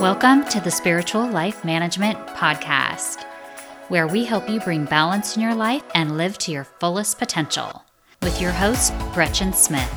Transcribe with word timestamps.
Welcome 0.00 0.46
to 0.46 0.60
the 0.62 0.70
Spiritual 0.70 1.28
Life 1.28 1.62
Management 1.62 2.16
Podcast, 2.28 3.22
where 3.88 4.06
we 4.06 4.24
help 4.24 4.48
you 4.48 4.58
bring 4.58 4.86
balance 4.86 5.36
in 5.36 5.42
your 5.42 5.54
life 5.54 5.82
and 5.94 6.16
live 6.16 6.38
to 6.38 6.50
your 6.50 6.64
fullest 6.64 7.18
potential. 7.18 7.84
With 8.22 8.40
your 8.40 8.50
host, 8.50 8.94
Gretchen 9.12 9.52
Smith. 9.52 9.92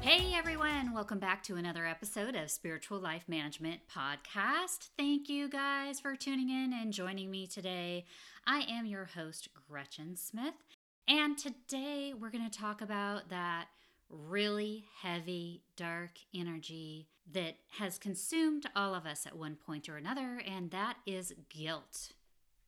Hey 0.00 0.32
everyone, 0.34 0.94
welcome 0.94 1.18
back 1.18 1.42
to 1.42 1.56
another 1.56 1.84
episode 1.84 2.34
of 2.34 2.50
Spiritual 2.50 2.98
Life 2.98 3.24
Management 3.28 3.82
Podcast. 3.94 4.88
Thank 4.96 5.28
you 5.28 5.50
guys 5.50 6.00
for 6.00 6.16
tuning 6.16 6.48
in 6.48 6.72
and 6.72 6.94
joining 6.94 7.30
me 7.30 7.46
today. 7.46 8.06
I 8.46 8.64
am 8.70 8.86
your 8.86 9.04
host, 9.04 9.50
Gretchen 9.68 10.16
Smith, 10.16 10.54
and 11.06 11.36
today 11.36 12.14
we're 12.18 12.30
going 12.30 12.48
to 12.48 12.58
talk 12.58 12.80
about 12.80 13.28
that 13.28 13.66
really 14.12 14.84
heavy, 15.00 15.62
dark 15.76 16.12
energy 16.34 17.08
that 17.32 17.56
has 17.78 17.98
consumed 17.98 18.66
all 18.76 18.94
of 18.94 19.06
us 19.06 19.26
at 19.26 19.36
one 19.36 19.56
point 19.56 19.88
or 19.88 19.96
another, 19.96 20.42
and 20.46 20.70
that 20.70 20.96
is 21.06 21.32
guilt. 21.48 22.12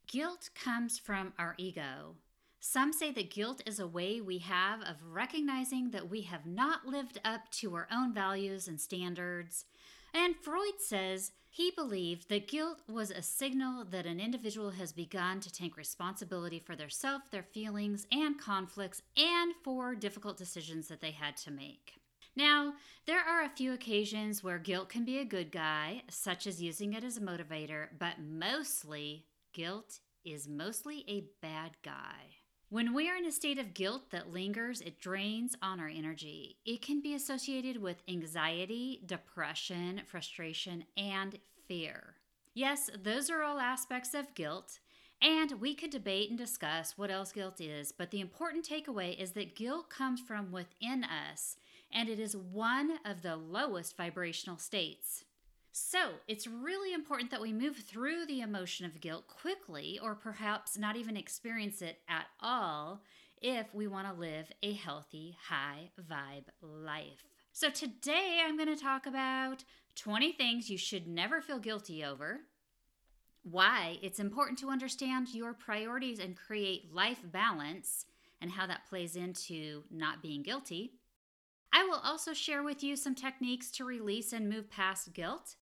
Guilt 0.07 0.51
comes 0.55 0.99
from 0.99 1.33
our 1.39 1.55
ego. 1.59 2.17
Some 2.61 2.95
say 2.95 3.11
that 3.13 3.31
guilt 3.31 3.63
is 3.67 3.79
a 3.79 3.87
way 3.87 4.21
we 4.23 4.39
have 4.39 4.81
of 4.81 4.97
recognizing 5.13 5.91
that 5.91 6.09
we 6.09 6.23
have 6.23 6.47
not 6.47 6.87
lived 6.87 7.21
up 7.23 7.51
to 7.53 7.75
our 7.75 7.87
own 7.93 8.15
values 8.15 8.69
and 8.69 8.81
standards. 8.81 9.67
And 10.15 10.37
Freud 10.37 10.79
says 10.79 11.33
he 11.51 11.73
believed 11.73 12.29
that 12.29 12.49
guilt 12.49 12.83
was 12.89 13.11
a 13.11 13.21
signal 13.21 13.85
that 13.87 14.07
an 14.07 14.21
individual 14.21 14.71
has 14.71 14.93
begun 14.93 15.41
to 15.41 15.53
take 15.53 15.77
responsibility 15.77 16.61
for 16.61 16.77
their 16.77 16.89
self, 16.89 17.23
their 17.31 17.43
feelings, 17.43 18.07
and 18.13 18.39
conflicts, 18.39 19.03
and 19.17 19.55
for 19.65 19.95
difficult 19.97 20.37
decisions 20.37 20.89
that 20.89 21.01
they 21.01 21.11
had 21.11 21.37
to 21.39 21.51
make. 21.51 21.95
Now, 22.37 22.75
there 23.07 23.21
are 23.21 23.43
a 23.43 23.49
few 23.49 23.73
occasions 23.73 24.43
where 24.43 24.59
guilt 24.59 24.89
can 24.89 25.05
be 25.05 25.19
a 25.19 25.25
good 25.25 25.53
guy, 25.53 26.03
such 26.09 26.47
as 26.47 26.63
using 26.63 26.93
it 26.95 27.05
as 27.05 27.17
a 27.17 27.21
motivator, 27.21 27.89
but 27.99 28.15
mostly, 28.21 29.27
guilt 29.53 30.01
is 30.25 30.49
mostly 30.49 31.05
a 31.07 31.25
bad 31.41 31.73
guy. 31.85 32.37
When 32.75 32.93
we 32.93 33.09
are 33.09 33.15
in 33.15 33.25
a 33.25 33.31
state 33.31 33.61
of 33.61 33.73
guilt 33.73 34.11
that 34.11 34.33
lingers, 34.33 34.81
it 34.81 34.99
drains 34.99 35.55
on 35.63 35.79
our 35.79 35.87
energy. 35.87 36.57
It 36.67 36.83
can 36.83 37.01
be 37.01 37.15
associated 37.15 37.81
with 37.81 38.03
anxiety, 38.09 39.01
depression, 39.07 40.03
frustration, 40.05 40.83
and 40.97 41.39
fear. 41.69 42.17
Yes, 42.53 42.91
those 43.01 43.31
are 43.31 43.45
all 43.45 43.61
aspects 43.61 44.13
of 44.13 44.35
guilt, 44.35 44.81
and 45.23 45.61
we 45.61 45.77
could 45.77 45.91
debate 45.91 46.31
and 46.31 46.37
discuss 46.37 46.99
what 46.99 47.13
else 47.13 47.31
guilt 47.31 47.61
is, 47.61 47.93
but 47.93 48.11
the 48.11 48.21
important 48.21 48.69
takeaway 48.69 49.17
is 49.17 49.31
that 49.35 49.55
guilt 49.55 49.89
comes 49.89 50.21
from 50.21 50.51
within 50.51 51.05
us, 51.05 51.57
and 51.93 52.09
it 52.09 52.19
is 52.19 52.37
one 52.37 52.99
of 53.05 53.23
the 53.23 53.37
lowest 53.37 53.97
vibrational 53.97 54.59
states. 54.59 55.24
So, 55.77 56.11
it's 56.29 56.47
really 56.47 56.95
important 56.95 57.33
that 57.33 57.41
we 57.41 57.53
move 57.53 57.79
through 57.79 58.27
the 58.27 58.43
emotion 58.43 58.87
of 58.87 59.01
guilt 59.01 59.27
quickly, 59.27 59.99
or 60.01 60.15
perhaps 60.15 60.79
not 60.79 60.95
even 60.95 61.17
experience 61.17 61.83
it 61.83 61.99
at 62.09 62.27
all, 62.39 63.03
if 63.43 63.75
we 63.75 63.89
want 63.89 64.07
to 64.07 64.15
live 64.15 64.53
a 64.63 64.73
healthy, 64.75 65.37
high 65.49 65.91
vibe 66.01 66.45
life. 66.63 67.25
So, 67.51 67.71
today 67.71 68.39
I'm 68.45 68.57
going 68.57 68.69
to 68.69 68.81
talk 68.81 69.05
about 69.05 69.65
20 69.97 70.31
things 70.35 70.71
you 70.71 70.79
should 70.79 71.09
never 71.09 71.41
feel 71.41 71.59
guilty 71.59 72.05
over, 72.05 72.43
why 73.43 73.99
it's 74.01 74.21
important 74.21 74.61
to 74.61 74.71
understand 74.71 75.35
your 75.35 75.55
priorities 75.55 76.21
and 76.21 76.37
create 76.37 76.95
life 76.95 77.19
balance, 77.33 78.07
and 78.41 78.53
how 78.53 78.69
that 78.69 78.87
plays 78.89 79.17
into 79.17 79.83
not 79.91 80.23
being 80.23 80.45
guilty. 80.45 80.93
I 81.73 81.83
will 81.83 82.01
also 82.05 82.33
share 82.33 82.63
with 82.63 82.85
you 82.85 82.95
some 82.95 83.17
techniques 83.17 83.73
to 83.73 83.85
release 83.85 84.33
and 84.33 84.49
move 84.49 84.71
past 84.71 85.13
guilt 85.13 85.57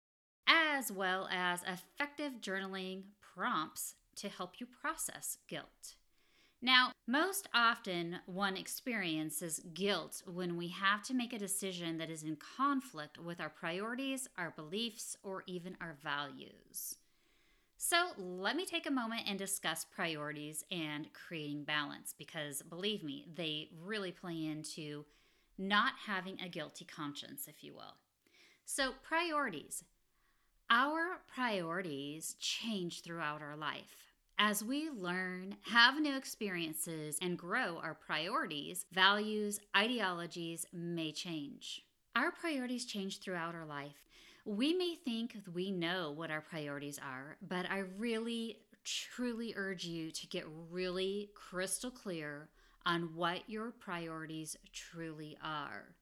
as 0.51 0.91
well 0.91 1.29
as 1.31 1.63
effective 1.63 2.41
journaling 2.41 3.03
prompts 3.21 3.95
to 4.17 4.27
help 4.27 4.59
you 4.59 4.65
process 4.65 5.37
guilt. 5.47 5.95
Now, 6.61 6.91
most 7.07 7.47
often 7.53 8.19
one 8.27 8.57
experiences 8.57 9.61
guilt 9.73 10.21
when 10.27 10.57
we 10.57 10.67
have 10.67 11.01
to 11.03 11.13
make 11.13 11.33
a 11.33 11.39
decision 11.39 11.97
that 11.97 12.11
is 12.11 12.23
in 12.23 12.35
conflict 12.35 13.17
with 13.17 13.39
our 13.39 13.49
priorities, 13.49 14.27
our 14.37 14.51
beliefs, 14.51 15.17
or 15.23 15.43
even 15.47 15.77
our 15.81 15.95
values. 16.03 16.97
So, 17.77 18.11
let 18.17 18.55
me 18.55 18.65
take 18.65 18.85
a 18.85 18.91
moment 18.91 19.23
and 19.27 19.39
discuss 19.39 19.85
priorities 19.85 20.63
and 20.69 21.07
creating 21.13 21.63
balance 21.63 22.13
because 22.15 22.61
believe 22.61 23.03
me, 23.03 23.25
they 23.33 23.69
really 23.83 24.11
play 24.11 24.45
into 24.45 25.05
not 25.57 25.93
having 26.05 26.39
a 26.39 26.49
guilty 26.49 26.85
conscience, 26.85 27.47
if 27.47 27.63
you 27.63 27.73
will. 27.73 27.95
So, 28.65 28.91
priorities. 29.01 29.83
Our 30.73 31.19
priorities 31.27 32.37
change 32.39 33.01
throughout 33.01 33.41
our 33.41 33.57
life. 33.57 34.13
As 34.39 34.63
we 34.63 34.89
learn, 34.89 35.57
have 35.63 35.99
new 35.99 36.15
experiences, 36.15 37.17
and 37.21 37.37
grow 37.37 37.81
our 37.83 37.93
priorities, 37.93 38.85
values, 38.93 39.59
ideologies 39.75 40.65
may 40.71 41.11
change. 41.11 41.83
Our 42.15 42.31
priorities 42.31 42.85
change 42.85 43.19
throughout 43.19 43.53
our 43.53 43.65
life. 43.65 44.05
We 44.45 44.73
may 44.73 44.95
think 44.95 45.35
we 45.53 45.71
know 45.71 46.13
what 46.15 46.31
our 46.31 46.39
priorities 46.39 46.99
are, 46.99 47.35
but 47.45 47.69
I 47.69 47.79
really, 47.97 48.59
truly 48.85 49.53
urge 49.57 49.83
you 49.83 50.09
to 50.09 50.27
get 50.27 50.45
really 50.69 51.31
crystal 51.35 51.91
clear 51.91 52.47
on 52.85 53.13
what 53.13 53.41
your 53.49 53.71
priorities 53.71 54.55
truly 54.71 55.37
are 55.43 55.97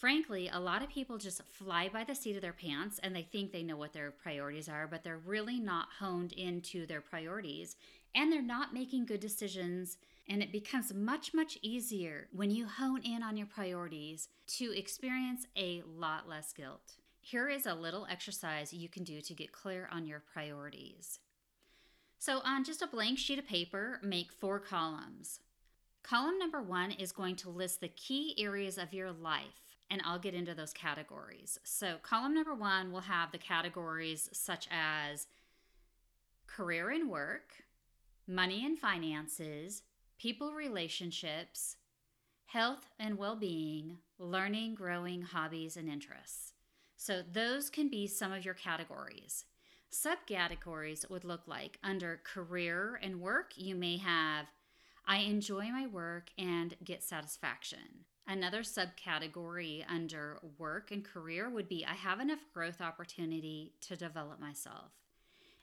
frankly, 0.00 0.48
a 0.50 0.58
lot 0.58 0.82
of 0.82 0.88
people 0.88 1.18
just 1.18 1.42
fly 1.52 1.88
by 1.92 2.02
the 2.02 2.14
seat 2.14 2.34
of 2.34 2.40
their 2.40 2.54
pants 2.54 2.98
and 3.02 3.14
they 3.14 3.22
think 3.22 3.52
they 3.52 3.62
know 3.62 3.76
what 3.76 3.92
their 3.92 4.10
priorities 4.10 4.68
are, 4.68 4.88
but 4.88 5.04
they're 5.04 5.20
really 5.26 5.60
not 5.60 5.88
honed 5.98 6.32
into 6.32 6.86
their 6.86 7.02
priorities 7.02 7.76
and 8.14 8.32
they're 8.32 8.40
not 8.40 8.72
making 8.72 9.04
good 9.04 9.20
decisions. 9.20 9.98
And 10.26 10.42
it 10.42 10.52
becomes 10.52 10.94
much, 10.94 11.34
much 11.34 11.58
easier 11.60 12.28
when 12.32 12.50
you 12.50 12.66
hone 12.66 13.02
in 13.02 13.22
on 13.22 13.36
your 13.36 13.46
priorities 13.46 14.28
to 14.58 14.72
experience 14.76 15.46
a 15.56 15.82
lot 15.86 16.28
less 16.28 16.52
guilt. 16.52 16.94
Here 17.20 17.50
is 17.50 17.66
a 17.66 17.74
little 17.74 18.06
exercise 18.10 18.72
you 18.72 18.88
can 18.88 19.04
do 19.04 19.20
to 19.20 19.34
get 19.34 19.52
clear 19.52 19.88
on 19.92 20.06
your 20.06 20.22
priorities. 20.32 21.18
So, 22.18 22.40
on 22.44 22.64
just 22.64 22.82
a 22.82 22.86
blank 22.86 23.18
sheet 23.18 23.38
of 23.38 23.46
paper, 23.46 24.00
make 24.02 24.32
four 24.32 24.58
columns. 24.60 25.40
Column 26.02 26.38
number 26.38 26.62
one 26.62 26.92
is 26.92 27.12
going 27.12 27.36
to 27.36 27.50
list 27.50 27.80
the 27.80 27.88
key 27.88 28.34
areas 28.38 28.78
of 28.78 28.94
your 28.94 29.12
life 29.12 29.69
and 29.90 30.00
I'll 30.04 30.18
get 30.18 30.34
into 30.34 30.54
those 30.54 30.72
categories. 30.72 31.58
So, 31.64 31.96
column 32.02 32.34
number 32.34 32.54
one 32.54 32.92
will 32.92 33.00
have 33.00 33.32
the 33.32 33.38
categories 33.38 34.28
such 34.32 34.68
as 34.70 35.26
career 36.46 36.90
and 36.90 37.10
work, 37.10 37.64
money 38.26 38.64
and 38.64 38.78
finances, 38.78 39.82
people 40.18 40.52
relationships, 40.52 41.76
health 42.46 42.90
and 42.98 43.18
well 43.18 43.36
being, 43.36 43.98
learning, 44.18 44.74
growing, 44.74 45.22
hobbies, 45.22 45.76
and 45.76 45.88
interests. 45.88 46.52
So, 46.96 47.22
those 47.22 47.70
can 47.70 47.88
be 47.88 48.06
some 48.06 48.32
of 48.32 48.44
your 48.44 48.54
categories. 48.54 49.44
Subcategories 49.90 51.10
would 51.10 51.24
look 51.24 51.48
like 51.48 51.78
under 51.82 52.20
career 52.22 53.00
and 53.02 53.20
work, 53.20 53.52
you 53.56 53.74
may 53.74 53.96
have 53.96 54.46
I 55.06 55.18
enjoy 55.18 55.72
my 55.72 55.88
work 55.88 56.30
and 56.38 56.76
get 56.84 57.02
satisfaction. 57.02 58.04
Another 58.30 58.60
subcategory 58.60 59.84
under 59.88 60.38
work 60.56 60.92
and 60.92 61.04
career 61.04 61.50
would 61.50 61.68
be 61.68 61.84
I 61.84 61.94
have 61.94 62.20
enough 62.20 62.38
growth 62.54 62.80
opportunity 62.80 63.72
to 63.80 63.96
develop 63.96 64.38
myself. 64.38 64.92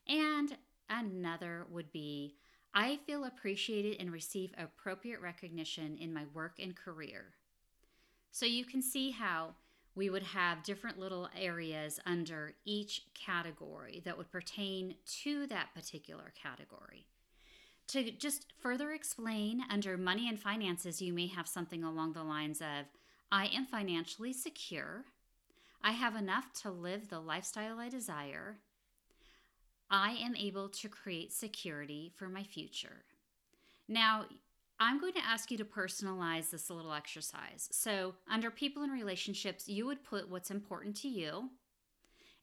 And 0.05 0.57
another 0.89 1.65
would 1.71 1.93
be 1.93 2.35
I 2.73 2.99
feel 3.07 3.23
appreciated 3.23 4.01
and 4.01 4.11
receive 4.11 4.53
appropriate 4.57 5.21
recognition 5.21 5.97
in 5.97 6.13
my 6.13 6.25
work 6.33 6.59
and 6.59 6.75
career. 6.75 7.35
So 8.31 8.45
you 8.45 8.65
can 8.65 8.81
see 8.81 9.11
how 9.11 9.51
we 9.95 10.09
would 10.09 10.23
have 10.23 10.61
different 10.61 10.99
little 10.99 11.29
areas 11.39 12.01
under 12.05 12.55
each 12.65 13.03
category 13.13 14.01
that 14.03 14.17
would 14.17 14.29
pertain 14.29 14.95
to 15.21 15.47
that 15.47 15.73
particular 15.73 16.33
category. 16.35 17.05
To 17.89 18.11
just 18.11 18.47
further 18.59 18.91
explain, 18.91 19.63
under 19.69 19.97
money 19.97 20.27
and 20.27 20.39
finances, 20.39 21.01
you 21.01 21.13
may 21.13 21.27
have 21.27 21.47
something 21.47 21.83
along 21.83 22.13
the 22.13 22.23
lines 22.23 22.59
of 22.59 22.85
I 23.31 23.47
am 23.47 23.65
financially 23.65 24.33
secure. 24.33 25.05
I 25.81 25.91
have 25.91 26.15
enough 26.15 26.51
to 26.63 26.71
live 26.71 27.07
the 27.07 27.19
lifestyle 27.19 27.79
I 27.79 27.87
desire. 27.87 28.57
I 29.89 30.17
am 30.21 30.35
able 30.35 30.67
to 30.69 30.89
create 30.89 31.31
security 31.31 32.11
for 32.17 32.27
my 32.27 32.43
future. 32.43 33.05
Now, 33.87 34.25
I'm 34.79 34.99
going 34.99 35.13
to 35.13 35.25
ask 35.25 35.49
you 35.49 35.57
to 35.57 35.65
personalize 35.65 36.49
this 36.49 36.69
little 36.69 36.93
exercise. 36.93 37.69
So, 37.71 38.15
under 38.29 38.51
people 38.51 38.83
and 38.83 38.91
relationships, 38.91 39.69
you 39.69 39.85
would 39.85 40.03
put 40.03 40.29
what's 40.29 40.51
important 40.51 40.97
to 40.97 41.07
you, 41.07 41.49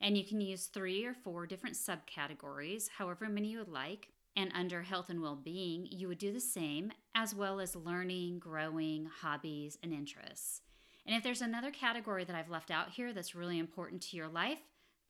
and 0.00 0.16
you 0.16 0.24
can 0.24 0.40
use 0.40 0.66
three 0.66 1.04
or 1.04 1.14
four 1.14 1.46
different 1.46 1.76
subcategories, 1.76 2.88
however 2.96 3.28
many 3.28 3.48
you 3.48 3.58
would 3.58 3.68
like. 3.68 4.08
And 4.36 4.50
under 4.54 4.82
health 4.82 5.10
and 5.10 5.22
well 5.22 5.36
being, 5.36 5.86
you 5.90 6.08
would 6.08 6.18
do 6.18 6.32
the 6.32 6.40
same, 6.40 6.92
as 7.14 7.34
well 7.34 7.60
as 7.60 7.76
learning, 7.76 8.40
growing, 8.40 9.08
hobbies, 9.20 9.78
and 9.82 9.92
interests. 9.92 10.60
And 11.06 11.14
if 11.14 11.22
there's 11.22 11.42
another 11.42 11.70
category 11.70 12.24
that 12.24 12.34
I've 12.34 12.50
left 12.50 12.70
out 12.70 12.90
here 12.90 13.12
that's 13.12 13.34
really 13.34 13.58
important 13.58 14.02
to 14.02 14.16
your 14.16 14.28
life, 14.28 14.58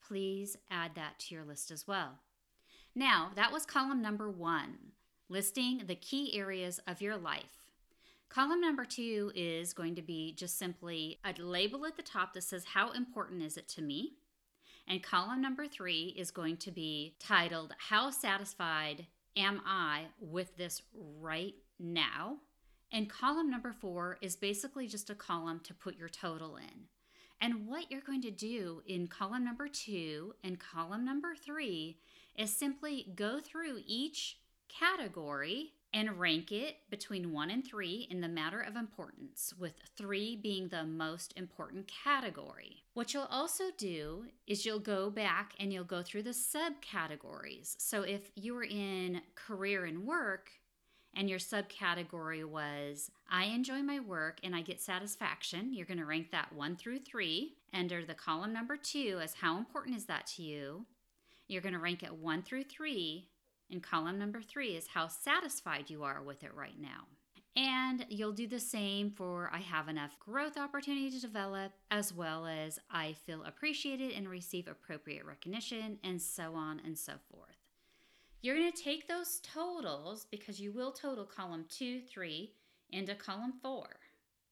please 0.05 0.57
add 0.69 0.91
that 0.95 1.19
to 1.19 1.35
your 1.35 1.43
list 1.43 1.71
as 1.71 1.87
well. 1.87 2.19
Now, 2.93 3.31
that 3.35 3.51
was 3.51 3.65
column 3.65 4.01
number 4.01 4.29
one, 4.29 4.77
listing 5.27 5.83
the 5.87 5.95
key 5.95 6.37
areas 6.37 6.79
of 6.87 7.01
your 7.01 7.17
life. 7.17 7.65
Column 8.29 8.61
number 8.61 8.85
two 8.85 9.31
is 9.35 9.73
going 9.73 9.95
to 9.95 10.01
be 10.01 10.33
just 10.33 10.57
simply 10.57 11.19
a 11.23 11.33
label 11.41 11.85
at 11.85 11.95
the 11.95 12.03
top 12.03 12.33
that 12.33 12.43
says, 12.43 12.65
How 12.73 12.91
important 12.91 13.41
is 13.41 13.57
it 13.57 13.67
to 13.69 13.81
me? 13.81 14.13
And 14.87 15.01
column 15.01 15.41
number 15.41 15.67
three 15.67 16.13
is 16.17 16.31
going 16.31 16.57
to 16.57 16.71
be 16.71 17.15
titled, 17.19 17.73
How 17.89 18.11
Satisfied 18.11 19.07
Am 19.37 19.61
I 19.65 20.05
with 20.19 20.55
This 20.55 20.81
Right 20.93 21.55
Now? 21.77 22.37
And 22.91 23.09
column 23.09 23.49
number 23.49 23.73
four 23.73 24.17
is 24.21 24.37
basically 24.37 24.87
just 24.87 25.09
a 25.09 25.15
column 25.15 25.59
to 25.65 25.73
put 25.73 25.97
your 25.97 26.07
total 26.07 26.55
in. 26.55 26.87
And 27.41 27.67
what 27.67 27.91
you're 27.91 27.99
going 27.99 28.21
to 28.21 28.31
do 28.31 28.81
in 28.87 29.07
column 29.07 29.43
number 29.43 29.67
two 29.67 30.35
and 30.43 30.57
column 30.57 31.03
number 31.03 31.35
three 31.35 31.97
is 32.37 32.55
simply 32.55 33.11
go 33.15 33.41
through 33.41 33.81
each 33.85 34.37
category 34.69 35.73
and 35.95 36.19
rank 36.19 36.51
it 36.51 36.75
between 36.89 37.31
one 37.31 37.49
and 37.49 37.65
three 37.65 38.05
in 38.11 38.19
the 38.19 38.27
matter 38.27 38.59
of 38.59 38.75
importance, 38.75 39.53
with 39.57 39.75
three 39.95 40.35
being 40.35 40.67
the 40.67 40.83
most 40.83 41.33
important 41.37 41.87
category. 41.87 42.83
What 42.93 43.13
you'll 43.13 43.29
also 43.31 43.63
do 43.77 44.25
is 44.45 44.65
you'll 44.65 44.79
go 44.79 45.09
back 45.09 45.53
and 45.57 45.71
you'll 45.71 45.85
go 45.85 46.03
through 46.03 46.23
the 46.23 46.31
subcategories. 46.31 47.75
So 47.77 48.01
if 48.01 48.29
you 48.35 48.53
were 48.53 48.65
in 48.65 49.21
career 49.35 49.85
and 49.85 50.05
work, 50.05 50.51
and 51.17 51.29
your 51.29 51.39
subcategory 51.39 52.43
was 52.43 53.09
I 53.31 53.45
enjoy 53.45 53.81
my 53.81 54.01
work 54.01 54.39
and 54.43 54.53
I 54.53 54.61
get 54.63 54.81
satisfaction, 54.81 55.73
you're 55.73 55.85
going 55.85 55.99
to 55.99 56.05
rank 56.05 56.31
that 56.31 56.51
one 56.51 56.75
through 56.75 56.99
three. 56.99 57.53
Under 57.73 58.03
the 58.03 58.13
column 58.13 58.51
number 58.51 58.75
two, 58.75 59.19
as 59.23 59.35
how 59.35 59.57
important 59.57 59.95
is 59.95 60.05
that 60.07 60.27
to 60.35 60.43
you? 60.43 60.85
You're 61.47 61.61
going 61.61 61.73
to 61.73 61.79
rank 61.79 62.03
it 62.03 62.13
one 62.13 62.41
through 62.41 62.63
three 62.65 63.29
and 63.71 63.81
column 63.81 64.19
number 64.19 64.41
three 64.41 64.75
is 64.75 64.87
how 64.87 65.07
satisfied 65.07 65.89
you 65.89 66.03
are 66.03 66.21
with 66.21 66.43
it 66.43 66.53
right 66.53 66.79
now. 66.79 67.07
And 67.57 68.05
you'll 68.09 68.33
do 68.33 68.47
the 68.47 68.59
same 68.59 69.11
for 69.11 69.49
I 69.53 69.59
have 69.59 69.87
enough 69.87 70.19
growth 70.19 70.57
opportunity 70.57 71.09
to 71.11 71.21
develop, 71.21 71.71
as 71.89 72.13
well 72.13 72.45
as 72.45 72.79
I 72.91 73.13
feel 73.25 73.43
appreciated 73.43 74.11
and 74.11 74.27
receive 74.27 74.67
appropriate 74.67 75.25
recognition, 75.25 75.97
and 76.03 76.21
so 76.21 76.53
on 76.53 76.81
and 76.83 76.97
so 76.97 77.13
forth. 77.31 77.55
You're 78.41 78.57
going 78.57 78.71
to 78.71 78.83
take 78.83 79.07
those 79.07 79.39
totals 79.41 80.27
because 80.29 80.59
you 80.59 80.73
will 80.73 80.91
total 80.91 81.25
column 81.25 81.65
two, 81.69 82.01
three 82.01 82.51
into 82.91 83.15
column 83.15 83.53
four. 83.61 83.87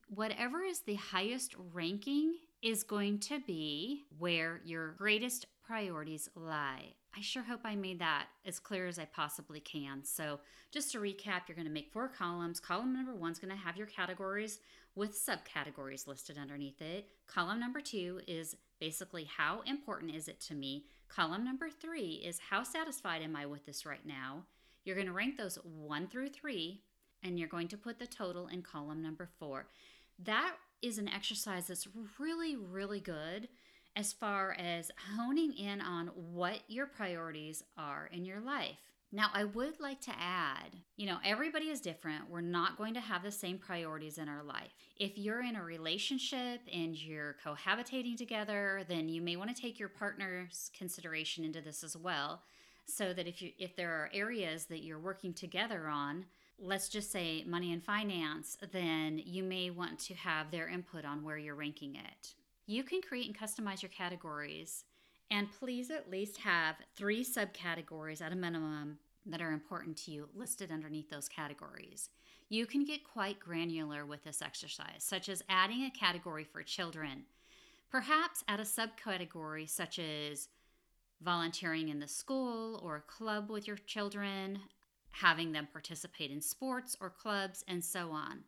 Whatever 0.07 0.63
is 0.63 0.79
the 0.79 0.95
highest 0.95 1.55
ranking 1.73 2.35
is 2.61 2.83
going 2.83 3.19
to 3.19 3.39
be 3.45 4.05
where 4.17 4.61
your 4.63 4.93
greatest 4.93 5.45
priorities 5.65 6.29
lie. 6.35 6.93
I 7.15 7.21
sure 7.21 7.43
hope 7.43 7.61
I 7.63 7.75
made 7.75 7.99
that 7.99 8.25
as 8.45 8.59
clear 8.59 8.87
as 8.87 8.97
I 8.97 9.05
possibly 9.05 9.59
can. 9.59 10.03
So, 10.03 10.39
just 10.71 10.91
to 10.91 10.99
recap, 10.99 11.47
you're 11.47 11.55
going 11.55 11.67
to 11.67 11.73
make 11.73 11.91
four 11.93 12.07
columns. 12.07 12.59
Column 12.59 12.93
number 12.93 13.13
one 13.13 13.31
is 13.31 13.39
going 13.39 13.55
to 13.55 13.63
have 13.63 13.77
your 13.77 13.85
categories 13.85 14.59
with 14.95 15.15
subcategories 15.15 16.07
listed 16.07 16.37
underneath 16.39 16.81
it. 16.81 17.07
Column 17.27 17.59
number 17.59 17.81
two 17.81 18.21
is 18.27 18.55
basically 18.79 19.25
how 19.25 19.61
important 19.67 20.15
is 20.15 20.27
it 20.27 20.39
to 20.41 20.55
me. 20.55 20.85
Column 21.07 21.43
number 21.43 21.69
three 21.69 22.21
is 22.25 22.39
how 22.49 22.63
satisfied 22.63 23.21
am 23.21 23.35
I 23.35 23.45
with 23.45 23.65
this 23.65 23.85
right 23.85 24.05
now. 24.05 24.43
You're 24.83 24.95
going 24.95 25.07
to 25.07 25.13
rank 25.13 25.37
those 25.37 25.57
one 25.63 26.07
through 26.07 26.29
three, 26.29 26.81
and 27.21 27.37
you're 27.37 27.47
going 27.47 27.67
to 27.69 27.77
put 27.77 27.99
the 27.99 28.07
total 28.07 28.47
in 28.47 28.63
column 28.63 29.01
number 29.01 29.29
four. 29.39 29.67
That 30.17 30.55
is 30.81 30.97
an 30.97 31.07
exercise 31.07 31.67
that's 31.67 31.87
really, 32.19 32.55
really 32.55 32.99
good 32.99 33.47
as 33.95 34.13
far 34.13 34.55
as 34.59 34.91
honing 35.15 35.53
in 35.53 35.81
on 35.81 36.07
what 36.07 36.59
your 36.67 36.85
priorities 36.87 37.63
are 37.77 38.09
in 38.11 38.25
your 38.25 38.39
life. 38.39 38.77
Now, 39.15 39.29
I 39.31 39.43
would 39.43 39.79
like 39.79 40.01
to 40.01 40.13
add, 40.19 40.71
you 40.97 41.05
know, 41.05 41.19
everybody 41.23 41.69
is 41.69 41.79
different. 41.79 42.31
We're 42.31 42.41
not 42.41 42.79
going 42.79 42.95
to 42.95 42.99
have 42.99 43.21
the 43.21 43.31
same 43.31 43.59
priorities 43.59 44.17
in 44.17 44.27
our 44.27 44.41
life. 44.41 44.71
If 44.97 45.19
you're 45.19 45.43
in 45.43 45.55
a 45.55 45.63
relationship 45.63 46.61
and 46.73 46.99
you're 46.99 47.35
cohabitating 47.45 48.17
together, 48.17 48.83
then 48.87 49.09
you 49.09 49.21
may 49.21 49.35
want 49.35 49.55
to 49.55 49.61
take 49.61 49.79
your 49.79 49.89
partner's 49.89 50.71
consideration 50.75 51.43
into 51.43 51.61
this 51.61 51.83
as 51.83 51.95
well, 51.95 52.41
so 52.87 53.13
that 53.13 53.27
if 53.27 53.39
you 53.39 53.51
if 53.59 53.75
there 53.75 53.91
are 53.91 54.09
areas 54.13 54.65
that 54.65 54.83
you're 54.83 54.97
working 54.97 55.33
together 55.33 55.87
on, 55.87 56.25
let's 56.57 56.89
just 56.89 57.11
say 57.11 57.43
money 57.45 57.71
and 57.71 57.83
finance, 57.83 58.57
then 58.71 59.21
you 59.23 59.43
may 59.43 59.69
want 59.69 59.99
to 59.99 60.15
have 60.15 60.49
their 60.49 60.67
input 60.67 61.05
on 61.05 61.23
where 61.23 61.37
you're 61.37 61.53
ranking 61.53 61.95
it. 61.95 62.33
You 62.65 62.83
can 62.83 63.01
create 63.01 63.27
and 63.27 63.37
customize 63.37 63.81
your 63.81 63.89
categories, 63.89 64.85
and 65.29 65.51
please 65.51 65.91
at 65.91 66.09
least 66.09 66.37
have 66.37 66.77
three 66.95 67.23
subcategories 67.23 68.21
at 68.21 68.31
a 68.31 68.37
minimum 68.37 68.99
that 69.25 69.41
are 69.41 69.51
important 69.51 69.97
to 69.97 70.11
you 70.11 70.29
listed 70.33 70.71
underneath 70.71 71.09
those 71.09 71.27
categories. 71.27 72.09
You 72.49 72.65
can 72.65 72.85
get 72.85 73.03
quite 73.03 73.39
granular 73.39 74.05
with 74.05 74.23
this 74.23 74.41
exercise, 74.41 74.99
such 75.03 75.27
as 75.27 75.43
adding 75.49 75.83
a 75.83 75.91
category 75.91 76.43
for 76.43 76.61
children. 76.63 77.23
Perhaps 77.89 78.43
add 78.47 78.59
a 78.59 78.63
subcategory 78.63 79.69
such 79.69 79.99
as 79.99 80.47
volunteering 81.21 81.89
in 81.89 81.99
the 81.99 82.07
school 82.07 82.79
or 82.83 82.97
a 82.97 83.01
club 83.01 83.49
with 83.49 83.67
your 83.67 83.77
children, 83.77 84.59
having 85.11 85.51
them 85.51 85.67
participate 85.71 86.31
in 86.31 86.41
sports 86.41 86.97
or 86.99 87.09
clubs, 87.09 87.63
and 87.67 87.83
so 87.83 88.11
on. 88.11 88.43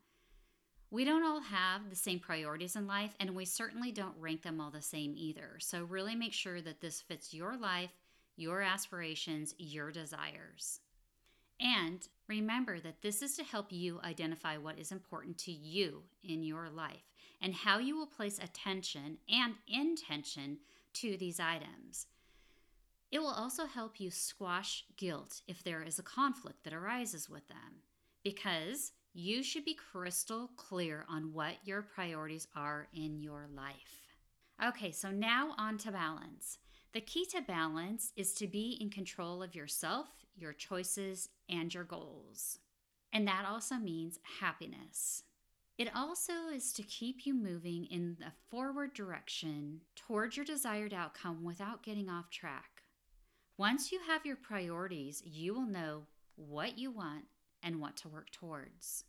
We 0.91 1.03
don't 1.03 1.23
all 1.23 1.41
have 1.41 1.89
the 1.89 1.95
same 1.95 2.19
priorities 2.19 2.75
in 2.75 2.87
life, 2.87 3.15
and 3.19 3.35
we 3.35 3.45
certainly 3.45 3.91
don't 3.91 4.19
rank 4.19 4.43
them 4.43 4.61
all 4.61 4.71
the 4.71 4.81
same 4.81 5.13
either. 5.17 5.57
So, 5.59 5.83
really 5.83 6.15
make 6.15 6.33
sure 6.33 6.61
that 6.61 6.79
this 6.79 7.01
fits 7.01 7.33
your 7.33 7.57
life, 7.57 7.91
your 8.37 8.61
aspirations, 8.61 9.55
your 9.57 9.91
desires. 9.91 10.79
And 11.59 12.07
remember 12.27 12.79
that 12.79 13.01
this 13.01 13.21
is 13.21 13.35
to 13.37 13.43
help 13.43 13.71
you 13.71 13.99
identify 14.03 14.57
what 14.57 14.77
is 14.77 14.91
important 14.91 15.37
to 15.39 15.51
you 15.51 16.03
in 16.23 16.43
your 16.43 16.69
life 16.69 17.13
and 17.41 17.53
how 17.53 17.79
you 17.79 17.95
will 17.95 18.07
place 18.07 18.39
attention 18.39 19.17
and 19.29 19.55
intention 19.67 20.57
to 20.93 21.17
these 21.17 21.39
items. 21.39 22.07
It 23.11 23.19
will 23.19 23.27
also 23.27 23.65
help 23.65 23.99
you 23.99 24.11
squash 24.11 24.83
guilt 24.97 25.41
if 25.47 25.63
there 25.63 25.81
is 25.81 25.99
a 25.99 26.03
conflict 26.03 26.63
that 26.63 26.73
arises 26.73 27.29
with 27.29 27.47
them 27.47 27.83
because 28.23 28.91
you 29.17 29.41
should 29.41 29.63
be 29.63 29.73
crystal 29.91 30.49
clear 30.57 31.05
on 31.09 31.31
what 31.31 31.55
your 31.63 31.81
priorities 31.81 32.49
are 32.53 32.89
in 32.93 33.21
your 33.21 33.47
life. 33.55 34.17
Okay, 34.61 34.91
so 34.91 35.09
now 35.09 35.53
on 35.57 35.77
to 35.79 35.91
balance. 35.91 36.57
The 36.93 36.99
key 36.99 37.25
to 37.27 37.41
balance 37.41 38.11
is 38.17 38.33
to 38.33 38.47
be 38.47 38.77
in 38.81 38.89
control 38.89 39.41
of 39.41 39.55
yourself, 39.55 40.09
your 40.35 40.51
choices, 40.51 41.29
and 41.47 41.73
your 41.73 41.85
goals. 41.85 42.59
And 43.13 43.25
that 43.25 43.45
also 43.49 43.75
means 43.75 44.19
happiness. 44.41 45.23
It 45.77 45.89
also 45.95 46.33
is 46.53 46.73
to 46.73 46.83
keep 46.83 47.25
you 47.25 47.33
moving 47.33 47.85
in 47.85 48.17
the 48.19 48.33
forward 48.49 48.93
direction 48.93 49.79
towards 49.95 50.35
your 50.35 50.45
desired 50.45 50.93
outcome 50.93 51.45
without 51.45 51.83
getting 51.83 52.09
off 52.09 52.29
track. 52.29 52.83
Once 53.57 53.93
you 53.93 53.99
have 54.07 54.25
your 54.25 54.35
priorities, 54.35 55.23
you 55.25 55.53
will 55.53 55.65
know 55.65 56.03
what 56.35 56.77
you 56.77 56.91
want 56.91 57.23
and 57.65 57.81
what 57.81 57.97
to 57.97 58.07
work 58.07 58.29
towards. 58.31 59.03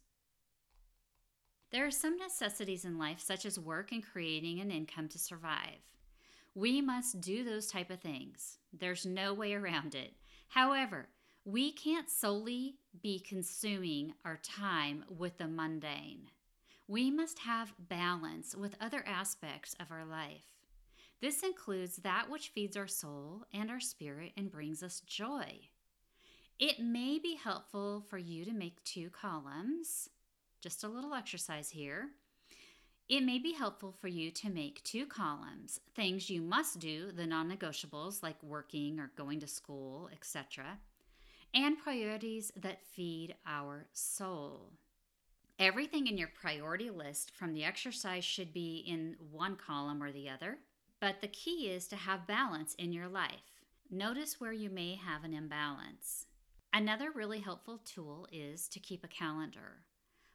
There 1.71 1.87
are 1.87 1.91
some 1.91 2.17
necessities 2.17 2.85
in 2.85 2.99
life, 2.99 3.21
such 3.21 3.45
as 3.45 3.59
work 3.59 3.93
and 3.93 4.05
creating 4.05 4.61
an 4.61 4.71
income 4.71 5.09
to 5.09 5.19
survive. 5.19 5.83
We 6.55 6.81
must 6.81 7.21
do 7.21 7.45
those 7.45 7.67
type 7.67 7.91
of 7.91 8.01
things. 8.01 8.59
There's 8.73 9.05
no 9.05 9.35
way 9.35 9.53
around 9.53 9.95
it. 9.95 10.15
However, 10.49 11.09
we 11.45 11.71
can't 11.71 12.09
solely 12.09 12.77
be 13.03 13.21
consuming 13.21 14.15
our 14.25 14.41
time 14.43 15.05
with 15.09 15.39
the 15.39 15.47
mundane. 15.47 16.31
We 16.89 17.11
must 17.11 17.41
have 17.41 17.75
balance 17.79 18.55
with 18.55 18.75
other 18.81 19.05
aspects 19.07 19.75
of 19.79 19.91
our 19.91 20.05
life. 20.05 20.57
This 21.21 21.43
includes 21.43 21.97
that 21.99 22.31
which 22.31 22.49
feeds 22.49 22.77
our 22.77 22.87
soul 22.87 23.45
and 23.53 23.71
our 23.71 23.81
spirit 23.81 24.33
and 24.37 24.51
brings 24.51 24.83
us 24.83 25.01
joy. 25.01 25.69
It 26.59 26.81
may 26.81 27.19
be 27.19 27.35
helpful 27.35 28.03
for 28.09 28.17
you 28.17 28.47
to 28.47 28.53
make 28.53 28.83
two 28.83 29.11
columns, 29.11 30.09
just 30.63 30.85
a 30.85 30.89
little 30.89 31.13
exercise 31.13 31.69
here. 31.69 32.09
It 33.11 33.21
may 33.21 33.39
be 33.39 33.53
helpful 33.53 33.93
for 33.93 34.09
you 34.09 34.31
to 34.31 34.49
make 34.49 34.83
two 34.83 35.05
columns 35.05 35.81
things 35.95 36.31
you 36.31 36.41
must 36.41 36.79
do, 36.79 37.13
the 37.13 37.27
non 37.27 37.51
negotiables 37.51 38.23
like 38.23 38.43
working 38.43 38.99
or 38.99 39.13
going 39.17 39.39
to 39.41 39.47
school, 39.47 40.09
etc., 40.15 40.79
and 41.53 41.79
priorities 41.79 42.53
that 42.57 42.81
feed 42.83 43.35
our 43.47 43.87
soul. 43.93 44.73
Everything 45.59 46.07
in 46.07 46.17
your 46.17 46.31
priority 46.41 46.89
list 46.89 47.33
from 47.37 47.53
the 47.53 47.65
exercise 47.65 48.25
should 48.25 48.55
be 48.55 48.83
in 48.89 49.17
one 49.31 49.57
column 49.57 50.03
or 50.03 50.11
the 50.11 50.31
other, 50.31 50.57
but 51.01 51.21
the 51.21 51.29
key 51.29 51.69
is 51.69 51.87
to 51.89 51.97
have 51.97 52.27
balance 52.27 52.75
in 52.75 52.95
your 52.95 53.09
life. 53.09 53.61
Notice 53.91 54.41
where 54.41 54.53
you 54.53 54.71
may 54.71 54.95
have 54.95 55.23
an 55.23 55.35
imbalance. 55.35 56.27
Another 56.77 57.11
really 57.11 57.41
helpful 57.41 57.81
tool 57.87 58.29
is 58.31 58.69
to 58.69 58.79
keep 58.79 59.03
a 59.03 59.09
calendar. 59.09 59.81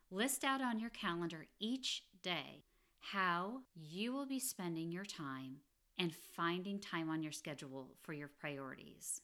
List 0.10 0.44
out 0.44 0.60
on 0.60 0.80
your 0.80 0.90
calendar 0.90 1.46
each 1.60 2.04
day 2.24 2.64
how 3.00 3.60
you 3.76 4.12
will 4.12 4.26
be 4.26 4.40
spending 4.40 4.92
your 4.92 5.06
time 5.06 5.58
and 6.00 6.16
finding 6.36 6.80
time 6.80 7.12
on 7.12 7.22
your 7.22 7.32
schedule 7.32 7.92
for 8.02 8.14
your 8.14 8.28
priorities. 8.28 9.22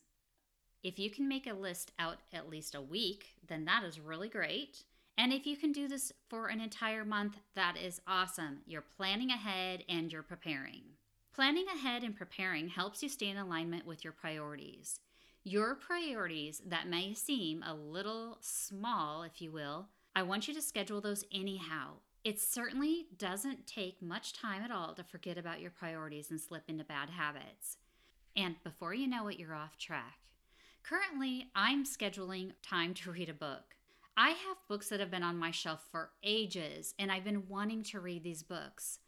If 0.83 0.99
you 0.99 1.09
can 1.09 1.27
make 1.27 1.47
a 1.47 1.53
list 1.53 1.91
out 1.97 2.19
at 2.31 2.51
least 2.51 2.75
a 2.75 2.81
week, 2.81 3.29
then 3.47 3.65
that 3.65 3.83
is 3.83 3.99
really 3.99 4.29
great. 4.29 4.83
And 5.17 5.33
if 5.33 5.47
you 5.47 5.57
can 5.57 5.71
do 5.71 5.87
this 5.87 6.13
for 6.29 6.49
an 6.49 6.61
entire 6.61 7.03
month, 7.03 7.39
that 7.55 7.77
is 7.83 7.99
awesome. 8.05 8.59
You're 8.67 8.85
planning 8.95 9.31
ahead 9.31 9.83
and 9.89 10.11
you're 10.11 10.21
preparing. 10.21 10.83
Planning 11.33 11.65
ahead 11.73 12.03
and 12.03 12.15
preparing 12.15 12.67
helps 12.67 13.01
you 13.01 13.09
stay 13.09 13.29
in 13.29 13.37
alignment 13.37 13.87
with 13.87 14.03
your 14.03 14.13
priorities. 14.13 14.99
Your 15.47 15.75
priorities 15.75 16.61
that 16.67 16.89
may 16.89 17.13
seem 17.13 17.63
a 17.63 17.73
little 17.73 18.37
small, 18.41 19.23
if 19.23 19.41
you 19.41 19.49
will, 19.49 19.87
I 20.13 20.23
want 20.23 20.45
you 20.49 20.53
to 20.53 20.61
schedule 20.61 20.99
those 20.99 21.23
anyhow. 21.33 21.99
It 22.25 22.41
certainly 22.41 23.05
doesn't 23.17 23.65
take 23.65 24.01
much 24.01 24.33
time 24.33 24.61
at 24.61 24.71
all 24.71 24.93
to 24.93 25.05
forget 25.05 25.37
about 25.37 25.61
your 25.61 25.71
priorities 25.71 26.31
and 26.31 26.41
slip 26.41 26.63
into 26.67 26.83
bad 26.83 27.11
habits. 27.11 27.77
And 28.35 28.61
before 28.61 28.93
you 28.93 29.07
know 29.07 29.29
it, 29.29 29.39
you're 29.39 29.55
off 29.55 29.77
track. 29.77 30.19
Currently, 30.83 31.45
I'm 31.55 31.85
scheduling 31.85 32.51
time 32.61 32.93
to 32.95 33.13
read 33.13 33.29
a 33.29 33.33
book. 33.33 33.77
I 34.17 34.31
have 34.31 34.57
books 34.67 34.89
that 34.89 34.99
have 34.99 35.11
been 35.11 35.23
on 35.23 35.37
my 35.37 35.51
shelf 35.51 35.79
for 35.89 36.09
ages, 36.23 36.93
and 36.99 37.09
I've 37.09 37.23
been 37.23 37.47
wanting 37.47 37.83
to 37.83 38.01
read 38.01 38.21
these 38.21 38.43
books. 38.43 38.99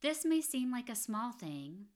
This 0.00 0.24
may 0.24 0.42
seem 0.42 0.70
like 0.70 0.88
a 0.88 0.94
small 0.94 1.32
thing, 1.32 1.86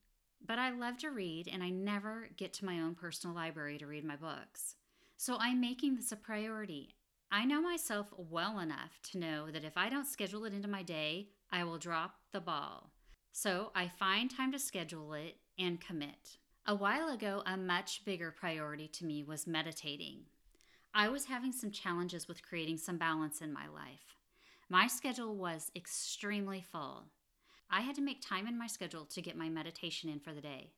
but 0.47 0.59
I 0.59 0.71
love 0.71 0.97
to 0.99 1.09
read, 1.09 1.47
and 1.51 1.63
I 1.63 1.69
never 1.69 2.29
get 2.37 2.53
to 2.53 2.65
my 2.65 2.79
own 2.81 2.95
personal 2.95 3.35
library 3.35 3.77
to 3.77 3.87
read 3.87 4.03
my 4.03 4.15
books. 4.15 4.75
So 5.17 5.37
I'm 5.39 5.61
making 5.61 5.95
this 5.95 6.11
a 6.11 6.15
priority. 6.15 6.95
I 7.31 7.45
know 7.45 7.61
myself 7.61 8.13
well 8.17 8.59
enough 8.59 8.99
to 9.11 9.17
know 9.17 9.51
that 9.51 9.63
if 9.63 9.77
I 9.77 9.89
don't 9.89 10.07
schedule 10.07 10.45
it 10.45 10.53
into 10.53 10.67
my 10.67 10.83
day, 10.83 11.29
I 11.51 11.63
will 11.63 11.77
drop 11.77 12.15
the 12.31 12.41
ball. 12.41 12.91
So 13.31 13.71
I 13.75 13.87
find 13.87 14.29
time 14.29 14.51
to 14.51 14.59
schedule 14.59 15.13
it 15.13 15.37
and 15.57 15.81
commit. 15.81 16.37
A 16.67 16.75
while 16.75 17.09
ago, 17.09 17.43
a 17.45 17.57
much 17.57 18.05
bigger 18.05 18.31
priority 18.31 18.87
to 18.89 19.05
me 19.05 19.23
was 19.23 19.47
meditating. 19.47 20.21
I 20.93 21.09
was 21.09 21.25
having 21.25 21.51
some 21.51 21.71
challenges 21.71 22.27
with 22.27 22.41
creating 22.41 22.77
some 22.77 22.97
balance 22.97 23.41
in 23.41 23.51
my 23.51 23.67
life. 23.67 24.15
My 24.69 24.87
schedule 24.87 25.35
was 25.35 25.71
extremely 25.75 26.61
full. 26.61 27.03
I 27.69 27.81
had 27.81 27.95
to 27.95 28.01
make 28.01 28.21
time 28.21 28.47
in 28.47 28.57
my 28.57 28.67
schedule 28.67 29.05
to 29.05 29.21
get 29.21 29.37
my 29.37 29.49
meditation 29.49 30.09
in 30.09 30.19
for 30.19 30.33
the 30.33 30.41
day. 30.41 30.71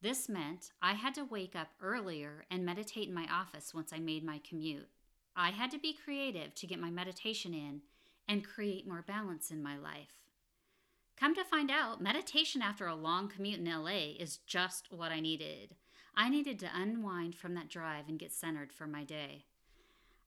This 0.00 0.28
meant 0.28 0.72
I 0.82 0.94
had 0.94 1.14
to 1.14 1.24
wake 1.24 1.54
up 1.54 1.68
earlier 1.80 2.44
and 2.50 2.64
meditate 2.64 3.08
in 3.08 3.14
my 3.14 3.26
office 3.30 3.72
once 3.72 3.92
I 3.92 3.98
made 3.98 4.24
my 4.24 4.40
commute. 4.48 4.88
I 5.36 5.50
had 5.50 5.70
to 5.70 5.78
be 5.78 5.96
creative 6.04 6.54
to 6.56 6.66
get 6.66 6.80
my 6.80 6.90
meditation 6.90 7.54
in 7.54 7.82
and 8.28 8.46
create 8.46 8.86
more 8.86 9.02
balance 9.06 9.50
in 9.50 9.62
my 9.62 9.76
life. 9.76 10.22
Come 11.16 11.34
to 11.36 11.44
find 11.44 11.70
out, 11.70 12.00
meditation 12.00 12.62
after 12.62 12.86
a 12.86 12.94
long 12.94 13.28
commute 13.28 13.60
in 13.60 13.64
LA 13.64 14.16
is 14.18 14.38
just 14.38 14.88
what 14.90 15.12
I 15.12 15.20
needed. 15.20 15.76
I 16.16 16.28
needed 16.28 16.58
to 16.60 16.70
unwind 16.74 17.36
from 17.36 17.54
that 17.54 17.68
drive 17.68 18.08
and 18.08 18.18
get 18.18 18.32
centered 18.32 18.72
for 18.72 18.86
my 18.86 19.04
day. 19.04 19.44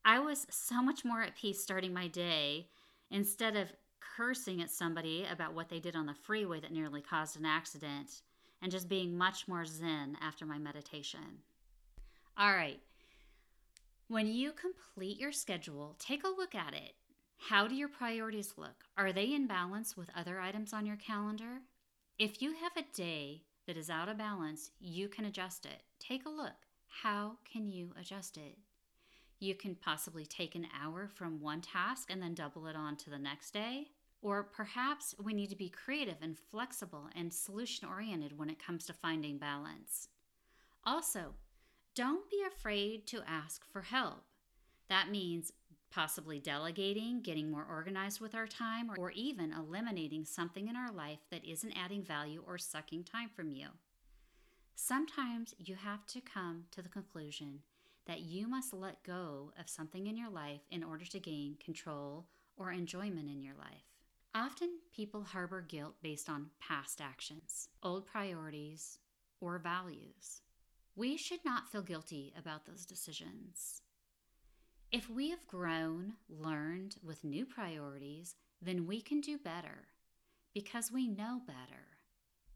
I 0.04 0.20
was 0.20 0.46
so 0.50 0.82
much 0.82 1.04
more 1.04 1.22
at 1.22 1.36
peace 1.36 1.62
starting 1.62 1.92
my 1.92 2.08
day 2.08 2.68
instead 3.10 3.56
of 3.56 3.72
cursing 4.16 4.62
at 4.62 4.70
somebody 4.70 5.26
about 5.30 5.54
what 5.54 5.68
they 5.68 5.78
did 5.78 5.94
on 5.94 6.06
the 6.06 6.14
freeway 6.14 6.60
that 6.60 6.72
nearly 6.72 7.00
caused 7.00 7.38
an 7.38 7.44
accident 7.44 8.22
and 8.62 8.72
just 8.72 8.88
being 8.88 9.16
much 9.16 9.46
more 9.46 9.64
zen 9.64 10.16
after 10.22 10.46
my 10.46 10.58
meditation. 10.58 11.42
All 12.38 12.52
right. 12.52 12.80
When 14.08 14.26
you 14.28 14.52
complete 14.52 15.18
your 15.18 15.32
schedule, 15.32 15.96
take 15.98 16.24
a 16.24 16.28
look 16.28 16.54
at 16.54 16.74
it. 16.74 16.94
How 17.38 17.68
do 17.68 17.74
your 17.74 17.88
priorities 17.88 18.54
look? 18.56 18.84
Are 18.96 19.12
they 19.12 19.32
in 19.34 19.46
balance 19.46 19.96
with 19.96 20.10
other 20.16 20.40
items 20.40 20.72
on 20.72 20.86
your 20.86 20.96
calendar? 20.96 21.60
If 22.18 22.40
you 22.40 22.54
have 22.54 22.72
a 22.76 22.96
day 22.96 23.42
that 23.66 23.76
is 23.76 23.90
out 23.90 24.08
of 24.08 24.16
balance, 24.16 24.70
you 24.80 25.08
can 25.08 25.26
adjust 25.26 25.66
it. 25.66 25.82
Take 25.98 26.24
a 26.24 26.30
look. 26.30 26.54
How 26.88 27.38
can 27.50 27.68
you 27.68 27.90
adjust 28.00 28.36
it? 28.36 28.56
You 29.38 29.54
can 29.54 29.74
possibly 29.74 30.24
take 30.24 30.54
an 30.54 30.66
hour 30.80 31.08
from 31.12 31.40
one 31.40 31.60
task 31.60 32.10
and 32.10 32.22
then 32.22 32.34
double 32.34 32.66
it 32.68 32.76
on 32.76 32.96
to 32.96 33.10
the 33.10 33.18
next 33.18 33.50
day. 33.50 33.88
Or 34.26 34.42
perhaps 34.42 35.14
we 35.22 35.34
need 35.34 35.50
to 35.50 35.56
be 35.56 35.68
creative 35.68 36.16
and 36.20 36.36
flexible 36.36 37.08
and 37.14 37.32
solution 37.32 37.86
oriented 37.86 38.36
when 38.36 38.50
it 38.50 38.58
comes 38.58 38.84
to 38.86 38.92
finding 38.92 39.38
balance. 39.38 40.08
Also, 40.84 41.34
don't 41.94 42.28
be 42.28 42.42
afraid 42.44 43.06
to 43.06 43.22
ask 43.24 43.64
for 43.70 43.82
help. 43.82 44.24
That 44.88 45.12
means 45.12 45.52
possibly 45.92 46.40
delegating, 46.40 47.20
getting 47.20 47.52
more 47.52 47.64
organized 47.70 48.20
with 48.20 48.34
our 48.34 48.48
time, 48.48 48.90
or 48.98 49.12
even 49.12 49.52
eliminating 49.52 50.24
something 50.24 50.66
in 50.66 50.74
our 50.74 50.90
life 50.90 51.20
that 51.30 51.44
isn't 51.44 51.78
adding 51.78 52.02
value 52.02 52.42
or 52.44 52.58
sucking 52.58 53.04
time 53.04 53.28
from 53.28 53.52
you. 53.52 53.68
Sometimes 54.74 55.54
you 55.56 55.76
have 55.76 56.04
to 56.06 56.20
come 56.20 56.64
to 56.72 56.82
the 56.82 56.88
conclusion 56.88 57.60
that 58.06 58.22
you 58.22 58.48
must 58.48 58.74
let 58.74 59.04
go 59.04 59.52
of 59.56 59.68
something 59.68 60.08
in 60.08 60.16
your 60.16 60.30
life 60.30 60.62
in 60.72 60.82
order 60.82 61.04
to 61.04 61.20
gain 61.20 61.56
control 61.64 62.26
or 62.56 62.72
enjoyment 62.72 63.28
in 63.28 63.40
your 63.40 63.54
life. 63.54 63.95
Often 64.36 64.80
people 64.94 65.22
harbor 65.22 65.62
guilt 65.62 65.94
based 66.02 66.28
on 66.28 66.50
past 66.60 67.00
actions, 67.00 67.70
old 67.82 68.06
priorities, 68.06 68.98
or 69.40 69.58
values. 69.58 70.42
We 70.94 71.16
should 71.16 71.42
not 71.42 71.70
feel 71.70 71.80
guilty 71.80 72.34
about 72.38 72.66
those 72.66 72.84
decisions. 72.84 73.80
If 74.92 75.08
we 75.08 75.30
have 75.30 75.46
grown, 75.46 76.16
learned 76.28 76.96
with 77.02 77.24
new 77.24 77.46
priorities, 77.46 78.34
then 78.60 78.86
we 78.86 79.00
can 79.00 79.22
do 79.22 79.38
better 79.38 79.88
because 80.52 80.92
we 80.92 81.08
know 81.08 81.40
better. 81.46 81.96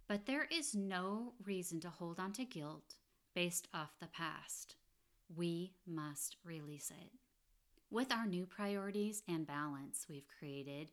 But 0.06 0.26
there 0.26 0.48
is 0.50 0.74
no 0.74 1.32
reason 1.46 1.80
to 1.80 1.88
hold 1.88 2.20
on 2.20 2.32
to 2.32 2.44
guilt 2.44 2.96
based 3.34 3.68
off 3.72 3.98
the 3.98 4.06
past. 4.08 4.76
We 5.34 5.72
must 5.86 6.36
release 6.44 6.90
it. 6.90 7.12
With 7.90 8.12
our 8.12 8.26
new 8.26 8.44
priorities 8.44 9.22
and 9.26 9.46
balance 9.46 10.04
we've 10.10 10.28
created, 10.38 10.90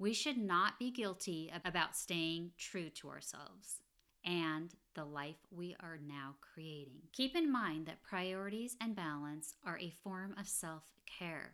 we 0.00 0.14
should 0.14 0.38
not 0.38 0.78
be 0.78 0.90
guilty 0.90 1.52
about 1.62 1.94
staying 1.94 2.50
true 2.56 2.88
to 2.88 3.10
ourselves 3.10 3.82
and 4.24 4.74
the 4.94 5.04
life 5.04 5.36
we 5.50 5.76
are 5.78 5.98
now 6.02 6.34
creating. 6.40 7.02
Keep 7.12 7.36
in 7.36 7.52
mind 7.52 7.84
that 7.84 8.02
priorities 8.02 8.76
and 8.80 8.96
balance 8.96 9.54
are 9.64 9.78
a 9.78 9.92
form 10.02 10.34
of 10.40 10.48
self 10.48 10.84
care. 11.06 11.52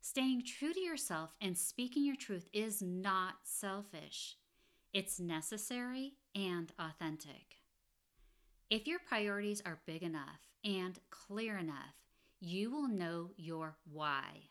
Staying 0.00 0.44
true 0.46 0.72
to 0.72 0.80
yourself 0.80 1.34
and 1.42 1.56
speaking 1.56 2.06
your 2.06 2.16
truth 2.16 2.48
is 2.54 2.80
not 2.80 3.34
selfish, 3.44 4.36
it's 4.94 5.20
necessary 5.20 6.14
and 6.34 6.72
authentic. 6.78 7.58
If 8.70 8.86
your 8.86 8.98
priorities 8.98 9.62
are 9.66 9.82
big 9.84 10.02
enough 10.02 10.40
and 10.64 10.98
clear 11.10 11.58
enough, 11.58 11.96
you 12.40 12.70
will 12.70 12.88
know 12.88 13.30
your 13.36 13.76
why. 13.92 14.48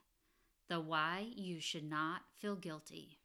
The 0.70 0.80
why 0.80 1.28
you 1.36 1.60
should 1.60 1.90
not 1.90 2.22
feel 2.38 2.56
guilty. 2.56 3.20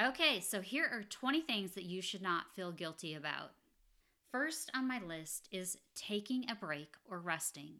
Okay, 0.00 0.40
so 0.40 0.60
here 0.60 0.88
are 0.92 1.04
20 1.04 1.40
things 1.42 1.72
that 1.72 1.84
you 1.84 2.02
should 2.02 2.22
not 2.22 2.52
feel 2.54 2.72
guilty 2.72 3.14
about. 3.14 3.52
First 4.30 4.70
on 4.74 4.88
my 4.88 5.00
list 5.00 5.48
is 5.52 5.78
taking 5.94 6.50
a 6.50 6.54
break 6.54 6.96
or 7.08 7.20
resting. 7.20 7.74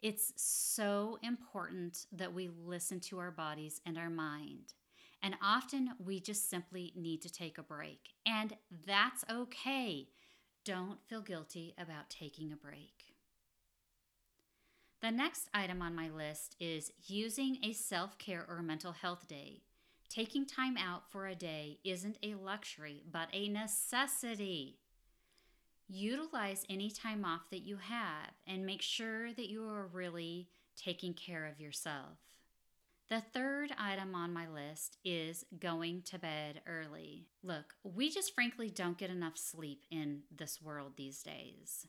It's 0.00 0.32
so 0.36 1.18
important 1.22 2.06
that 2.12 2.32
we 2.32 2.50
listen 2.64 3.00
to 3.00 3.18
our 3.18 3.30
bodies 3.30 3.80
and 3.84 3.98
our 3.98 4.10
mind. 4.10 4.74
And 5.22 5.34
often 5.42 5.90
we 5.98 6.20
just 6.20 6.48
simply 6.48 6.92
need 6.94 7.22
to 7.22 7.32
take 7.32 7.58
a 7.58 7.62
break. 7.62 8.10
And 8.26 8.54
that's 8.86 9.24
okay. 9.30 10.08
Don't 10.64 11.02
feel 11.06 11.22
guilty 11.22 11.74
about 11.78 12.10
taking 12.10 12.52
a 12.52 12.56
break. 12.56 13.13
The 15.04 15.10
next 15.10 15.50
item 15.52 15.82
on 15.82 15.94
my 15.94 16.08
list 16.08 16.56
is 16.58 16.90
using 17.04 17.58
a 17.62 17.74
self 17.74 18.16
care 18.16 18.46
or 18.48 18.62
mental 18.62 18.92
health 18.92 19.28
day. 19.28 19.60
Taking 20.08 20.46
time 20.46 20.78
out 20.78 21.10
for 21.10 21.26
a 21.26 21.34
day 21.34 21.78
isn't 21.84 22.16
a 22.22 22.36
luxury, 22.36 23.02
but 23.12 23.28
a 23.34 23.50
necessity. 23.50 24.78
Utilize 25.90 26.64
any 26.70 26.90
time 26.90 27.22
off 27.22 27.50
that 27.50 27.66
you 27.66 27.76
have 27.76 28.30
and 28.46 28.64
make 28.64 28.80
sure 28.80 29.30
that 29.34 29.50
you 29.50 29.68
are 29.68 29.88
really 29.88 30.48
taking 30.74 31.12
care 31.12 31.44
of 31.44 31.60
yourself. 31.60 32.16
The 33.10 33.20
third 33.20 33.74
item 33.78 34.14
on 34.14 34.32
my 34.32 34.48
list 34.48 34.96
is 35.04 35.44
going 35.60 36.00
to 36.06 36.18
bed 36.18 36.62
early. 36.66 37.26
Look, 37.42 37.74
we 37.82 38.08
just 38.08 38.34
frankly 38.34 38.70
don't 38.70 38.96
get 38.96 39.10
enough 39.10 39.36
sleep 39.36 39.82
in 39.90 40.22
this 40.34 40.62
world 40.62 40.92
these 40.96 41.22
days. 41.22 41.88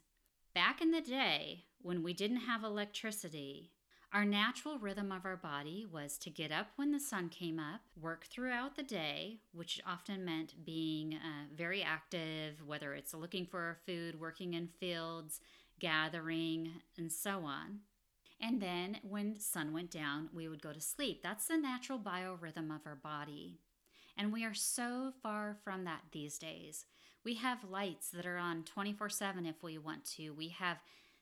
Back 0.55 0.81
in 0.81 0.91
the 0.91 1.01
day, 1.01 1.65
when 1.81 2.01
we 2.01 2.13
didn't 2.13 2.37
have 2.37 2.63
electricity, 2.63 3.71
our 4.13 4.23
natural 4.23 4.79
rhythm 4.79 5.11
of 5.11 5.25
our 5.25 5.35
body 5.35 5.85
was 5.85 6.17
to 6.19 6.29
get 6.29 6.49
up 6.49 6.67
when 6.77 6.93
the 6.93 6.99
sun 7.01 7.27
came 7.27 7.59
up, 7.59 7.81
work 8.01 8.23
throughout 8.23 8.77
the 8.77 8.83
day, 8.83 9.39
which 9.51 9.81
often 9.85 10.23
meant 10.23 10.65
being 10.65 11.15
uh, 11.15 11.53
very 11.53 11.83
active, 11.83 12.65
whether 12.65 12.93
it's 12.93 13.13
looking 13.13 13.45
for 13.45 13.79
food, 13.85 14.17
working 14.17 14.53
in 14.53 14.69
fields, 14.79 15.41
gathering, 15.81 16.71
and 16.97 17.11
so 17.11 17.41
on. 17.43 17.79
And 18.39 18.61
then 18.61 18.99
when 19.03 19.37
sun 19.37 19.73
went 19.73 19.91
down, 19.91 20.29
we 20.33 20.47
would 20.47 20.61
go 20.61 20.71
to 20.71 20.79
sleep. 20.79 21.21
That's 21.21 21.47
the 21.47 21.57
natural 21.57 21.99
biorhythm 21.99 22.73
of 22.73 22.85
our 22.85 22.95
body. 22.95 23.59
And 24.17 24.31
we 24.31 24.45
are 24.45 24.53
so 24.53 25.11
far 25.21 25.57
from 25.65 25.83
that 25.83 26.03
these 26.13 26.37
days. 26.37 26.85
We 27.25 27.33
have 27.35 27.69
lights 27.69 28.09
that 28.11 28.27
are 28.27 28.37
on 28.37 28.63
24 28.63 29.09
7 29.09 29.45
if 29.47 29.63
we 29.63 29.79
want 29.79 30.05
to. 30.15 30.29
We 30.29 30.49
have 30.49 30.77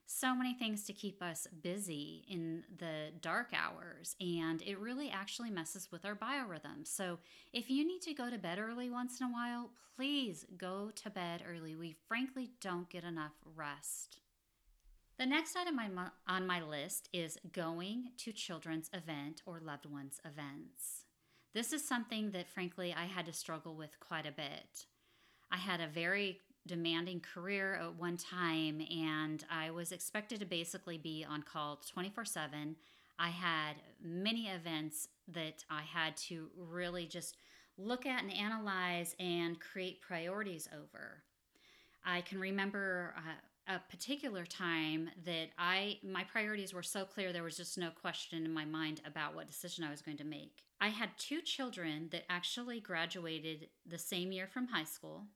so 0.05 0.35
many 0.35 0.53
things 0.53 0.83
to 0.83 0.93
keep 0.93 1.23
us 1.23 1.47
busy 1.61 2.25
in 2.29 2.65
the 2.77 3.11
dark 3.21 3.51
hours, 3.53 4.17
and 4.19 4.61
it 4.63 4.77
really 4.77 5.09
actually 5.09 5.49
messes 5.49 5.91
with 5.93 6.03
our 6.03 6.13
biorhythm. 6.13 6.85
So, 6.85 7.19
if 7.53 7.69
you 7.69 7.87
need 7.87 8.01
to 8.01 8.13
go 8.13 8.29
to 8.29 8.37
bed 8.37 8.59
early 8.59 8.89
once 8.89 9.21
in 9.21 9.27
a 9.27 9.31
while, 9.31 9.71
please 9.95 10.45
go 10.57 10.91
to 10.93 11.09
bed 11.09 11.41
early. 11.49 11.73
We 11.73 11.95
frankly 12.09 12.51
don't 12.59 12.89
get 12.89 13.05
enough 13.05 13.33
rest. 13.55 14.19
The 15.17 15.25
next 15.25 15.55
item 15.55 15.79
on 16.27 16.47
my 16.47 16.61
list 16.61 17.07
is 17.13 17.37
going 17.53 18.09
to 18.17 18.33
children's 18.33 18.89
event 18.93 19.41
or 19.45 19.61
loved 19.61 19.85
ones' 19.85 20.19
events. 20.25 21.05
This 21.53 21.71
is 21.71 21.87
something 21.87 22.31
that, 22.31 22.49
frankly, 22.49 22.93
I 22.93 23.05
had 23.05 23.27
to 23.27 23.33
struggle 23.33 23.75
with 23.75 23.99
quite 24.01 24.25
a 24.25 24.31
bit. 24.31 24.87
I 25.53 25.57
had 25.57 25.81
a 25.81 25.87
very 25.87 26.39
demanding 26.65 27.19
career 27.21 27.75
at 27.75 27.95
one 27.95 28.17
time, 28.17 28.81
and 28.89 29.45
I 29.51 29.69
was 29.69 29.91
expected 29.91 30.39
to 30.39 30.47
basically 30.47 30.97
be 30.97 31.23
on 31.29 31.43
call 31.43 31.79
24 31.87 32.25
7. 32.25 32.75
I 33.19 33.29
had 33.29 33.73
many 34.03 34.47
events 34.47 35.09
that 35.27 35.63
I 35.69 35.83
had 35.83 36.17
to 36.17 36.49
really 36.57 37.05
just 37.05 37.37
look 37.77 38.07
at 38.07 38.23
and 38.23 38.33
analyze 38.33 39.15
and 39.19 39.59
create 39.59 40.01
priorities 40.01 40.67
over. 40.73 41.21
I 42.03 42.21
can 42.21 42.39
remember 42.39 43.13
uh, 43.15 43.75
a 43.75 43.79
particular 43.91 44.45
time 44.45 45.09
that 45.23 45.49
I 45.59 45.99
my 46.03 46.23
priorities 46.23 46.73
were 46.73 46.83
so 46.83 47.05
clear 47.05 47.31
there 47.31 47.43
was 47.43 47.57
just 47.57 47.77
no 47.77 47.91
question 47.91 48.43
in 48.43 48.51
my 48.51 48.65
mind 48.65 49.01
about 49.05 49.35
what 49.35 49.47
decision 49.47 49.83
I 49.83 49.91
was 49.91 50.01
going 50.01 50.17
to 50.17 50.23
make. 50.23 50.63
I 50.81 50.89
had 50.89 51.11
two 51.19 51.41
children 51.41 52.09
that 52.11 52.23
actually 52.29 52.79
graduated 52.79 53.69
the 53.85 53.99
same 53.99 54.31
year 54.31 54.47
from 54.47 54.67
high 54.67 54.83
school 54.83 55.27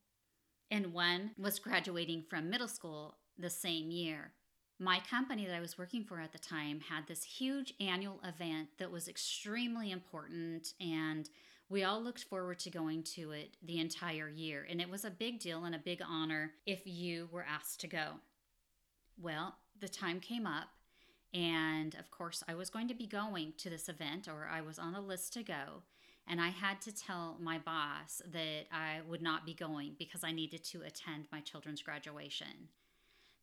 and 0.71 0.93
one 0.93 1.31
was 1.38 1.59
graduating 1.59 2.24
from 2.29 2.50
middle 2.50 2.67
school 2.67 3.17
the 3.38 3.50
same 3.50 3.91
year. 3.91 4.33
My 4.79 5.00
company 5.09 5.45
that 5.45 5.55
I 5.55 5.59
was 5.59 5.77
working 5.77 6.03
for 6.03 6.19
at 6.19 6.31
the 6.31 6.38
time 6.38 6.81
had 6.81 7.07
this 7.07 7.24
huge 7.24 7.74
annual 7.79 8.19
event 8.24 8.69
that 8.77 8.91
was 8.91 9.07
extremely 9.07 9.91
important, 9.91 10.74
and 10.79 11.27
we 11.69 11.83
all 11.83 12.01
looked 12.01 12.25
forward 12.25 12.59
to 12.59 12.69
going 12.69 13.03
to 13.15 13.31
it 13.31 13.57
the 13.63 13.79
entire 13.79 14.29
year. 14.29 14.67
And 14.69 14.79
it 14.79 14.89
was 14.89 15.03
a 15.03 15.09
big 15.09 15.39
deal 15.39 15.65
and 15.65 15.74
a 15.74 15.79
big 15.79 16.01
honor 16.07 16.51
if 16.65 16.81
you 16.86 17.27
were 17.31 17.45
asked 17.50 17.81
to 17.81 17.88
go. 17.88 18.19
Well, 19.19 19.55
the 19.79 19.89
time 19.89 20.19
came 20.19 20.45
up, 20.45 20.69
and 21.33 21.95
of 21.95 22.12
course, 22.12 22.43
I 22.47 22.53
was 22.53 22.69
going 22.69 22.88
to 22.88 22.93
be 22.93 23.07
going 23.07 23.53
to 23.57 23.69
this 23.69 23.89
event, 23.89 24.27
or 24.27 24.47
I 24.51 24.62
was 24.62 24.77
on 24.77 24.93
a 24.93 25.01
list 25.01 25.33
to 25.33 25.43
go 25.43 25.81
and 26.27 26.41
I 26.41 26.50
had 26.50 26.81
to 26.81 26.96
tell 26.96 27.38
my 27.39 27.57
boss 27.57 28.22
that 28.31 28.65
I 28.72 29.00
would 29.07 29.22
not 29.22 29.46
be 29.46 29.53
going 29.53 29.96
because 29.98 30.24
I 30.24 30.31
needed 30.31 30.63
to 30.65 30.81
attend 30.81 31.27
my 31.31 31.39
children's 31.39 31.81
graduation. 31.81 32.69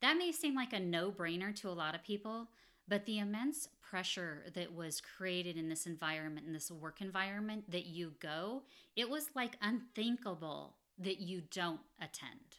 That 0.01 0.19
may 0.19 0.33
seem 0.33 0.55
like 0.55 0.73
a 0.73 0.81
no 0.81 1.11
brainer 1.11 1.55
to 1.57 1.69
a 1.69 1.71
lot 1.71 1.95
of 1.95 2.03
people, 2.05 2.49
but 2.87 3.07
the 3.07 3.19
immense 3.19 3.69
pressure 3.81 4.43
that 4.55 4.75
was 4.75 5.01
created 5.01 5.57
in 5.57 5.69
this 5.69 5.87
environment, 5.87 6.47
in 6.47 6.53
this 6.53 6.71
work 6.71 7.01
environment, 7.01 7.71
that 7.71 7.87
you 7.87 8.13
go, 8.21 8.63
it 8.97 9.09
was 9.09 9.31
like 9.35 9.57
unthinkable 9.63 10.75
that 10.99 11.21
you 11.21 11.43
don't 11.51 11.81
attend. 12.01 12.59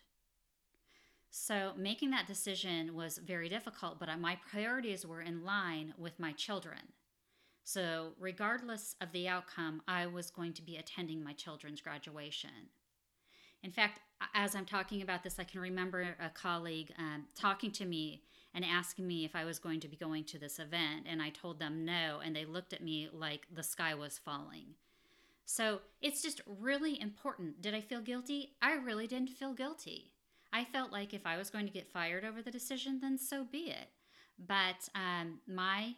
So, 1.29 1.73
making 1.77 2.11
that 2.11 2.27
decision 2.27 2.95
was 2.95 3.17
very 3.17 3.49
difficult, 3.49 3.99
but 3.99 4.09
my 4.19 4.37
priorities 4.49 5.05
were 5.05 5.21
in 5.21 5.43
line 5.43 5.93
with 5.97 6.17
my 6.17 6.31
children. 6.31 6.79
So, 7.67 8.13
regardless 8.19 8.95
of 9.01 9.11
the 9.11 9.27
outcome, 9.27 9.81
I 9.87 10.05
was 10.05 10.29
going 10.29 10.53
to 10.53 10.61
be 10.61 10.77
attending 10.77 11.23
my 11.23 11.33
children's 11.33 11.81
graduation. 11.81 12.69
In 13.63 13.71
fact, 13.71 14.01
as 14.35 14.55
I'm 14.55 14.65
talking 14.65 15.01
about 15.01 15.23
this, 15.23 15.39
I 15.39 15.45
can 15.45 15.59
remember 15.59 16.15
a 16.23 16.29
colleague 16.29 16.93
um, 16.99 17.25
talking 17.33 17.71
to 17.71 17.85
me 17.85 18.21
and 18.53 18.63
asking 18.63 19.07
me 19.07 19.25
if 19.25 19.35
I 19.35 19.45
was 19.45 19.57
going 19.57 19.79
to 19.79 19.87
be 19.87 19.97
going 19.97 20.25
to 20.25 20.37
this 20.37 20.59
event. 20.59 21.07
And 21.09 21.23
I 21.23 21.31
told 21.31 21.57
them 21.57 21.83
no, 21.83 22.21
and 22.23 22.35
they 22.35 22.45
looked 22.45 22.71
at 22.71 22.83
me 22.83 23.09
like 23.11 23.47
the 23.51 23.63
sky 23.63 23.95
was 23.95 24.19
falling. 24.19 24.75
So 25.45 25.79
it's 26.03 26.21
just 26.21 26.41
really 26.45 27.01
important. 27.01 27.63
Did 27.63 27.73
I 27.73 27.81
feel 27.81 28.01
guilty? 28.01 28.53
I 28.61 28.73
really 28.73 29.07
didn't 29.07 29.29
feel 29.29 29.53
guilty. 29.53 30.11
I 30.53 30.65
felt 30.65 30.91
like 30.91 31.15
if 31.15 31.25
I 31.25 31.35
was 31.35 31.49
going 31.49 31.65
to 31.65 31.73
get 31.73 31.91
fired 31.91 32.23
over 32.23 32.43
the 32.43 32.51
decision, 32.51 32.99
then 33.01 33.17
so 33.17 33.43
be 33.43 33.71
it. 33.71 33.89
But 34.37 34.87
um, 34.93 35.39
my 35.47 35.95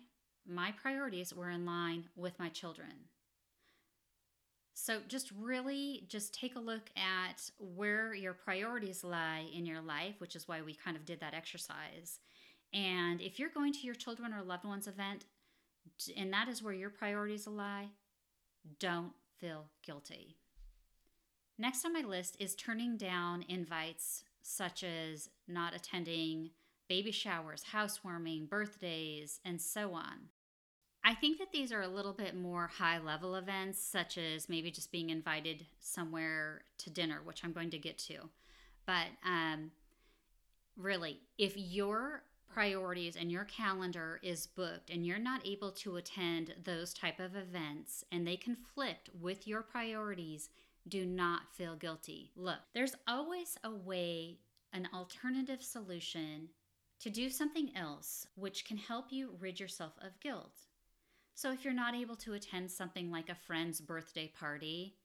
my 0.47 0.71
priorities 0.71 1.33
were 1.33 1.49
in 1.49 1.65
line 1.65 2.05
with 2.15 2.39
my 2.39 2.49
children. 2.49 2.93
So 4.73 4.99
just 5.07 5.31
really 5.38 6.05
just 6.07 6.33
take 6.33 6.55
a 6.55 6.60
look 6.60 6.89
at 6.95 7.49
where 7.57 8.13
your 8.13 8.33
priorities 8.33 9.03
lie 9.03 9.45
in 9.53 9.65
your 9.65 9.81
life, 9.81 10.15
which 10.19 10.36
is 10.36 10.47
why 10.47 10.62
we 10.62 10.75
kind 10.75 10.95
of 10.95 11.03
did 11.03 11.19
that 11.19 11.33
exercise. 11.33 12.19
And 12.73 13.21
if 13.21 13.39
you're 13.39 13.49
going 13.49 13.73
to 13.73 13.79
your 13.79 13.95
children 13.95 14.33
or 14.33 14.43
loved 14.43 14.65
ones 14.65 14.88
event 14.88 15.25
and 16.15 16.31
that 16.31 16.47
is 16.47 16.62
where 16.62 16.73
your 16.73 16.89
priorities 16.89 17.47
lie, 17.47 17.88
don't 18.79 19.13
feel 19.39 19.65
guilty. 19.83 20.38
Next 21.57 21.83
on 21.86 21.93
my 21.93 22.01
list 22.01 22.38
is 22.39 22.55
turning 22.55 22.97
down 22.97 23.43
invites 23.49 24.23
such 24.43 24.83
as 24.83 25.29
not 25.47 25.75
attending 25.75 26.51
baby 26.88 27.12
showers, 27.12 27.63
housewarming, 27.71 28.45
birthdays, 28.45 29.39
and 29.43 29.60
so 29.60 29.93
on. 29.93 30.29
I 31.08 31.15
think 31.15 31.38
that 31.39 31.54
these 31.54 31.72
are 31.72 31.84
a 31.84 31.88
little 31.88 32.12
bit 32.12 32.36
more 32.36 32.67
high 32.67 33.00
level 33.00 33.36
events, 33.36 33.82
such 33.82 34.17
as 34.17 34.50
maybe 34.50 34.70
just 34.70 34.91
being 34.91 35.10
invited 35.10 35.65
somewhere 35.80 36.63
to 36.80 36.89
dinner, 36.89 37.22
which 37.24 37.46
I'm 37.46 37.54
going 37.54 37.70
to 37.70 37.78
get 37.78 37.98
to. 38.00 38.28
But 38.86 39.06
um, 39.26 39.72
really, 40.76 41.22
if 41.38 41.54
your 41.56 42.24
priorities 42.54 43.15
and 43.15 43.32
your 43.32 43.46
calendar 43.46 44.20
is 44.22 44.48
booked 44.48 44.89
and 44.89 45.06
you're 45.06 45.17
not 45.17 45.48
able 45.48 45.72
to 45.72 45.96
attend 45.96 46.54
those 46.65 46.93
type 46.93 47.22
of 47.22 47.38
events 47.38 48.04
and 48.12 48.28
they 48.28 48.36
conflict 48.36 49.10
with 49.17 49.48
your 49.48 49.62
priorities, 49.62 50.50
do 50.89 51.06
not 51.06 51.43
feel 51.54 51.78
guilty. 51.78 52.32
Look, 52.36 52.60
there's 52.74 52.96
always 53.08 53.58
a 53.63 53.72
way, 53.72 54.39
an 54.74 54.89
alternative 54.93 55.63
solution 55.63 56.50
to 57.00 57.10
do 57.10 57.30
something 57.30 57.72
else 57.78 58.28
which 58.36 58.65
can 58.65 58.76
help 58.76 59.06
you 59.10 59.38
rid 59.39 59.58
yourself 59.58 59.93
of 60.02 60.20
guilt. 60.20 60.66
So 61.38 61.52
if 61.52 61.63
you're 61.63 61.71
not 61.71 61.93
able 61.93 62.15
to 62.15 62.34
attend 62.34 62.71
something 62.71 63.12
like 63.12 63.30
a 63.30 63.36
friend's 63.36 63.80
birthday 63.80 64.34
party, 64.39 64.95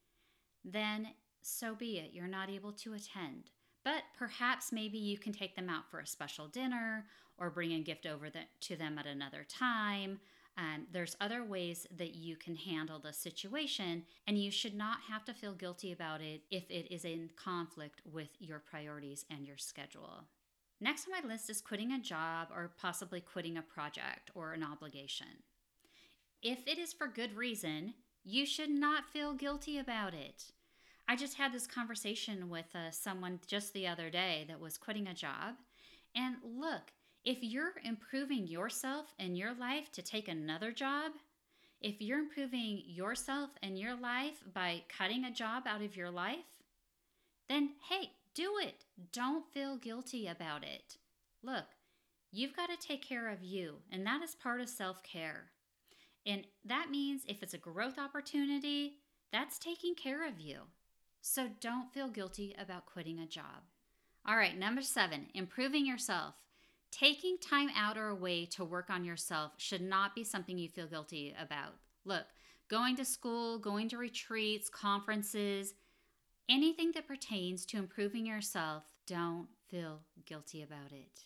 then 0.65 1.09
so 1.43 1.75
be 1.75 1.99
it. 1.99 2.15
You're 2.15 2.27
not 2.27 2.49
able 2.49 2.73
to 2.73 2.95
attend. 2.95 3.51
But 3.85 4.05
perhaps 4.17 4.73
maybe 4.73 4.97
you 4.97 5.19
can 5.19 5.35
take 5.35 5.57
them 5.57 5.69
out 5.69 5.91
for 5.91 6.01
a 6.01 6.07
special 6.07 6.49
dinner 6.49 7.05
or 7.37 7.51
bring 7.51 7.75
a 7.75 7.81
gift 7.81 8.07
over 8.07 8.31
the, 8.31 8.45
to 8.61 8.77
them 8.77 8.97
at 8.97 9.05
another 9.05 9.45
time. 9.47 10.21
Um, 10.57 10.87
there's 10.91 11.19
other 11.21 11.45
ways 11.45 11.87
that 11.99 12.15
you 12.15 12.37
can 12.37 12.57
handle 12.57 12.99
the 12.99 13.13
situation, 13.13 14.05
and 14.27 14.39
you 14.39 14.51
should 14.51 14.75
not 14.75 15.01
have 15.11 15.27
to 15.27 15.35
feel 15.35 15.53
guilty 15.53 15.93
about 15.93 16.23
it 16.23 16.41
if 16.51 16.65
it 16.71 16.91
is 16.91 17.05
in 17.05 17.29
conflict 17.37 18.01
with 18.11 18.31
your 18.39 18.59
priorities 18.59 19.27
and 19.31 19.47
your 19.47 19.59
schedule. 19.59 20.25
Next 20.81 21.07
on 21.07 21.23
my 21.23 21.29
list 21.29 21.51
is 21.51 21.61
quitting 21.61 21.93
a 21.93 22.01
job 22.01 22.49
or 22.55 22.73
possibly 22.81 23.21
quitting 23.21 23.59
a 23.59 23.63
project 23.63 24.31
or 24.35 24.55
an 24.55 24.65
obligation. 24.65 25.27
If 26.43 26.67
it 26.67 26.77
is 26.77 26.93
for 26.93 27.07
good 27.07 27.37
reason, 27.37 27.95
you 28.25 28.47
should 28.47 28.71
not 28.71 29.09
feel 29.09 29.33
guilty 29.33 29.79
about 29.79 30.13
it. 30.13 30.51
I 31.09 31.15
just 31.15 31.37
had 31.37 31.53
this 31.53 31.69
conversation 31.69 32.51
with 32.51 32.67
uh, 32.75 32.91
someone 32.91 33.39
just 33.47 33.73
the 33.73 33.87
other 33.87 34.11
day 34.11 34.45
that 34.49 34.59
was 34.59 34.77
quitting 34.77 35.07
a 35.07 35.15
job. 35.15 35.55
And 36.17 36.37
look, 36.45 36.93
if 37.25 37.39
you're 37.43 37.75
improving 37.85 38.49
yourself 38.49 39.15
and 39.21 39.39
your 39.39 39.55
life 39.55 39.93
to 39.93 40.03
take 40.03 40.27
another 40.27 40.73
job, 40.73 41.13
if 41.81 42.01
you're 42.01 42.19
improving 42.19 42.83
yourself 42.87 43.51
and 43.63 43.79
your 43.79 43.95
life 43.95 44.43
by 44.53 44.83
cutting 44.89 45.25
a 45.25 45.31
job 45.33 45.65
out 45.67 45.83
of 45.83 45.97
your 45.97 46.11
life, 46.11 46.39
then 47.49 47.71
hey, 47.89 48.11
do 48.35 48.55
it. 48.61 48.85
Don't 49.13 49.47
feel 49.53 49.77
guilty 49.77 50.27
about 50.27 50.65
it. 50.65 50.97
Look, 51.43 51.67
you've 52.33 52.57
got 52.57 52.69
to 52.69 52.77
take 52.77 53.07
care 53.07 53.29
of 53.29 53.43
you, 53.45 53.77
and 53.93 54.05
that 54.07 54.23
is 54.23 54.35
part 54.35 54.61
of 54.61 54.69
self 54.69 55.03
care. 55.05 55.51
And 56.25 56.47
that 56.65 56.91
means 56.91 57.23
if 57.27 57.43
it's 57.43 57.55
a 57.55 57.59
growth 57.59 57.99
opportunity, 57.99 58.99
that's 59.33 59.59
taking 59.59 59.95
care 59.95 60.27
of 60.27 60.41
you. 60.41 60.61
So 61.21 61.49
don't 61.61 61.93
feel 61.93 62.09
guilty 62.09 62.55
about 62.59 62.87
quitting 62.87 63.19
a 63.19 63.27
job. 63.27 63.63
All 64.27 64.37
right, 64.37 64.57
number 64.57 64.83
seven, 64.83 65.27
improving 65.35 65.87
yourself. 65.87 66.35
Taking 66.91 67.39
time 67.39 67.71
out 67.77 67.97
or 67.97 68.09
away 68.09 68.45
to 68.47 68.65
work 68.65 68.91
on 68.91 69.05
yourself 69.05 69.53
should 69.57 69.81
not 69.81 70.15
be 70.15 70.25
something 70.25 70.59
you 70.59 70.69
feel 70.69 70.87
guilty 70.87 71.35
about. 71.41 71.75
Look, 72.05 72.27
going 72.69 72.97
to 72.97 73.05
school, 73.05 73.59
going 73.59 73.89
to 73.89 73.97
retreats, 73.97 74.69
conferences, 74.69 75.75
anything 76.49 76.93
that 76.93 77.09
pertains 77.09 77.65
to 77.67 77.79
improving 77.79 78.27
yourself, 78.27 78.85
don't 79.07 79.49
feel 79.69 80.01
guilty 80.27 80.63
about 80.63 80.93
it. 80.93 81.23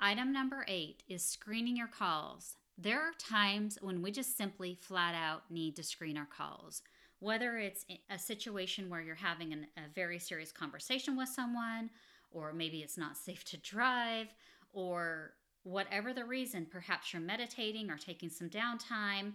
Item 0.00 0.32
number 0.32 0.64
eight 0.68 1.02
is 1.08 1.24
screening 1.24 1.76
your 1.76 1.86
calls. 1.86 2.56
There 2.76 3.00
are 3.00 3.12
times 3.18 3.78
when 3.80 4.02
we 4.02 4.10
just 4.10 4.36
simply 4.36 4.74
flat 4.74 5.14
out 5.14 5.50
need 5.50 5.76
to 5.76 5.82
screen 5.82 6.16
our 6.16 6.26
calls. 6.26 6.82
whether 7.24 7.56
it's 7.56 7.86
a 8.10 8.18
situation 8.18 8.90
where 8.90 9.00
you're 9.00 9.14
having 9.14 9.54
an, 9.54 9.66
a 9.78 9.88
very 9.94 10.18
serious 10.18 10.52
conversation 10.52 11.16
with 11.16 11.28
someone, 11.28 11.88
or 12.30 12.52
maybe 12.52 12.80
it's 12.80 12.98
not 12.98 13.16
safe 13.16 13.44
to 13.46 13.56
drive, 13.56 14.26
or 14.74 15.32
whatever 15.62 16.12
the 16.12 16.24
reason, 16.24 16.66
perhaps 16.70 17.14
you're 17.14 17.22
meditating 17.22 17.90
or 17.90 17.96
taking 17.96 18.28
some 18.28 18.50
downtime. 18.50 19.32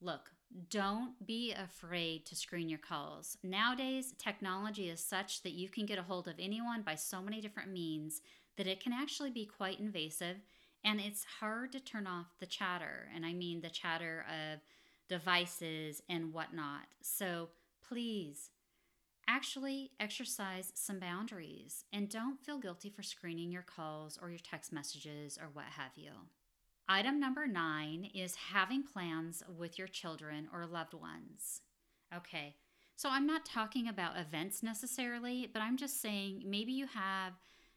Look, 0.00 0.30
don't 0.70 1.14
be 1.26 1.52
afraid 1.52 2.26
to 2.26 2.36
screen 2.36 2.68
your 2.68 2.78
calls. 2.78 3.36
Nowadays, 3.42 4.14
technology 4.18 4.88
is 4.88 5.00
such 5.00 5.42
that 5.42 5.52
you 5.52 5.68
can 5.68 5.84
get 5.84 5.98
a 5.98 6.02
hold 6.02 6.28
of 6.28 6.34
anyone 6.38 6.82
by 6.82 6.94
so 6.94 7.20
many 7.20 7.40
different 7.40 7.72
means 7.72 8.20
that 8.56 8.68
it 8.68 8.78
can 8.78 8.92
actually 8.92 9.30
be 9.30 9.46
quite 9.46 9.80
invasive 9.80 10.36
and 10.86 11.00
it's 11.00 11.26
hard 11.40 11.72
to 11.72 11.80
turn 11.80 12.06
off 12.06 12.38
the 12.38 12.46
chatter. 12.46 13.08
And 13.14 13.26
I 13.26 13.32
mean 13.34 13.60
the 13.60 13.68
chatter 13.68 14.24
of 14.30 14.60
devices 15.08 16.00
and 16.08 16.32
whatnot. 16.32 16.86
So 17.02 17.48
please 17.86 18.50
actually 19.28 19.90
exercise 19.98 20.70
some 20.76 21.00
boundaries 21.00 21.84
and 21.92 22.08
don't 22.08 22.38
feel 22.38 22.58
guilty 22.58 22.88
for 22.88 23.02
screening 23.02 23.50
your 23.50 23.62
calls 23.62 24.16
or 24.22 24.30
your 24.30 24.38
text 24.38 24.72
messages 24.72 25.36
or 25.36 25.48
what 25.52 25.64
have 25.76 25.92
you. 25.96 26.12
Item 26.88 27.18
number 27.18 27.48
nine 27.48 28.08
is 28.14 28.36
having 28.36 28.84
plans 28.84 29.42
with 29.58 29.76
your 29.76 29.88
children 29.88 30.48
or 30.52 30.66
loved 30.66 30.94
ones. 30.94 31.62
Okay, 32.16 32.54
so 32.94 33.08
I'm 33.10 33.26
not 33.26 33.44
talking 33.44 33.88
about 33.88 34.16
events 34.16 34.62
necessarily, 34.62 35.50
but 35.52 35.62
I'm 35.62 35.76
just 35.76 36.00
saying 36.00 36.44
maybe 36.46 36.72
you 36.72 36.86
have 36.86 37.32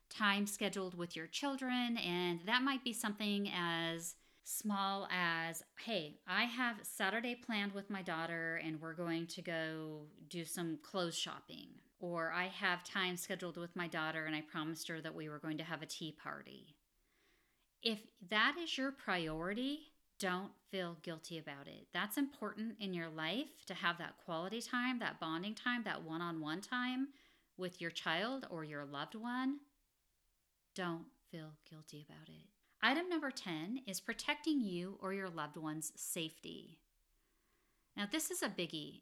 time 0.10 0.45
scheduled 0.48 0.98
with 0.98 1.15
your 1.15 1.28
children, 1.28 1.98
and 1.98 2.39
that 2.45 2.63
might 2.63 2.84
be 2.84 2.93
something 2.93 3.50
as 3.56 4.15
small 4.43 5.08
as 5.12 5.63
hey, 5.86 6.17
I 6.28 6.43
have 6.43 6.78
Saturday 6.82 7.36
planned 7.36 7.74
with 7.74 7.89
my 7.89 8.02
daughter, 8.02 8.60
and 8.63 8.82
we're 8.82 8.93
going 8.93 9.28
to 9.28 9.41
go 9.41 10.02
do 10.28 10.43
some 10.45 10.80
clothes 10.82 11.17
shopping. 11.17 11.67
Or 12.00 12.32
I 12.32 12.48
have 12.48 12.84
time 12.84 13.17
scheduled 13.17 13.58
with 13.58 13.76
my 13.76 13.88
daughter, 13.88 14.26
and 14.26 14.36
I 14.36 14.41
promised 14.41 14.88
her 14.88 15.02
that 15.02 15.13
we 15.13 15.30
were 15.30 15.39
going 15.39 15.58
to 15.58 15.63
have 15.63 15.82
a 15.82 15.86
tea 15.86 16.15
party. 16.24 16.76
If 17.84 18.00
that 18.30 18.56
is 18.62 18.78
your 18.78 18.91
priority, 18.91 19.91
don't 20.19 20.52
feel 20.69 20.98
guilty 21.02 21.38
about 21.38 21.67
it. 21.67 21.88
That's 21.93 22.17
important 22.17 22.76
in 22.80 22.93
your 22.93 23.10
life 23.10 23.65
to 23.67 23.74
have 23.74 23.98
that 24.00 24.15
quality 24.26 24.62
time, 24.62 25.00
that 25.00 25.19
bonding 25.19 25.56
time, 25.56 25.84
that 25.84 26.04
one 26.04 26.22
on 26.22 26.41
one 26.41 26.62
time 26.62 27.10
with 27.58 27.82
your 27.82 27.91
child 27.91 28.48
or 28.50 28.63
your 28.63 28.86
loved 28.86 29.15
one. 29.15 29.60
Don't 30.80 31.08
feel 31.30 31.52
guilty 31.70 32.06
about 32.08 32.30
it. 32.30 32.48
Item 32.82 33.10
number 33.10 33.32
10 33.32 33.82
is 33.86 34.00
protecting 34.00 34.62
you 34.62 34.98
or 35.02 35.12
your 35.12 35.28
loved 35.28 35.58
one's 35.58 35.92
safety. 35.98 36.80
Now, 37.98 38.06
this 38.10 38.32
is 38.32 38.42
a 38.42 38.48
biggie. 38.48 39.02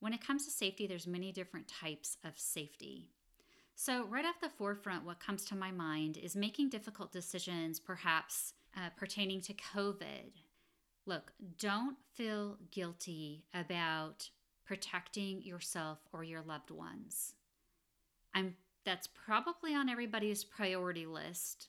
When 0.00 0.14
it 0.14 0.26
comes 0.26 0.46
to 0.46 0.50
safety, 0.50 0.86
there's 0.86 1.06
many 1.06 1.32
different 1.32 1.68
types 1.68 2.16
of 2.24 2.38
safety. 2.38 3.10
So, 3.74 4.06
right 4.06 4.24
off 4.24 4.40
the 4.40 4.48
forefront, 4.48 5.04
what 5.04 5.20
comes 5.20 5.44
to 5.46 5.54
my 5.54 5.70
mind 5.70 6.16
is 6.16 6.34
making 6.34 6.70
difficult 6.70 7.12
decisions, 7.12 7.78
perhaps 7.78 8.54
uh, 8.74 8.88
pertaining 8.96 9.42
to 9.42 9.52
COVID. 9.52 10.32
Look, 11.04 11.34
don't 11.58 11.98
feel 12.14 12.56
guilty 12.70 13.44
about 13.52 14.30
protecting 14.64 15.42
yourself 15.42 15.98
or 16.10 16.24
your 16.24 16.40
loved 16.40 16.70
ones. 16.70 17.34
I'm 18.34 18.54
that's 18.86 19.08
probably 19.08 19.74
on 19.74 19.90
everybody's 19.90 20.44
priority 20.44 21.04
list, 21.04 21.68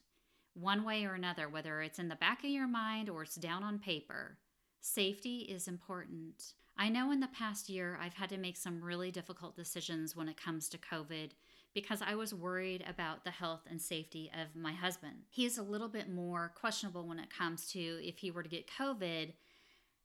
one 0.54 0.86
way 0.86 1.04
or 1.04 1.16
another, 1.16 1.50
whether 1.50 1.82
it's 1.82 2.00
in 2.00 2.08
the 2.08 2.16
back 2.16 2.44
of 2.44 2.50
your 2.50 2.68
mind 2.68 3.10
or 3.10 3.24
it's 3.24 3.36
down 3.36 3.64
on 3.64 3.80
paper. 3.80 4.38
Safety 4.80 5.40
is 5.40 5.68
important. 5.68 6.54
I 6.78 6.90
know 6.90 7.12
in 7.12 7.20
the 7.20 7.28
past 7.28 7.68
year 7.68 8.00
I've 8.02 8.14
had 8.14 8.30
to 8.30 8.38
make 8.38 8.56
some 8.56 8.84
really 8.84 9.12
difficult 9.12 9.56
decisions 9.56 10.16
when 10.16 10.30
it 10.30 10.42
comes 10.42 10.70
to 10.70 10.78
COVID 10.78 11.32
because 11.74 12.02
I 12.02 12.16
was 12.16 12.34
worried 12.34 12.84
about 12.88 13.24
the 13.24 13.32
health 13.32 13.62
and 13.70 13.82
safety 13.82 14.32
of 14.34 14.60
my 14.60 14.74
husband. 14.74 15.24
He 15.30 15.46
is 15.46 15.58
a 15.58 15.64
little 15.64 15.90
bit 15.90 16.10
more 16.10 16.54
questionable 16.56 17.08
when 17.08 17.20
it 17.20 17.36
comes 17.36 17.68
to 17.72 17.80
if 17.80 18.20
he 18.20 18.32
were 18.32 18.44
to 18.44 18.50
get 18.50 18.70
COVID, 18.80 19.34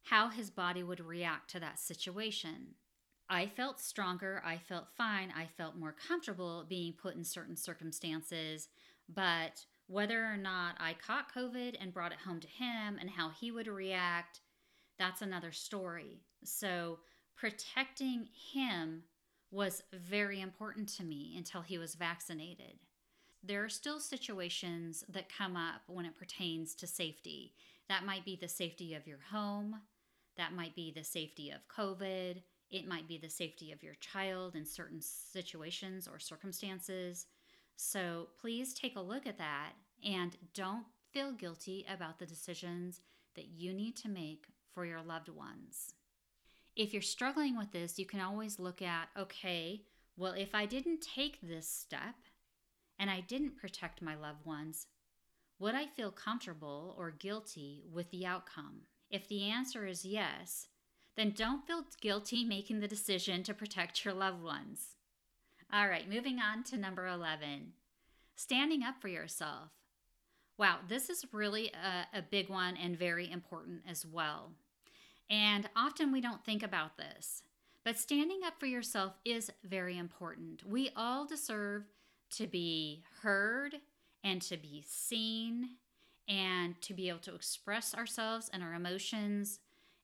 how 0.05 0.31
his 0.31 0.51
body 0.51 0.83
would 0.83 1.01
react 1.01 1.51
to 1.51 1.61
that 1.61 1.79
situation. 1.79 2.75
I 3.33 3.47
felt 3.47 3.81
stronger, 3.81 4.42
I 4.45 4.59
felt 4.59 4.88
fine, 4.95 5.33
I 5.35 5.47
felt 5.47 5.75
more 5.75 5.97
comfortable 6.07 6.66
being 6.68 6.92
put 6.92 7.14
in 7.14 7.25
certain 7.25 7.57
circumstances, 7.57 8.68
but 9.09 9.64
whether 9.87 10.23
or 10.23 10.37
not 10.37 10.75
I 10.79 10.92
caught 10.92 11.35
COVID 11.35 11.77
and 11.81 11.95
brought 11.95 12.12
it 12.12 12.18
home 12.27 12.40
to 12.40 12.47
him 12.47 12.99
and 13.01 13.09
how 13.09 13.31
he 13.31 13.51
would 13.51 13.68
react, 13.68 14.40
that's 14.99 15.23
another 15.23 15.51
story. 15.51 16.21
So, 16.45 16.99
protecting 17.35 18.29
him 18.53 19.05
was 19.51 19.83
very 19.95 20.42
important 20.42 20.90
to 20.97 21.03
me 21.03 21.33
until 21.35 21.62
he 21.62 21.79
was 21.79 21.95
vaccinated. 21.95 22.81
There 23.42 23.64
are 23.64 23.71
still 23.71 23.99
situations 23.99 25.05
that 25.09 25.33
come 25.35 25.57
up 25.57 25.81
when 25.87 26.05
it 26.05 26.18
pertains 26.18 26.75
to 26.75 26.87
safety. 26.87 27.55
That 27.88 28.05
might 28.05 28.27
be 28.27 28.37
the 28.37 28.47
safety 28.47 28.92
of 28.92 29.07
your 29.07 29.21
home, 29.31 29.81
that 30.37 30.53
might 30.53 30.75
be 30.75 30.92
the 30.95 31.03
safety 31.03 31.51
of 31.51 31.66
COVID, 31.75 32.42
it 32.73 32.89
might 32.89 33.07
be 33.07 33.19
the 33.19 33.29
safety 33.29 33.71
of 33.71 33.83
your 33.83 33.95
child 33.97 34.57
in 34.57 34.65
certain 34.65 35.01
situations 35.01 36.09
or 36.09 36.19
circumstances. 36.19 37.27
So 37.77 38.29
please 38.41 38.73
take 38.73 38.97
a 38.97 39.01
look 39.01 39.27
at 39.27 39.39
that 39.39 39.73
and 40.05 40.37
don't 40.55 40.87
feel 41.13 41.33
guilty 41.33 41.87
about 41.93 42.19
the 42.19 42.27
decisions 42.27 43.01
that 43.37 43.49
you 43.49 43.75
need 43.75 43.95
to 43.97 44.09
make 44.09 44.47
for 44.75 44.87
your 44.87 45.03
loved 45.03 45.29
ones. 45.29 45.95
If 46.75 46.95
you're 46.95 47.03
struggling 47.03 47.59
with 47.59 47.71
this, 47.73 47.99
you 47.99 48.07
can 48.07 48.21
always 48.21 48.59
look 48.59 48.81
at 48.81 49.09
okay, 49.19 49.83
well, 50.17 50.33
if 50.33 50.55
I 50.55 50.65
didn't 50.65 51.03
take 51.03 51.39
this 51.43 51.69
step 51.69 52.15
and 52.99 53.11
I 53.11 53.21
didn't 53.21 53.59
protect 53.59 54.01
my 54.01 54.15
loved 54.15 54.47
ones, 54.47 54.87
would 55.59 55.75
I 55.75 55.87
feel 55.87 56.11
comfortable 56.11 56.95
or 56.99 57.11
guilty 57.11 57.83
with 57.93 58.11
the 58.11 58.25
outcome? 58.25 58.83
If 59.11 59.29
the 59.29 59.51
answer 59.51 59.87
is 59.87 60.07
yes, 60.07 60.69
then 61.16 61.33
don't 61.37 61.66
feel 61.66 61.85
guilty 62.01 62.44
making 62.44 62.81
the 62.81 62.88
decision 62.88 63.42
to 63.42 63.55
protect 63.55 64.05
your 64.05 64.14
loved 64.14 64.42
ones. 64.42 64.96
All 65.72 65.88
right, 65.88 66.09
moving 66.09 66.38
on 66.38 66.64
to 66.64 66.77
number 66.77 67.07
11 67.07 67.72
standing 68.35 68.83
up 68.83 69.01
for 69.01 69.09
yourself. 69.09 69.70
Wow, 70.59 70.79
this 70.88 71.09
is 71.09 71.25
really 71.33 71.72
a, 71.72 72.18
a 72.18 72.22
big 72.22 72.48
one 72.48 72.77
and 72.77 72.98
very 72.98 73.31
important 73.31 73.83
as 73.88 74.05
well. 74.05 74.53
And 75.31 75.68
often 75.77 76.12
we 76.12 76.20
don't 76.20 76.44
think 76.44 76.62
about 76.62 76.96
this, 76.96 77.42
but 77.85 77.98
standing 77.98 78.40
up 78.44 78.55
for 78.59 78.66
yourself 78.66 79.14
is 79.25 79.51
very 79.64 79.96
important. 79.96 80.66
We 80.66 80.90
all 80.94 81.27
deserve 81.27 81.85
to 82.33 82.46
be 82.46 83.03
heard 83.22 83.77
and 84.25 84.42
to 84.42 84.57
be 84.57 84.85
seen 84.87 85.70
and 86.29 86.81
to 86.83 86.94
be 86.94 87.09
able 87.09 87.18
to 87.20 87.35
express 87.35 87.94
ourselves 87.94 88.51
and 88.53 88.62
our 88.62 88.75
emotions 88.75 89.59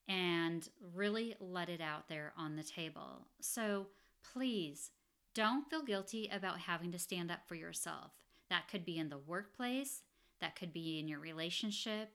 and 0.08 0.68
really 0.94 1.34
let 1.40 1.68
it 1.68 1.80
out 1.80 2.08
there 2.08 2.32
on 2.36 2.56
the 2.56 2.62
table. 2.62 3.26
So 3.40 3.88
please 4.32 4.90
don't 5.34 5.68
feel 5.68 5.82
guilty 5.82 6.28
about 6.32 6.60
having 6.60 6.90
to 6.92 6.98
stand 6.98 7.30
up 7.30 7.46
for 7.46 7.54
yourself. 7.54 8.12
That 8.50 8.68
could 8.68 8.84
be 8.84 8.98
in 8.98 9.10
the 9.10 9.18
workplace, 9.18 10.02
that 10.40 10.56
could 10.56 10.72
be 10.72 10.98
in 10.98 11.08
your 11.08 11.20
relationship, 11.20 12.10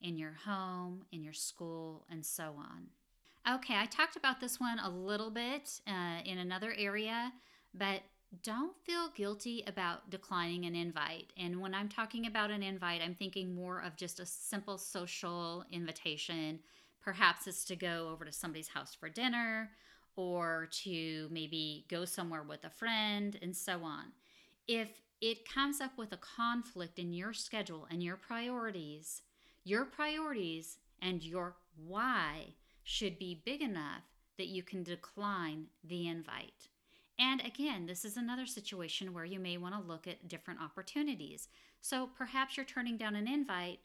in 0.00 0.16
your 0.16 0.32
home, 0.44 1.04
in 1.12 1.22
your 1.22 1.32
school, 1.32 2.06
and 2.10 2.24
so 2.24 2.54
on. 2.56 2.86
Okay, 3.48 3.76
I 3.76 3.86
talked 3.86 4.16
about 4.16 4.40
this 4.40 4.58
one 4.58 4.78
a 4.78 4.90
little 4.90 5.30
bit 5.30 5.80
uh, 5.86 6.20
in 6.24 6.38
another 6.38 6.74
area, 6.76 7.32
but 7.74 8.02
don't 8.42 8.76
feel 8.84 9.10
guilty 9.14 9.62
about 9.66 10.10
declining 10.10 10.64
an 10.64 10.74
invite. 10.74 11.32
And 11.38 11.60
when 11.60 11.74
I'm 11.74 11.88
talking 11.88 12.26
about 12.26 12.50
an 12.50 12.62
invite, 12.62 13.00
I'm 13.02 13.14
thinking 13.14 13.54
more 13.54 13.80
of 13.80 13.96
just 13.96 14.18
a 14.18 14.26
simple 14.26 14.78
social 14.78 15.64
invitation. 15.70 16.58
Perhaps 17.06 17.46
it's 17.46 17.64
to 17.66 17.76
go 17.76 18.08
over 18.12 18.24
to 18.24 18.32
somebody's 18.32 18.66
house 18.66 18.92
for 18.92 19.08
dinner 19.08 19.70
or 20.16 20.68
to 20.82 21.28
maybe 21.30 21.86
go 21.88 22.04
somewhere 22.04 22.42
with 22.42 22.64
a 22.64 22.70
friend 22.70 23.38
and 23.40 23.56
so 23.56 23.84
on. 23.84 24.06
If 24.66 24.88
it 25.20 25.48
comes 25.48 25.80
up 25.80 25.96
with 25.96 26.12
a 26.12 26.16
conflict 26.16 26.98
in 26.98 27.12
your 27.12 27.32
schedule 27.32 27.86
and 27.88 28.02
your 28.02 28.16
priorities, 28.16 29.22
your 29.62 29.84
priorities 29.84 30.78
and 31.00 31.22
your 31.22 31.54
why 31.86 32.54
should 32.82 33.20
be 33.20 33.40
big 33.44 33.62
enough 33.62 34.02
that 34.36 34.48
you 34.48 34.64
can 34.64 34.82
decline 34.82 35.66
the 35.84 36.08
invite. 36.08 36.70
And 37.20 37.40
again, 37.40 37.86
this 37.86 38.04
is 38.04 38.16
another 38.16 38.46
situation 38.46 39.14
where 39.14 39.24
you 39.24 39.38
may 39.38 39.58
want 39.58 39.76
to 39.76 39.88
look 39.88 40.08
at 40.08 40.26
different 40.26 40.60
opportunities. 40.60 41.46
So 41.80 42.10
perhaps 42.18 42.56
you're 42.56 42.66
turning 42.66 42.96
down 42.96 43.14
an 43.14 43.28
invite 43.28 43.78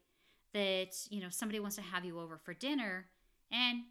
that, 0.53 1.07
you 1.09 1.21
know, 1.21 1.29
somebody 1.29 1.59
wants 1.59 1.75
to 1.77 1.81
have 1.81 2.05
you 2.05 2.19
over 2.19 2.37
for 2.37 2.53
dinner 2.53 3.07
and 3.51 3.83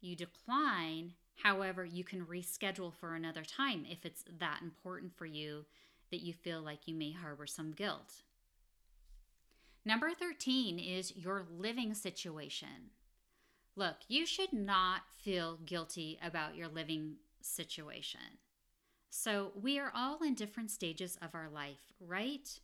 you 0.00 0.16
decline. 0.16 1.14
However, 1.42 1.84
you 1.84 2.04
can 2.04 2.26
reschedule 2.26 2.92
for 2.92 3.14
another 3.14 3.44
time 3.44 3.86
if 3.88 4.04
it's 4.04 4.24
that 4.38 4.60
important 4.62 5.16
for 5.16 5.26
you 5.26 5.64
that 6.10 6.22
you 6.22 6.32
feel 6.32 6.60
like 6.60 6.86
you 6.86 6.94
may 6.94 7.12
harbor 7.12 7.46
some 7.46 7.72
guilt. 7.72 8.22
Number 9.84 10.10
13 10.12 10.78
is 10.78 11.16
your 11.16 11.46
living 11.50 11.94
situation. 11.94 12.90
Look, 13.76 13.96
you 14.08 14.26
should 14.26 14.52
not 14.52 15.02
feel 15.16 15.58
guilty 15.64 16.18
about 16.22 16.54
your 16.56 16.68
living 16.68 17.16
situation. 17.40 18.20
So, 19.08 19.52
we 19.60 19.78
are 19.78 19.92
all 19.94 20.22
in 20.22 20.34
different 20.34 20.70
stages 20.70 21.18
of 21.22 21.34
our 21.34 21.48
life, 21.48 21.92
right? 21.98 22.60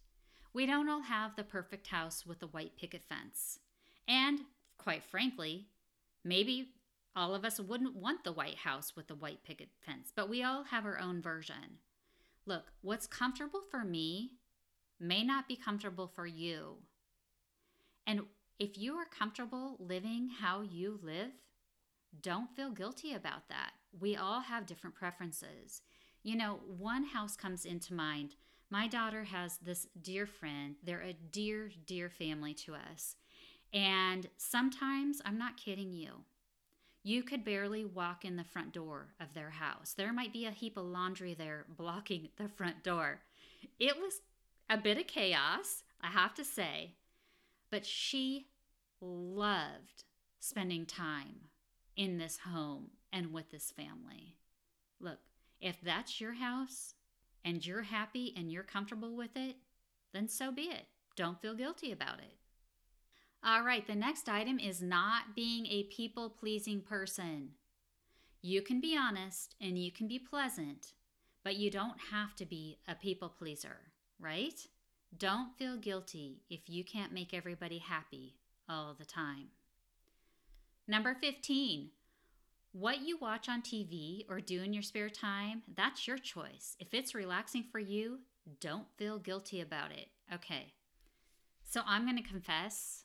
We 0.57 0.65
don't 0.65 0.89
all 0.89 1.03
have 1.03 1.37
the 1.37 1.45
perfect 1.45 1.89
house 1.89 2.25
with 2.25 2.43
a 2.43 2.47
white 2.47 2.79
picket 2.79 3.05
fence. 3.05 3.59
And, 4.09 4.41
quite 4.79 5.05
frankly, 5.05 5.67
maybe 6.25 6.71
all 7.15 7.35
of 7.35 7.45
us 7.45 7.61
wouldn't 7.61 7.95
want 7.95 8.25
the 8.25 8.33
white 8.33 8.57
house 8.57 8.97
with 8.97 9.07
the 9.07 9.15
white 9.15 9.45
picket 9.45 9.69
fence, 9.85 10.15
but 10.17 10.31
we 10.31 10.43
all 10.43 10.65
have 10.65 10.87
our 10.87 10.99
own 10.99 11.21
version. 11.21 11.81
Look, 12.47 12.73
what's 12.81 13.07
comfortable 13.07 13.61
for 13.71 13.85
me 13.85 14.31
may 14.99 15.23
not 15.23 15.47
be 15.47 15.57
comfortable 15.57 16.07
for 16.09 16.27
you. 16.27 16.77
And 18.07 18.23
if 18.59 18.79
you 18.79 18.95
are 18.95 19.05
comfortable 19.05 19.77
living 19.79 20.31
how 20.41 20.63
you 20.63 20.99
live, 21.03 21.33
don't 22.23 22.57
feel 22.57 22.71
guilty 22.71 23.13
about 23.13 23.51
that. 23.51 23.73
We 24.01 24.17
all 24.17 24.41
have 24.41 24.65
different 24.65 24.97
preferences. 24.97 25.83
You 26.23 26.35
know, 26.37 26.61
one 26.67 27.05
house 27.05 27.37
comes 27.37 27.67
into 27.67 27.93
mind. 27.93 28.37
My 28.71 28.89
daughter 28.89 29.25
has 29.25 29.59
this 29.59 29.87
dear 30.01 30.27
friend. 30.27 30.75
They're 30.83 31.01
a 31.01 31.13
dear, 31.13 31.71
dear 31.87 32.11
family 32.11 32.55
to 32.55 32.75
us. 32.75 33.17
And 33.73 34.29
sometimes, 34.37 35.21
I'm 35.25 35.39
not 35.39 35.57
kidding 35.57 35.93
you, 35.93 36.25
you 37.03 37.23
could 37.23 37.45
barely 37.45 37.85
walk 37.85 38.25
in 38.25 38.35
the 38.35 38.43
front 38.43 38.73
door 38.73 39.15
of 39.21 39.33
their 39.33 39.51
house. 39.51 39.95
There 39.97 40.13
might 40.13 40.33
be 40.33 40.45
a 40.45 40.51
heap 40.51 40.77
of 40.77 40.85
laundry 40.85 41.35
there 41.35 41.67
blocking 41.69 42.31
the 42.37 42.49
front 42.49 42.83
door. 42.83 43.21
It 43.79 43.97
was 43.97 44.23
a 44.69 44.77
bit 44.77 44.99
of 44.99 45.07
chaos, 45.07 45.85
I 46.01 46.09
have 46.09 46.35
to 46.35 46.45
say, 46.45 46.95
but 47.71 47.87
she 47.87 48.49
loved 49.01 50.05
spending 50.41 50.85
time 50.85 51.51
in 51.97 52.19
this 52.19 52.39
home 52.39 52.91
and 53.13 53.33
with 53.33 53.53
this 53.53 53.71
family. 53.71 54.37
Look, 55.01 55.19
if 55.61 55.81
that's 55.81 56.21
your 56.21 56.35
house 56.35 56.95
and 57.47 57.65
you're 57.65 57.83
happy 57.83 58.35
and 58.37 58.51
you're 58.51 58.65
comfortable 58.65 59.15
with 59.15 59.37
it, 59.37 59.55
then 60.13 60.29
so 60.29 60.51
be 60.51 60.63
it. 60.63 60.87
Don't 61.15 61.41
feel 61.41 61.55
guilty 61.55 61.93
about 61.93 62.19
it. 62.19 62.35
All 63.45 63.63
right, 63.63 63.87
the 63.87 63.95
next 63.95 64.29
item 64.29 64.59
is 64.59 64.83
not 64.83 65.37
being 65.37 65.67
a 65.67 65.85
people 65.85 66.29
pleasing 66.29 66.81
person. 66.81 67.51
You 68.43 68.63
can 68.63 68.81
be 68.81 68.97
honest 68.97 69.55
and 69.61 69.79
you 69.79 69.93
can 69.93 70.09
be 70.09 70.19
pleasant, 70.19 70.93
but 71.45 71.57
you 71.57 71.71
don't 71.71 72.01
have 72.11 72.35
to 72.37 72.45
be 72.45 72.79
a 72.89 72.97
people 72.97 73.29
pleaser, 73.29 73.77
right? 74.19 74.67
Don't 75.17 75.57
feel 75.57 75.77
guilty 75.77 76.43
if 76.51 76.69
you 76.69 76.85
can't 76.85 77.13
make 77.13 77.33
everybody 77.33 77.79
happy 77.79 78.35
all 78.69 78.95
the 78.99 79.05
time. 79.05 79.49
Number 80.89 81.15
15, 81.15 81.91
what 82.79 83.07
you 83.07 83.17
watch 83.17 83.49
on 83.49 83.63
TV 83.63 84.27
or 84.29 84.41
do 84.41 84.63
in 84.63 84.75
your 84.75 84.83
spare 84.83 85.09
time, 85.09 85.63
that's 85.75 86.07
your 86.07 86.19
choice. 86.19 86.77
If 86.79 86.93
it's 86.93 87.15
relaxing 87.15 87.65
for 87.73 87.79
you, 87.79 88.19
don't 88.61 88.87
feel 88.99 89.19
guilty 89.19 89.61
about 89.61 89.93
it. 89.93 90.09
Okay. 90.33 90.75
So 91.65 91.81
I'm 91.87 92.05
going 92.05 92.23
to 92.23 92.29
confess 92.29 93.05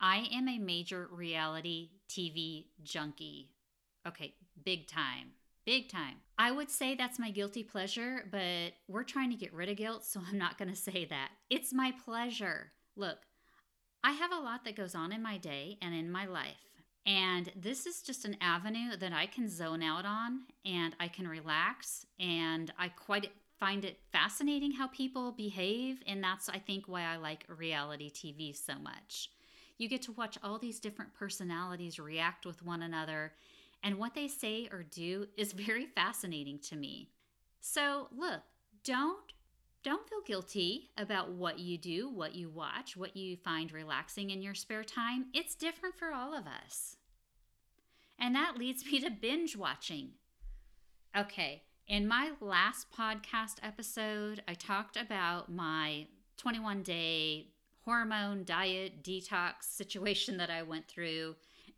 I 0.00 0.28
am 0.32 0.48
a 0.48 0.58
major 0.58 1.08
reality 1.10 1.90
TV 2.08 2.66
junkie. 2.82 3.50
Okay, 4.06 4.34
big 4.64 4.86
time. 4.86 5.32
Big 5.66 5.90
time. 5.90 6.16
I 6.38 6.52
would 6.52 6.70
say 6.70 6.94
that's 6.94 7.18
my 7.18 7.30
guilty 7.30 7.62
pleasure, 7.62 8.24
but 8.30 8.72
we're 8.88 9.04
trying 9.04 9.30
to 9.30 9.36
get 9.36 9.52
rid 9.52 9.68
of 9.68 9.76
guilt, 9.76 10.04
so 10.04 10.20
I'm 10.28 10.38
not 10.38 10.56
going 10.56 10.70
to 10.70 10.76
say 10.76 11.04
that. 11.10 11.30
It's 11.50 11.72
my 11.72 11.92
pleasure. 12.04 12.72
Look, 12.96 13.18
I 14.02 14.12
have 14.12 14.32
a 14.32 14.40
lot 14.40 14.64
that 14.64 14.76
goes 14.76 14.94
on 14.94 15.12
in 15.12 15.22
my 15.22 15.36
day 15.36 15.78
and 15.82 15.94
in 15.94 16.10
my 16.10 16.26
life. 16.26 16.69
And 17.06 17.50
this 17.56 17.86
is 17.86 18.02
just 18.02 18.24
an 18.24 18.36
avenue 18.40 18.96
that 18.96 19.12
I 19.12 19.26
can 19.26 19.48
zone 19.48 19.82
out 19.82 20.04
on 20.04 20.42
and 20.64 20.94
I 21.00 21.08
can 21.08 21.26
relax. 21.26 22.06
And 22.18 22.72
I 22.78 22.88
quite 22.88 23.32
find 23.58 23.84
it 23.84 23.98
fascinating 24.12 24.72
how 24.72 24.88
people 24.88 25.32
behave. 25.32 26.02
And 26.06 26.22
that's, 26.22 26.48
I 26.48 26.58
think, 26.58 26.86
why 26.86 27.02
I 27.02 27.16
like 27.16 27.46
reality 27.48 28.10
TV 28.10 28.54
so 28.54 28.74
much. 28.78 29.30
You 29.78 29.88
get 29.88 30.02
to 30.02 30.12
watch 30.12 30.38
all 30.42 30.58
these 30.58 30.78
different 30.78 31.14
personalities 31.14 31.98
react 31.98 32.44
with 32.44 32.64
one 32.64 32.82
another. 32.82 33.32
And 33.82 33.98
what 33.98 34.14
they 34.14 34.28
say 34.28 34.68
or 34.70 34.82
do 34.82 35.26
is 35.36 35.52
very 35.54 35.86
fascinating 35.86 36.58
to 36.70 36.76
me. 36.76 37.08
So, 37.60 38.08
look, 38.16 38.40
don't 38.84 39.32
don't 39.82 40.08
feel 40.08 40.20
guilty 40.20 40.90
about 40.98 41.32
what 41.32 41.58
you 41.58 41.78
do, 41.78 42.08
what 42.08 42.34
you 42.34 42.50
watch, 42.50 42.96
what 42.96 43.16
you 43.16 43.36
find 43.36 43.72
relaxing 43.72 44.30
in 44.30 44.42
your 44.42 44.54
spare 44.54 44.84
time. 44.84 45.26
It's 45.32 45.54
different 45.54 45.96
for 45.96 46.12
all 46.12 46.34
of 46.34 46.44
us. 46.46 46.96
And 48.18 48.34
that 48.34 48.58
leads 48.58 48.84
me 48.92 49.00
to 49.00 49.10
binge 49.10 49.56
watching. 49.56 50.10
Okay, 51.16 51.62
in 51.88 52.06
my 52.06 52.32
last 52.40 52.86
podcast 52.96 53.56
episode, 53.62 54.42
I 54.46 54.54
talked 54.54 54.96
about 54.96 55.50
my 55.50 56.06
21 56.36 56.82
day 56.82 57.48
hormone 57.84 58.44
diet 58.44 59.02
detox 59.02 59.62
situation 59.62 60.36
that 60.38 60.50
I 60.50 60.62
went 60.62 60.88
through, 60.88 61.36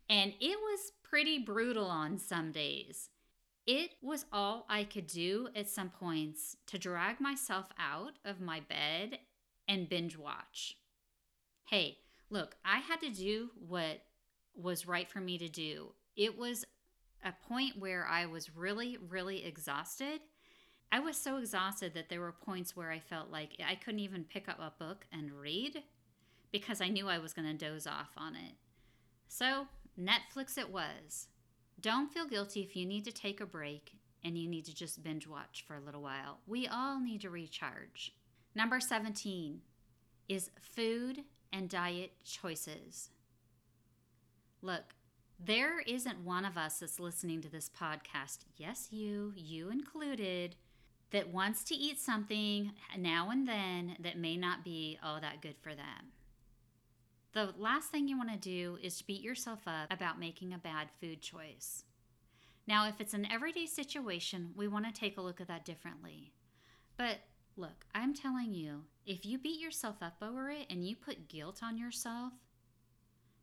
and 0.09 0.33
it 0.39 0.59
was 0.59 0.91
pretty 1.03 1.39
brutal 1.39 1.85
on 1.85 2.17
some 2.17 2.51
days. 2.51 3.09
It 3.65 3.91
was 4.01 4.25
all 4.33 4.65
I 4.69 4.83
could 4.83 5.07
do 5.07 5.47
at 5.55 5.69
some 5.69 5.89
points 5.89 6.57
to 6.67 6.77
drag 6.77 7.21
myself 7.21 7.67
out 7.79 8.13
of 8.25 8.41
my 8.41 8.59
bed 8.59 9.19
and 9.67 9.87
binge 9.87 10.17
watch. 10.17 10.75
Hey, 11.69 11.99
look, 12.29 12.55
I 12.65 12.79
had 12.79 12.99
to 13.01 13.09
do 13.09 13.51
what 13.67 14.01
was 14.53 14.87
right 14.87 15.09
for 15.09 15.21
me 15.21 15.37
to 15.37 15.47
do. 15.47 15.93
It 16.17 16.37
was 16.37 16.65
a 17.23 17.33
point 17.47 17.79
where 17.79 18.05
I 18.05 18.25
was 18.25 18.55
really, 18.55 18.97
really 19.09 19.45
exhausted. 19.45 20.19
I 20.91 20.99
was 20.99 21.15
so 21.15 21.37
exhausted 21.37 21.93
that 21.93 22.09
there 22.09 22.19
were 22.19 22.33
points 22.33 22.75
where 22.75 22.91
I 22.91 22.99
felt 22.99 23.31
like 23.31 23.51
I 23.65 23.75
couldn't 23.75 24.01
even 24.01 24.25
pick 24.25 24.49
up 24.49 24.59
a 24.59 24.73
book 24.77 25.05
and 25.11 25.31
read 25.31 25.83
because 26.51 26.81
I 26.81 26.89
knew 26.89 27.07
I 27.07 27.17
was 27.17 27.33
going 27.33 27.47
to 27.47 27.65
doze 27.65 27.87
off 27.87 28.11
on 28.17 28.35
it. 28.35 28.55
So, 29.27 29.67
Netflix 29.99 30.57
it 30.57 30.69
was. 30.69 31.27
Don't 31.79 32.13
feel 32.13 32.25
guilty 32.25 32.61
if 32.61 32.75
you 32.75 32.85
need 32.85 33.05
to 33.05 33.11
take 33.11 33.41
a 33.41 33.45
break 33.45 33.93
and 34.23 34.37
you 34.37 34.47
need 34.47 34.65
to 34.65 34.75
just 34.75 35.03
binge 35.03 35.27
watch 35.27 35.63
for 35.67 35.75
a 35.75 35.81
little 35.81 36.01
while. 36.01 36.39
We 36.47 36.67
all 36.67 36.99
need 36.99 37.21
to 37.21 37.29
recharge. 37.29 38.13
Number 38.55 38.79
17 38.79 39.61
is 40.29 40.51
food 40.61 41.23
and 41.51 41.69
diet 41.69 42.11
choices. 42.23 43.09
Look, 44.61 44.95
there 45.39 45.81
isn't 45.81 46.23
one 46.23 46.45
of 46.45 46.57
us 46.57 46.79
that's 46.79 46.99
listening 46.99 47.41
to 47.41 47.49
this 47.49 47.69
podcast, 47.69 48.39
yes, 48.55 48.87
you, 48.91 49.33
you 49.35 49.69
included, 49.69 50.55
that 51.11 51.33
wants 51.33 51.63
to 51.65 51.75
eat 51.75 51.99
something 51.99 52.71
now 52.97 53.29
and 53.29 53.47
then 53.47 53.97
that 53.99 54.17
may 54.17 54.37
not 54.37 54.63
be 54.63 54.97
all 55.03 55.19
that 55.19 55.41
good 55.41 55.55
for 55.61 55.75
them. 55.75 56.11
The 57.33 57.51
last 57.57 57.89
thing 57.89 58.07
you 58.07 58.15
want 58.15 58.31
to 58.31 58.37
do 58.37 58.77
is 58.81 59.01
beat 59.01 59.21
yourself 59.21 59.61
up 59.65 59.91
about 59.91 60.19
making 60.19 60.53
a 60.53 60.59
bad 60.59 60.89
food 61.01 61.19
choice. 61.21 61.83
Now, 62.67 62.87
if 62.87 63.01
it's 63.01 63.15
an 63.15 63.27
everyday 63.31 63.65
situation, 63.65 64.51
we 64.55 64.67
want 64.67 64.85
to 64.85 64.91
take 64.91 65.17
a 65.17 65.21
look 65.21 65.41
at 65.41 65.47
that 65.47 65.65
differently. 65.65 66.31
But 66.95 67.17
look, 67.57 67.85
I'm 67.95 68.13
telling 68.13 68.53
you, 68.53 68.83
if 69.07 69.25
you 69.25 69.39
beat 69.39 69.59
yourself 69.59 69.95
up 70.01 70.17
over 70.21 70.51
it 70.51 70.67
and 70.69 70.87
you 70.87 70.95
put 70.95 71.27
guilt 71.27 71.61
on 71.63 71.75
yourself, 71.75 72.33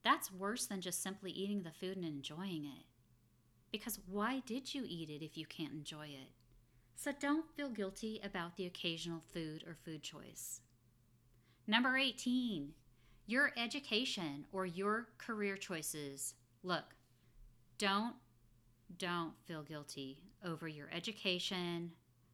that's 0.05 0.33
worse 0.33 0.67
than 0.67 0.81
just 0.81 1.03
simply 1.03 1.33
eating 1.33 1.65
the 1.65 1.73
food 1.73 1.97
and 1.97 2.07
enjoying 2.07 2.65
it. 2.65 2.85
Because 3.73 3.99
why 4.07 4.41
did 4.47 4.73
you 4.73 4.85
eat 4.87 5.11
it 5.11 5.25
if 5.25 5.37
you 5.37 5.47
can't 5.47 5.73
enjoy 5.73 6.07
it? 6.07 6.31
So 6.95 7.11
don't 7.19 7.51
feel 7.57 7.69
guilty 7.69 8.21
about 8.23 8.57
the 8.57 8.67
occasional 8.67 9.23
food 9.33 9.65
or 9.67 9.75
food 9.75 10.03
choice. 10.03 10.61
Number 11.67 11.97
18, 11.97 12.73
your 13.31 13.53
education 13.57 14.45
or 14.53 14.67
your 14.67 15.07
career 15.17 15.57
choices. 15.57 16.35
Look, 16.65 16.97
don't 17.79 18.15
don't 18.99 19.35
feel 19.47 19.63
guilty 19.63 20.19
over 20.45 20.67
your 20.67 20.89
education, 20.93 21.93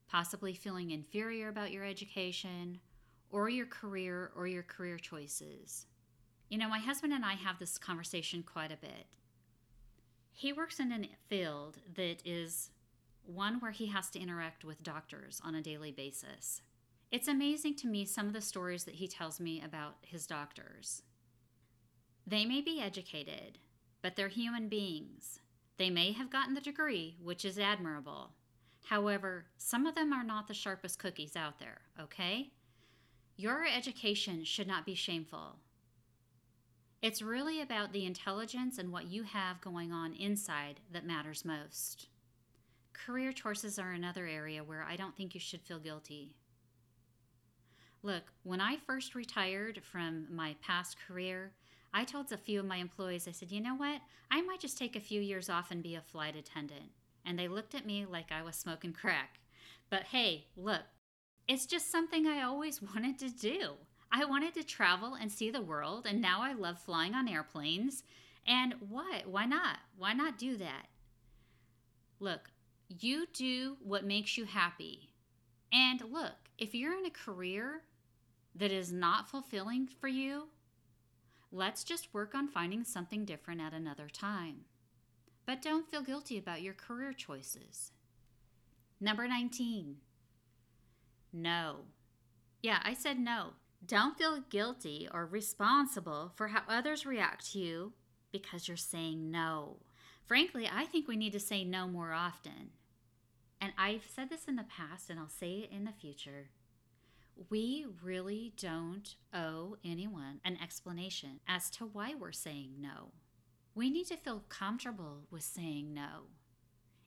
possibly 0.09 0.55
feeling 0.55 0.91
inferior 0.91 1.51
about 1.51 1.71
your 1.71 1.85
education 1.85 2.81
or 3.31 3.51
your 3.51 3.67
career 3.67 4.33
or 4.35 4.47
your 4.47 4.63
career 4.63 4.97
choices. 4.97 5.85
You 6.49 6.57
know, 6.57 6.69
my 6.69 6.79
husband 6.79 7.13
and 7.13 7.27
I 7.27 7.35
have 7.35 7.59
this 7.59 7.77
conversation 7.77 8.43
quite 8.43 8.73
a 8.73 8.79
bit. 8.79 9.07
He 10.33 10.51
works 10.51 10.81
in 10.81 10.93
a 10.93 11.09
field 11.29 11.77
that 11.95 12.23
is 12.25 12.71
one 13.23 13.61
where 13.61 13.73
he 13.73 13.87
has 13.89 14.09
to 14.11 14.21
interact 14.21 14.65
with 14.65 14.83
doctors 14.83 15.43
on 15.45 15.55
a 15.55 15.61
daily 15.61 15.93
basis. 15.93 16.63
It's 17.13 17.29
amazing 17.29 17.77
to 17.77 17.87
me 17.87 18.05
some 18.05 18.27
of 18.27 18.33
the 18.33 18.41
stories 18.41 18.85
that 18.85 18.95
he 18.95 19.07
tells 19.07 19.39
me 19.39 19.63
about 19.65 19.97
his 20.03 20.27
doctors. 20.27 21.03
They 22.27 22.45
may 22.45 22.61
be 22.61 22.81
educated, 22.81 23.59
but 24.03 24.17
they're 24.17 24.29
human 24.29 24.69
beings. 24.69 25.39
They 25.79 25.89
may 25.89 26.13
have 26.13 26.31
gotten 26.31 26.55
the 26.55 26.61
degree, 26.61 27.17
which 27.23 27.45
is 27.45 27.59
admirable. 27.59 28.31
However, 28.87 29.47
some 29.57 29.87
of 29.87 29.95
them 29.95 30.13
are 30.13 30.25
not 30.25 30.49
the 30.49 30.55
sharpest 30.55 30.99
cookies 30.99 31.37
out 31.37 31.61
there, 31.61 31.83
okay? 32.01 32.51
Your 33.37 33.65
education 33.65 34.45
should 34.45 34.67
not 34.67 34.87
be 34.87 34.95
shameful. 34.95 35.57
It's 37.03 37.23
really 37.23 37.61
about 37.61 37.93
the 37.93 38.07
intelligence 38.07 38.79
and 38.79 38.91
what 38.91 39.07
you 39.07 39.23
have 39.23 39.61
going 39.61 39.93
on 39.93 40.15
inside 40.15 40.81
that 40.93 41.07
matters 41.07 41.45
most. 41.45 42.09
Career 42.93 43.33
choices 43.33 43.79
are 43.79 43.93
another 43.93 44.27
area 44.27 44.65
where 44.65 44.83
I 44.83 44.97
don't 44.97 45.17
think 45.17 45.35
you 45.35 45.41
should 45.41 45.61
feel 45.61 45.79
guilty. 45.79 46.35
Look, 48.07 48.23
when 48.45 48.61
I 48.61 48.77
first 48.77 49.17
retired 49.17 49.81
from 49.83 50.29
my 50.31 50.55
past 50.63 50.97
career, 51.09 51.51
I 51.93 52.05
told 52.05 52.31
a 52.31 52.37
few 52.37 52.61
of 52.61 52.65
my 52.65 52.77
employees, 52.77 53.27
I 53.27 53.33
said, 53.33 53.51
you 53.51 53.61
know 53.61 53.75
what? 53.75 54.01
I 54.31 54.43
might 54.43 54.61
just 54.61 54.79
take 54.79 54.95
a 54.95 55.01
few 55.01 55.21
years 55.21 55.51
off 55.51 55.73
and 55.73 55.83
be 55.83 55.97
a 55.97 56.01
flight 56.01 56.37
attendant. 56.37 56.93
And 57.25 57.37
they 57.37 57.49
looked 57.49 57.75
at 57.75 57.85
me 57.85 58.07
like 58.09 58.31
I 58.31 58.45
was 58.45 58.55
smoking 58.55 58.93
crack. 58.93 59.41
But 59.91 60.05
hey, 60.05 60.45
look, 60.57 60.83
it's 61.49 61.67
just 61.67 61.91
something 61.91 62.29
I 62.29 62.43
always 62.43 62.81
wanted 62.95 63.19
to 63.19 63.29
do. 63.29 63.73
I 64.13 64.25
wanted 64.25 64.55
to 64.55 64.63
travel 64.63 65.15
and 65.21 65.33
see 65.33 65.51
the 65.51 65.61
world, 65.61 66.07
and 66.09 66.23
now 66.23 66.43
I 66.43 66.53
love 66.53 66.79
flying 66.79 67.13
on 67.13 67.27
airplanes. 67.27 68.05
And 68.47 68.75
what? 68.89 69.27
Why 69.27 69.47
not? 69.47 69.79
Why 69.99 70.13
not 70.13 70.39
do 70.39 70.57
that? 70.59 70.87
Look, 72.21 72.53
you 73.01 73.27
do 73.33 73.79
what 73.83 74.05
makes 74.05 74.39
you 74.39 74.45
happy. 74.45 75.11
And 75.73 76.01
look, 76.13 76.35
if 76.57 76.73
you're 76.73 76.97
in 76.97 77.05
a 77.05 77.11
career 77.11 77.83
that 78.57 78.73
is 78.73 78.93
not 78.93 79.29
fulfilling 79.29 79.87
for 79.87 80.09
you, 80.09 80.49
Let's 81.53 81.85
just 81.85 82.13
work 82.13 82.35
on 82.35 82.49
finding 82.49 82.85
something 82.85 83.25
different 83.25 83.61
at 83.61 83.73
another 83.73 84.09
time. 84.09 84.65
But 85.47 85.63
don't 85.63 85.89
feel 85.89 86.03
guilty 86.03 86.39
about 86.39 86.63
your 86.63 86.75
career 86.75 87.13
choices. 87.13 87.93
Number 89.01 89.29
19. 89.29 89.97
No. 91.33 91.77
Yeah, 92.63 92.81
I 92.83 92.95
said 92.95 93.19
no. 93.19 93.55
Don't 93.85 94.19
feel 94.19 94.45
guilty 94.51 95.09
or 95.13 95.25
responsible 95.25 96.33
for 96.35 96.49
how 96.49 96.63
others 96.69 97.07
react 97.07 97.53
to 97.53 97.59
you 97.59 97.93
because 98.33 98.67
you're 98.67 98.77
saying 98.77 99.31
no. 99.31 99.77
Frankly, 100.25 100.69
I 100.71 100.85
think 100.85 101.07
we 101.07 101.17
need 101.17 101.33
to 101.33 101.41
say 101.41 101.63
no 101.63 101.87
more 101.87 102.13
often. 102.13 102.71
And 103.61 103.73
I've 103.79 104.07
said 104.15 104.29
this 104.29 104.47
in 104.47 104.57
the 104.57 104.65
past 104.65 105.09
and 105.09 105.21
I'll 105.21 105.29
say 105.29 105.53
it 105.53 105.71
in 105.75 105.85
the 105.85 105.93
future 105.93 106.49
we 107.51 107.87
really 108.03 108.53
don't 108.57 109.15
owe 109.35 109.77
anyone 109.85 110.41
an 110.45 110.59
explanation 110.63 111.41
as 111.47 111.71
to 111.71 111.85
why 111.85 112.15
we're 112.15 112.33
saying 112.33 112.75
no. 112.79 113.13
We 113.75 113.91
need 113.91 114.07
to 114.07 114.17
feel 114.17 114.45
comfortable 114.49 115.27
with 115.31 115.43
saying 115.43 115.93
no. 115.93 116.29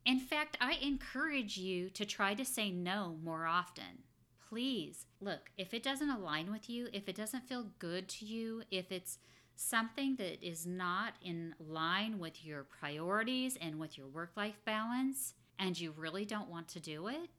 In 0.05 0.19
fact, 0.19 0.57
I 0.61 0.73
encourage 0.81 1.57
you 1.57 1.89
to 1.91 2.05
try 2.05 2.33
to 2.35 2.45
say 2.45 2.71
no 2.71 3.17
more 3.23 3.45
often. 3.45 4.03
Please, 4.47 5.05
look, 5.19 5.51
if 5.57 5.73
it 5.73 5.83
doesn't 5.83 6.09
align 6.09 6.51
with 6.51 6.69
you, 6.69 6.87
if 6.93 7.07
it 7.09 7.15
doesn't 7.15 7.47
feel 7.47 7.71
good 7.79 8.07
to 8.09 8.25
you, 8.25 8.63
if 8.71 8.91
it's 8.91 9.19
something 9.55 10.15
that 10.15 10.41
is 10.41 10.65
not 10.65 11.13
in 11.23 11.53
line 11.59 12.17
with 12.17 12.45
your 12.45 12.63
priorities 12.63 13.57
and 13.59 13.79
with 13.79 13.97
your 13.97 14.07
work 14.07 14.31
life 14.35 14.59
balance, 14.65 15.33
and 15.59 15.79
you 15.79 15.93
really 15.95 16.23
don't 16.23 16.49
want 16.49 16.67
to 16.69 16.79
do 16.79 17.07
it, 17.07 17.29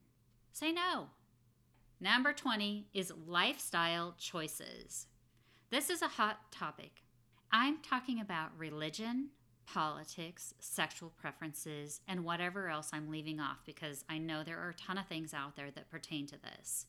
say 0.53 0.70
no. 0.70 1.07
Number 2.02 2.32
20 2.32 2.86
is 2.94 3.12
lifestyle 3.26 4.14
choices. 4.18 5.06
This 5.68 5.90
is 5.90 6.00
a 6.00 6.08
hot 6.08 6.50
topic. 6.50 7.02
I'm 7.52 7.76
talking 7.82 8.18
about 8.18 8.56
religion, 8.56 9.28
politics, 9.66 10.54
sexual 10.60 11.10
preferences, 11.10 12.00
and 12.08 12.24
whatever 12.24 12.70
else 12.70 12.88
I'm 12.94 13.10
leaving 13.10 13.38
off 13.38 13.58
because 13.66 14.02
I 14.08 14.16
know 14.16 14.42
there 14.42 14.58
are 14.58 14.70
a 14.70 14.74
ton 14.74 14.96
of 14.96 15.08
things 15.08 15.34
out 15.34 15.56
there 15.56 15.70
that 15.72 15.90
pertain 15.90 16.26
to 16.28 16.36
this. 16.40 16.86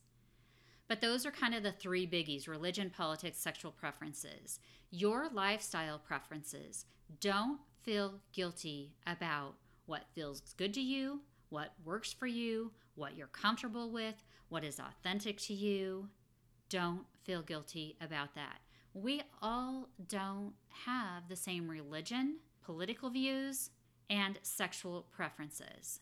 But 0.87 1.01
those 1.01 1.25
are 1.25 1.31
kind 1.31 1.53
of 1.55 1.63
the 1.63 1.73
three 1.73 2.07
biggies 2.07 2.47
religion, 2.47 2.89
politics, 2.89 3.37
sexual 3.37 3.71
preferences. 3.71 4.59
Your 4.91 5.27
lifestyle 5.33 5.99
preferences. 5.99 6.85
Don't 7.19 7.59
feel 7.83 8.21
guilty 8.31 8.93
about 9.05 9.55
what 9.87 10.05
feels 10.15 10.39
good 10.55 10.73
to 10.75 10.81
you, 10.81 11.19
what 11.49 11.73
works 11.83 12.13
for 12.13 12.27
you, 12.27 12.71
what 12.95 13.17
you're 13.17 13.27
comfortable 13.27 13.91
with, 13.91 14.23
what 14.51 14.63
is 14.65 14.79
authentic 14.79 15.37
to 15.37 15.53
you. 15.53 16.09
Don't 16.69 17.05
feel 17.23 17.41
guilty 17.41 17.95
about 18.01 18.35
that. 18.35 18.59
We 18.93 19.21
all 19.41 19.87
don't 20.09 20.53
have 20.85 21.29
the 21.29 21.37
same 21.37 21.69
religion, 21.69 22.39
political 22.61 23.09
views, 23.09 23.69
and 24.09 24.37
sexual 24.41 25.07
preferences. 25.09 26.01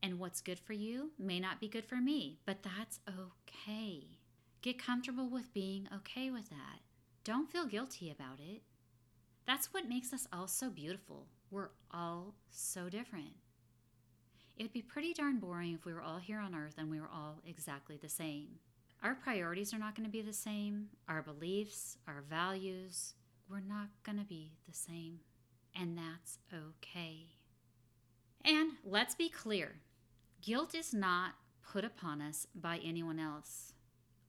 And 0.00 0.20
what's 0.20 0.40
good 0.40 0.60
for 0.60 0.74
you 0.74 1.10
may 1.18 1.40
not 1.40 1.60
be 1.60 1.68
good 1.68 1.84
for 1.84 1.96
me, 1.96 2.38
but 2.46 2.62
that's 2.62 3.00
okay. 3.08 4.18
Get 4.62 4.80
comfortable 4.80 5.28
with 5.28 5.52
being 5.52 5.88
okay 5.92 6.30
with 6.30 6.50
that. 6.50 6.80
Don't 7.24 7.50
feel 7.50 7.66
guilty 7.66 8.10
about 8.10 8.38
it. 8.38 8.62
That's 9.44 9.74
what 9.74 9.88
makes 9.88 10.12
us 10.12 10.28
all 10.32 10.46
so 10.46 10.70
beautiful. 10.70 11.26
We're 11.50 11.70
all 11.90 12.34
so 12.48 12.88
different. 12.88 13.34
It 14.56 14.62
would 14.64 14.72
be 14.72 14.82
pretty 14.82 15.14
darn 15.14 15.38
boring 15.38 15.74
if 15.74 15.84
we 15.84 15.94
were 15.94 16.02
all 16.02 16.18
here 16.18 16.38
on 16.38 16.54
Earth 16.54 16.74
and 16.78 16.90
we 16.90 17.00
were 17.00 17.10
all 17.12 17.40
exactly 17.46 17.96
the 17.96 18.08
same. 18.08 18.48
Our 19.02 19.14
priorities 19.14 19.74
are 19.74 19.78
not 19.78 19.96
going 19.96 20.06
to 20.06 20.12
be 20.12 20.22
the 20.22 20.32
same, 20.32 20.88
our 21.08 21.22
beliefs, 21.22 21.96
our 22.06 22.22
values, 22.28 23.14
we're 23.50 23.60
not 23.60 23.88
going 24.04 24.18
to 24.18 24.24
be 24.24 24.52
the 24.68 24.74
same. 24.74 25.20
And 25.78 25.98
that's 25.98 26.38
okay. 26.52 27.26
And 28.44 28.72
let's 28.84 29.14
be 29.14 29.28
clear 29.28 29.76
guilt 30.40 30.74
is 30.74 30.92
not 30.92 31.34
put 31.62 31.84
upon 31.84 32.20
us 32.20 32.46
by 32.54 32.80
anyone 32.82 33.18
else. 33.18 33.74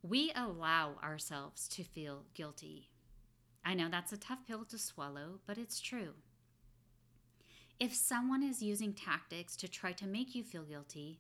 We 0.01 0.31
allow 0.35 0.95
ourselves 1.03 1.67
to 1.69 1.83
feel 1.83 2.25
guilty. 2.33 2.89
I 3.65 3.73
know 3.73 3.87
that's 3.89 4.13
a 4.13 4.17
tough 4.17 4.39
pill 4.47 4.65
to 4.65 4.77
swallow, 4.77 5.39
but 5.47 5.57
it's 5.57 5.79
true. 5.79 6.13
If 7.79 7.93
someone 7.93 8.43
is 8.43 8.61
using 8.61 8.93
tactics 8.93 9.55
to 9.57 9.67
try 9.67 9.91
to 9.93 10.07
make 10.07 10.35
you 10.35 10.43
feel 10.43 10.63
guilty, 10.63 11.19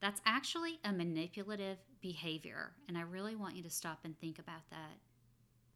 that's 0.00 0.20
actually 0.24 0.78
a 0.84 0.92
manipulative 0.92 1.78
behavior, 2.00 2.72
and 2.86 2.96
I 2.96 3.02
really 3.02 3.34
want 3.34 3.56
you 3.56 3.62
to 3.64 3.70
stop 3.70 4.00
and 4.04 4.18
think 4.18 4.38
about 4.38 4.70
that. 4.70 4.98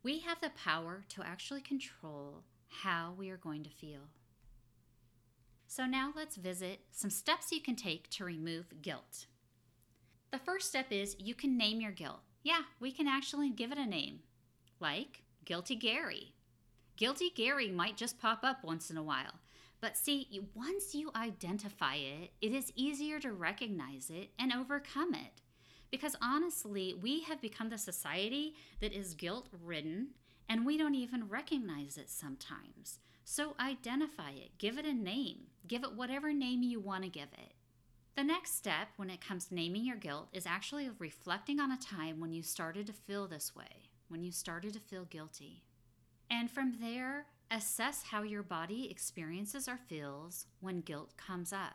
We 0.03 0.21
have 0.21 0.41
the 0.41 0.51
power 0.51 1.05
to 1.11 1.23
actually 1.23 1.61
control 1.61 2.45
how 2.69 3.15
we 3.17 3.31
are 3.31 3.37
going 3.37 3.65
to 3.65 3.71
feel. 3.71 4.09
So, 5.67 5.87
now 5.87 6.13
let's 6.15 6.37
visit 6.37 6.81
some 6.91 7.11
steps 7.11 7.51
you 7.51 7.61
can 7.61 7.77
take 7.77 8.11
to 8.11 8.25
remove 8.25 8.83
guilt. 8.83 9.27
The 10.31 10.39
first 10.39 10.69
step 10.69 10.87
is 10.91 11.17
you 11.19 11.35
can 11.35 11.57
name 11.57 11.81
your 11.81 11.93
guilt. 11.93 12.21
Yeah, 12.43 12.63
we 12.81 12.93
can 12.93 13.09
actually 13.09 13.51
give 13.51 13.73
it 13.73 13.79
a 13.79 13.87
name, 13.87 14.21
like 14.81 15.23
Guilty 15.45 15.77
Gary. 15.77 16.35
Guilty 16.97 17.31
Gary 17.35 17.71
might 17.71 17.97
just 17.97 18.21
pop 18.21 18.41
up 18.43 18.63
once 18.63 18.91
in 18.91 18.97
a 18.97 19.03
while. 19.03 19.42
But 19.83 19.97
see, 19.97 20.29
once 20.55 20.95
you 20.95 21.11
identify 21.17 21.97
it, 21.97 22.31
it 22.41 22.53
is 22.53 22.73
easier 22.77 23.19
to 23.19 23.33
recognize 23.33 24.11
it 24.11 24.31
and 24.39 24.53
overcome 24.53 25.13
it. 25.13 25.43
Because 25.91 26.15
honestly, 26.23 26.95
we 26.95 27.23
have 27.25 27.43
become 27.43 27.69
the 27.69 27.77
society 27.77 28.55
that 28.81 28.93
is 28.93 29.15
guilt 29.15 29.49
ridden 29.63 30.11
and 30.49 30.65
we 30.65 30.79
don't 30.79 30.95
even 30.95 31.29
recognize 31.29 31.99
it 31.99 32.11
sometimes. 32.11 33.01
So 33.25 33.55
identify 33.59 34.31
it, 34.31 34.57
give 34.57 34.79
it 34.79 34.87
a 34.87 34.93
name, 34.93 35.49
give 35.67 35.83
it 35.83 35.95
whatever 35.95 36.33
name 36.33 36.63
you 36.63 36.79
want 36.79 37.03
to 37.03 37.11
give 37.11 37.33
it. 37.33 37.55
The 38.15 38.23
next 38.23 38.57
step 38.57 38.89
when 38.97 39.11
it 39.11 39.21
comes 39.21 39.47
to 39.47 39.55
naming 39.55 39.85
your 39.85 39.97
guilt 39.97 40.29
is 40.33 40.47
actually 40.47 40.91
reflecting 41.01 41.59
on 41.59 41.73
a 41.73 41.79
time 41.79 42.21
when 42.21 42.33
you 42.33 42.43
started 42.43 42.87
to 42.87 42.93
feel 42.93 43.27
this 43.27 43.57
way, 43.57 43.91
when 44.09 44.23
you 44.23 44.31
started 44.31 44.75
to 44.75 44.81
feel 44.81 45.07
guilty. 45.07 45.65
And 46.31 46.49
from 46.51 46.75
there, 46.81 47.27
Assess 47.55 48.05
how 48.05 48.23
your 48.23 48.43
body 48.43 48.91
experiences 48.91 49.69
or 49.69 49.77
feels 49.77 50.47
when 50.61 50.81
guilt 50.81 51.15
comes 51.19 51.53
up. 51.53 51.75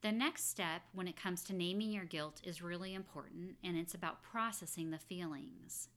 The 0.00 0.10
next 0.10 0.48
step 0.48 0.80
when 0.94 1.06
it 1.06 1.20
comes 1.20 1.44
to 1.44 1.54
naming 1.54 1.92
your 1.92 2.06
guilt 2.06 2.40
is 2.42 2.62
really 2.62 2.94
important, 2.94 3.56
and 3.62 3.76
it's 3.76 3.92
about 3.92 4.22
processing 4.22 4.90
the 4.90 4.98
feelings. 4.98 5.90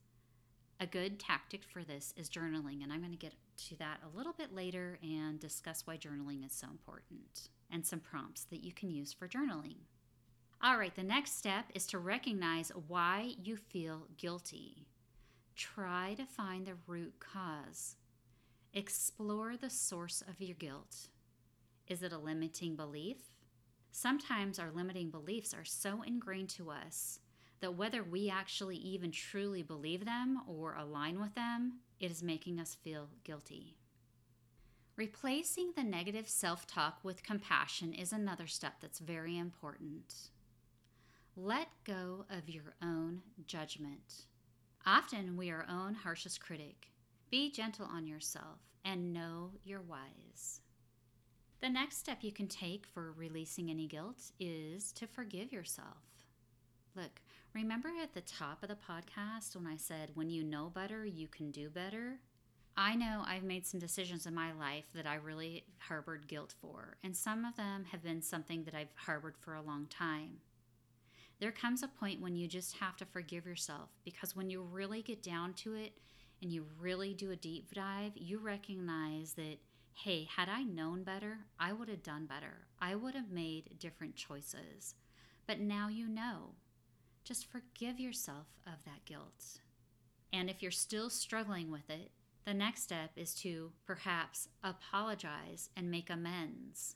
A 0.80 0.86
good 0.86 1.18
tactic 1.18 1.62
for 1.64 1.82
this 1.82 2.12
is 2.18 2.28
journaling, 2.28 2.82
and 2.82 2.92
I'm 2.92 3.00
going 3.00 3.12
to 3.12 3.16
get 3.16 3.32
to 3.68 3.76
that 3.78 4.00
a 4.04 4.14
little 4.14 4.34
bit 4.34 4.54
later 4.54 4.98
and 5.02 5.40
discuss 5.40 5.86
why 5.86 5.96
journaling 5.96 6.44
is 6.44 6.52
so 6.52 6.66
important 6.70 7.48
and 7.72 7.86
some 7.86 8.00
prompts 8.00 8.44
that 8.50 8.62
you 8.62 8.72
can 8.74 8.90
use 8.90 9.14
for 9.14 9.26
journaling. 9.26 9.78
All 10.62 10.76
right, 10.76 10.94
the 10.94 11.02
next 11.02 11.38
step 11.38 11.64
is 11.74 11.86
to 11.86 11.98
recognize 11.98 12.70
why 12.86 13.32
you 13.42 13.56
feel 13.56 14.08
guilty. 14.18 14.88
Try 15.56 16.12
to 16.18 16.26
find 16.26 16.66
the 16.66 16.74
root 16.86 17.14
cause. 17.18 17.96
Explore 18.74 19.56
the 19.56 19.70
source 19.70 20.22
of 20.28 20.40
your 20.40 20.56
guilt. 20.56 21.08
Is 21.88 22.02
it 22.02 22.12
a 22.12 22.18
limiting 22.18 22.76
belief? 22.76 23.18
Sometimes 23.90 24.58
our 24.58 24.70
limiting 24.70 25.10
beliefs 25.10 25.54
are 25.54 25.64
so 25.64 26.02
ingrained 26.02 26.50
to 26.50 26.70
us 26.70 27.20
that 27.60 27.74
whether 27.74 28.02
we 28.02 28.28
actually 28.28 28.76
even 28.76 29.10
truly 29.10 29.62
believe 29.62 30.04
them 30.04 30.42
or 30.46 30.74
align 30.74 31.20
with 31.20 31.34
them, 31.34 31.80
it 31.98 32.10
is 32.10 32.22
making 32.22 32.60
us 32.60 32.74
feel 32.74 33.08
guilty. 33.24 33.78
Replacing 34.96 35.72
the 35.74 35.82
negative 35.82 36.28
self 36.28 36.66
talk 36.66 36.98
with 37.02 37.22
compassion 37.22 37.92
is 37.92 38.12
another 38.12 38.46
step 38.46 38.74
that's 38.80 38.98
very 38.98 39.38
important. 39.38 40.30
Let 41.36 41.68
go 41.84 42.24
of 42.30 42.48
your 42.48 42.74
own 42.82 43.22
judgment. 43.46 44.26
Often 44.86 45.36
we 45.36 45.50
are 45.50 45.66
our 45.68 45.86
own 45.86 45.94
harshest 45.94 46.40
critic. 46.40 46.88
Be 47.28 47.50
gentle 47.50 47.88
on 47.92 48.06
yourself 48.06 48.60
and 48.84 49.12
know 49.12 49.50
you're 49.64 49.80
wise. 49.80 50.60
The 51.60 51.68
next 51.68 51.98
step 51.98 52.18
you 52.20 52.30
can 52.30 52.46
take 52.46 52.86
for 52.86 53.10
releasing 53.12 53.68
any 53.68 53.88
guilt 53.88 54.30
is 54.38 54.92
to 54.92 55.08
forgive 55.08 55.52
yourself. 55.52 56.04
Look, 56.94 57.20
remember 57.52 57.90
at 58.00 58.14
the 58.14 58.20
top 58.20 58.62
of 58.62 58.68
the 58.68 58.76
podcast 58.76 59.56
when 59.56 59.66
I 59.66 59.76
said, 59.76 60.12
when 60.14 60.30
you 60.30 60.44
know 60.44 60.70
better, 60.72 61.04
you 61.04 61.26
can 61.26 61.50
do 61.50 61.68
better? 61.68 62.20
I 62.76 62.94
know 62.94 63.24
I've 63.26 63.42
made 63.42 63.66
some 63.66 63.80
decisions 63.80 64.26
in 64.26 64.34
my 64.34 64.52
life 64.52 64.84
that 64.94 65.06
I 65.06 65.16
really 65.16 65.64
harbored 65.78 66.28
guilt 66.28 66.54
for, 66.60 66.96
and 67.02 67.16
some 67.16 67.44
of 67.44 67.56
them 67.56 67.86
have 67.90 68.04
been 68.04 68.22
something 68.22 68.62
that 68.64 68.74
I've 68.74 68.92
harbored 68.94 69.36
for 69.36 69.54
a 69.54 69.62
long 69.62 69.86
time. 69.86 70.36
There 71.40 71.52
comes 71.52 71.82
a 71.82 71.88
point 71.88 72.20
when 72.20 72.36
you 72.36 72.46
just 72.46 72.76
have 72.76 72.96
to 72.98 73.04
forgive 73.04 73.46
yourself 73.46 73.90
because 74.04 74.36
when 74.36 74.48
you 74.48 74.62
really 74.62 75.02
get 75.02 75.22
down 75.22 75.54
to 75.54 75.74
it 75.74 75.92
and 76.42 76.52
you 76.52 76.66
really 76.78 77.14
do 77.14 77.30
a 77.30 77.36
deep 77.36 77.72
dive, 77.72 78.12
you 78.14 78.38
recognize 78.38 79.32
that, 79.34 79.58
hey, 79.94 80.28
had 80.36 80.48
I 80.48 80.62
known 80.62 81.02
better, 81.02 81.38
I 81.58 81.72
would 81.72 81.88
have 81.88 82.02
done 82.02 82.26
better. 82.26 82.66
I 82.80 82.94
would 82.94 83.14
have 83.14 83.30
made 83.30 83.78
different 83.78 84.16
choices. 84.16 84.94
But 85.46 85.60
now 85.60 85.88
you 85.88 86.08
know. 86.08 86.54
Just 87.24 87.50
forgive 87.50 87.98
yourself 87.98 88.46
of 88.66 88.84
that 88.84 89.04
guilt. 89.04 89.60
And 90.32 90.48
if 90.48 90.62
you're 90.62 90.70
still 90.70 91.10
struggling 91.10 91.72
with 91.72 91.88
it, 91.90 92.10
the 92.44 92.54
next 92.54 92.82
step 92.82 93.10
is 93.16 93.34
to 93.36 93.72
perhaps 93.84 94.48
apologize 94.62 95.70
and 95.76 95.90
make 95.90 96.10
amends. 96.10 96.94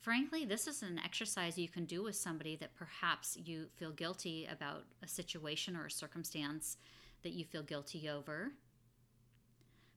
Frankly, 0.00 0.44
this 0.44 0.66
is 0.66 0.82
an 0.82 0.98
exercise 1.02 1.56
you 1.58 1.68
can 1.68 1.84
do 1.84 2.02
with 2.02 2.16
somebody 2.16 2.56
that 2.56 2.74
perhaps 2.74 3.36
you 3.42 3.66
feel 3.76 3.92
guilty 3.92 4.48
about 4.50 4.84
a 5.02 5.08
situation 5.08 5.76
or 5.76 5.86
a 5.86 5.90
circumstance 5.90 6.76
that 7.22 7.32
you 7.32 7.44
feel 7.44 7.62
guilty 7.62 8.08
over. 8.08 8.52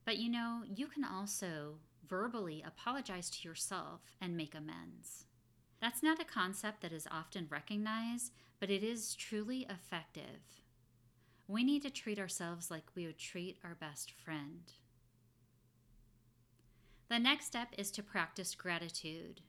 But 0.06 0.18
you 0.18 0.30
know, 0.30 0.64
you 0.74 0.88
can 0.88 1.04
also 1.04 1.76
verbally 2.08 2.64
apologize 2.66 3.30
to 3.30 3.48
yourself 3.48 4.02
and 4.22 4.36
make 4.36 4.54
amends. 4.54 5.26
That's 5.82 6.04
not 6.04 6.22
a 6.22 6.26
concept 6.26 6.82
that 6.82 6.94
is 6.94 7.08
often 7.12 7.48
recognized, 7.50 8.32
but 8.60 8.70
it 8.70 8.84
is 8.84 9.16
truly 9.16 9.66
effective. 9.70 10.62
We 11.48 11.64
need 11.64 11.82
to 11.82 11.90
treat 11.90 12.20
ourselves 12.20 12.72
like 12.72 12.84
we 12.96 13.06
would 13.06 13.18
treat 13.18 13.58
our 13.64 13.76
best 13.76 14.12
friend. 14.12 14.72
The 17.10 17.20
next 17.20 17.48
step 17.48 17.70
is 17.78 17.92
to 17.92 18.04
practice 18.04 18.56
gratitude. 18.56 19.42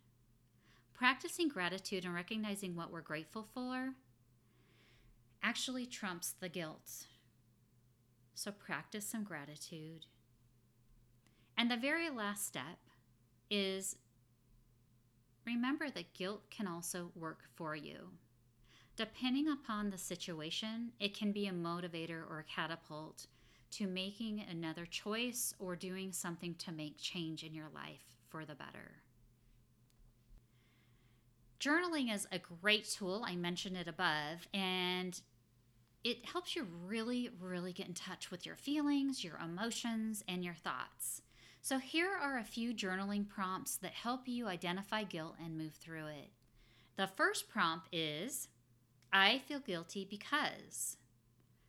Practicing 0.93 1.49
gratitude 1.49 2.05
and 2.05 2.14
recognizing 2.14 2.75
what 2.75 2.93
we're 2.93 3.01
grateful 3.01 3.47
for 3.55 3.95
actually 5.43 5.87
trumps 5.87 6.35
the 6.41 6.49
guilt. 6.49 7.07
So 8.35 8.51
practice 8.51 9.07
some 9.07 9.24
gratitude. 9.24 10.07
And 11.57 11.70
the 11.70 11.76
very 11.76 12.11
last 12.11 12.47
step 12.47 12.78
is 13.51 13.97
remember 15.47 15.89
that 15.91 16.14
guilt 16.14 16.51
can 16.51 16.66
also 16.66 17.11
work 17.14 17.45
for 17.55 17.76
you. 17.76 18.11
Depending 18.97 19.49
upon 19.49 19.91
the 19.91 19.99
situation, 19.99 20.93
it 21.01 21.16
can 21.16 21.32
be 21.32 21.47
a 21.47 21.53
motivator 21.53 22.22
or 22.28 22.41
a 22.41 22.53
catapult 22.53 23.26
to 23.72 23.87
making 23.87 24.45
another 24.49 24.87
choice 24.87 25.53
or 25.59 25.74
doing 25.74 26.12
something 26.12 26.55
to 26.55 26.70
make 26.70 26.97
change 26.97 27.43
in 27.43 27.55
your 27.55 27.68
life 27.74 28.05
for 28.28 28.45
the 28.45 28.55
better. 28.55 29.03
Journaling 31.59 32.14
is 32.14 32.28
a 32.30 32.39
great 32.39 32.85
tool. 32.89 33.24
I 33.26 33.37
mentioned 33.37 33.76
it 33.76 33.89
above, 33.89 34.47
and 34.53 35.20
it 36.05 36.26
helps 36.26 36.55
you 36.55 36.66
really, 36.86 37.30
really 37.40 37.72
get 37.72 37.88
in 37.88 37.94
touch 37.94 38.30
with 38.30 38.46
your 38.46 38.57
feelings, 38.57 39.24
your 39.24 39.38
emotions, 39.42 40.22
and 40.28 40.44
your 40.44 40.55
thoughts. 40.55 41.22
So, 41.62 41.78
here 41.78 42.11
are 42.20 42.38
a 42.38 42.44
few 42.44 42.74
journaling 42.74 43.26
prompts 43.26 43.76
that 43.78 43.92
help 43.92 44.28
you 44.28 44.46
identify 44.46 45.02
guilt 45.02 45.36
and 45.42 45.57
move 45.57 45.72
through 45.74 46.07
it. 46.09 46.30
The 46.96 47.07
first 47.07 47.48
prompt 47.48 47.88
is 47.90 48.48
I 49.12 49.38
feel 49.46 49.61
guilty 49.61 50.07
because. 50.09 50.98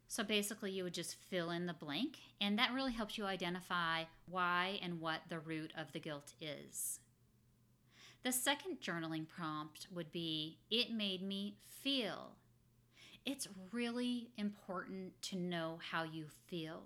So 0.07 0.23
basically, 0.23 0.71
you 0.71 0.83
would 0.83 0.93
just 0.93 1.15
fill 1.15 1.49
in 1.49 1.65
the 1.65 1.73
blank, 1.73 2.17
and 2.39 2.57
that 2.57 2.73
really 2.73 2.93
helps 2.93 3.17
you 3.17 3.25
identify 3.25 4.03
why 4.29 4.79
and 4.81 5.01
what 5.01 5.21
the 5.29 5.39
root 5.39 5.73
of 5.77 5.91
the 5.91 5.99
guilt 5.99 6.33
is. 6.39 6.99
The 8.23 8.31
second 8.31 8.77
journaling 8.81 9.27
prompt 9.27 9.87
would 9.93 10.11
be 10.11 10.59
It 10.69 10.91
made 10.91 11.21
me 11.21 11.57
feel. 11.67 12.37
It's 13.25 13.47
really 13.71 14.29
important 14.37 15.19
to 15.23 15.37
know 15.37 15.79
how 15.91 16.03
you 16.03 16.25
feel. 16.47 16.83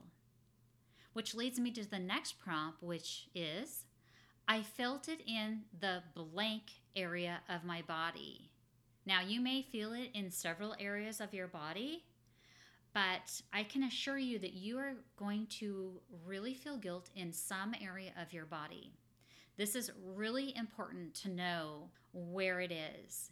Which 1.14 1.36
leads 1.36 1.60
me 1.60 1.72
to 1.72 1.90
the 1.90 2.00
next 2.00 2.40
prompt, 2.40 2.82
which 2.82 3.28
is 3.36 3.86
I 4.48 4.62
felt 4.62 5.10
it 5.10 5.22
in 5.28 5.64
the 5.80 6.02
blank 6.16 6.64
area 6.96 7.42
of 7.50 7.66
my 7.66 7.82
body. 7.82 8.50
Now, 9.06 9.22
you 9.22 9.42
may 9.42 9.62
feel 9.62 9.94
it 9.94 10.12
in 10.14 10.32
several 10.32 10.76
areas 10.80 11.20
of 11.20 11.34
your 11.34 11.48
body, 11.48 12.06
but 12.94 13.42
I 13.52 13.64
can 13.64 13.84
assure 13.84 14.18
you 14.18 14.40
that 14.40 14.54
you 14.54 14.78
are 14.78 14.94
going 15.18 15.48
to 15.60 16.00
really 16.26 16.54
feel 16.54 16.78
guilt 16.78 17.10
in 17.16 17.34
some 17.34 17.76
area 17.82 18.12
of 18.20 18.34
your 18.34 18.46
body. 18.46 18.94
This 19.58 19.76
is 19.76 19.92
really 20.06 20.56
important 20.56 21.14
to 21.16 21.30
know 21.30 21.90
where 22.14 22.62
it 22.62 22.72
is. 22.72 23.32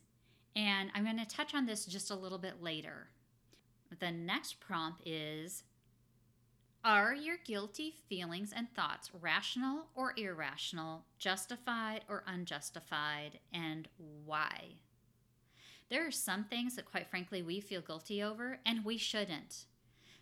And 0.58 0.90
I'm 0.96 1.04
going 1.04 1.20
to 1.20 1.26
touch 1.26 1.54
on 1.54 1.68
this 1.68 1.86
just 1.86 2.10
a 2.10 2.16
little 2.16 2.40
bit 2.40 2.64
later. 2.64 3.10
The 4.00 4.10
next 4.10 4.60
prompt 4.60 5.08
is 5.08 5.64
Are 6.84 7.14
your 7.14 7.38
guilty 7.46 7.94
feelings 8.10 8.52
and 8.56 8.68
thoughts 8.74 9.12
rational 9.22 9.86
or 9.94 10.14
irrational, 10.18 11.06
justified 11.20 12.06
or 12.10 12.24
unjustified, 12.26 13.40
and 13.54 13.88
why? 14.26 14.78
There 15.90 16.08
are 16.08 16.12
some 16.12 16.46
things 16.46 16.76
that, 16.76 16.86
quite 16.86 17.08
frankly, 17.08 17.44
we 17.44 17.60
feel 17.60 17.82
guilty 17.82 18.24
over, 18.24 18.60
and 18.66 18.84
we 18.84 18.98
shouldn't. 18.98 19.66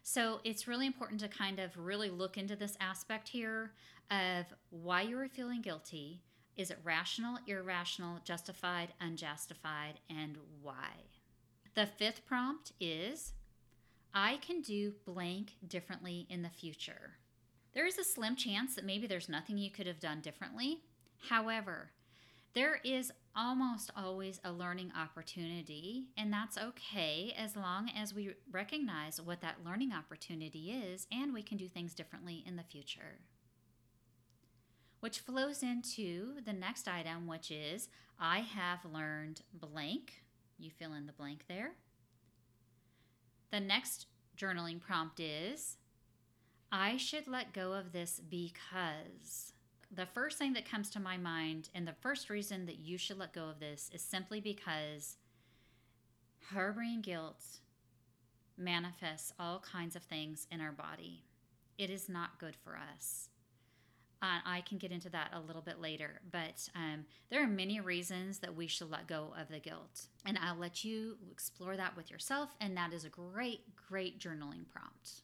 So 0.04 0.42
it's 0.44 0.68
really 0.68 0.86
important 0.86 1.22
to 1.22 1.30
kind 1.30 1.60
of 1.60 1.78
really 1.78 2.10
look 2.10 2.38
into 2.38 2.58
this 2.58 2.76
aspect 2.82 3.30
here 3.30 3.72
of 4.12 4.46
why 4.70 5.04
you 5.04 5.18
are 5.18 5.30
feeling 5.30 5.62
guilty. 5.62 6.22
Is 6.56 6.72
it 6.72 6.80
rational, 6.84 7.38
irrational, 7.48 8.20
justified, 8.24 8.94
unjustified, 9.02 10.00
and 10.10 10.38
why? 10.62 10.92
The 11.76 11.86
fifth 11.86 12.26
prompt 12.26 12.72
is 12.80 13.34
I 14.14 14.38
can 14.38 14.62
do 14.62 14.94
blank 15.06 15.56
differently 15.68 16.26
in 16.30 16.42
the 16.42 16.50
future. 16.50 17.18
There 17.74 17.86
is 17.86 17.98
a 17.98 18.06
slim 18.06 18.38
chance 18.38 18.76
that 18.76 18.86
maybe 18.86 19.06
there's 19.06 19.28
nothing 19.28 19.58
you 19.58 19.70
could 19.70 19.86
have 19.86 20.00
done 20.00 20.22
differently. 20.22 20.80
However, 21.30 21.92
there 22.54 22.80
is 22.86 23.12
almost 23.36 23.92
always 23.98 24.40
a 24.46 24.52
learning 24.54 24.94
opportunity, 24.98 26.06
and 26.18 26.32
that's 26.32 26.58
okay 26.58 27.36
as 27.38 27.58
long 27.58 27.90
as 27.90 28.14
we 28.14 28.34
recognize 28.50 29.20
what 29.20 29.42
that 29.42 29.66
learning 29.66 29.92
opportunity 29.92 30.72
is 30.72 31.06
and 31.12 31.34
we 31.34 31.44
can 31.44 31.58
do 31.58 31.68
things 31.68 31.94
differently 31.94 32.46
in 32.48 32.56
the 32.56 32.64
future. 32.64 33.20
Which 35.06 35.20
flows 35.20 35.62
into 35.62 36.42
the 36.44 36.52
next 36.52 36.88
item, 36.88 37.28
which 37.28 37.52
is 37.52 37.90
I 38.20 38.40
have 38.40 38.80
learned 38.92 39.44
blank. 39.54 40.24
You 40.58 40.72
fill 40.72 40.94
in 40.94 41.06
the 41.06 41.14
blank 41.14 41.46
there. 41.48 41.74
The 43.52 43.60
next 43.60 44.08
journaling 44.36 44.82
prompt 44.82 45.20
is 45.20 45.78
I 46.72 46.98
should 46.98 47.28
let 47.28 47.54
go 47.54 47.74
of 47.74 47.92
this 47.92 48.20
because 48.20 49.54
the 49.92 50.08
first 50.08 50.40
thing 50.40 50.54
that 50.54 50.68
comes 50.68 50.90
to 50.90 51.00
my 51.00 51.18
mind, 51.18 51.70
and 51.76 51.88
the 51.88 51.94
first 52.02 52.32
reason 52.32 52.66
that 52.66 52.80
you 52.80 52.98
should 52.98 53.20
let 53.20 53.32
go 53.32 53.48
of 53.48 53.60
this, 53.60 53.92
is 53.94 54.02
simply 54.02 54.42
because 54.42 55.18
harboring 56.50 57.02
guilt 57.02 57.60
manifests 58.58 59.34
all 59.40 59.60
kinds 59.60 59.96
of 59.96 60.02
things 60.02 60.48
in 60.50 60.62
our 60.62 60.72
body. 60.72 61.26
It 61.78 61.92
is 61.92 62.10
not 62.10 62.40
good 62.40 62.56
for 62.56 62.76
us. 62.76 63.30
Uh, 64.22 64.40
I 64.46 64.62
can 64.62 64.78
get 64.78 64.92
into 64.92 65.10
that 65.10 65.32
a 65.34 65.40
little 65.40 65.62
bit 65.62 65.80
later, 65.80 66.22
but 66.32 66.68
um, 66.74 67.06
there 67.30 67.44
are 67.44 67.48
many 67.48 67.80
reasons 67.80 68.40
that 68.40 68.56
we 68.56 68.66
should 68.66 68.90
let 68.90 69.08
go 69.08 69.34
of 69.40 69.50
the 69.50 69.60
guilt. 69.60 70.08
And 70.26 70.40
I'll 70.42 70.58
let 70.58 70.84
you 70.84 71.18
explore 71.32 71.78
that 71.78 71.96
with 71.96 72.10
yourself, 72.10 72.56
and 72.60 72.76
that 72.78 72.94
is 72.94 73.06
a 73.06 73.10
great, 73.10 73.76
great 73.76 74.20
journaling 74.20 74.66
prompt. 74.72 75.22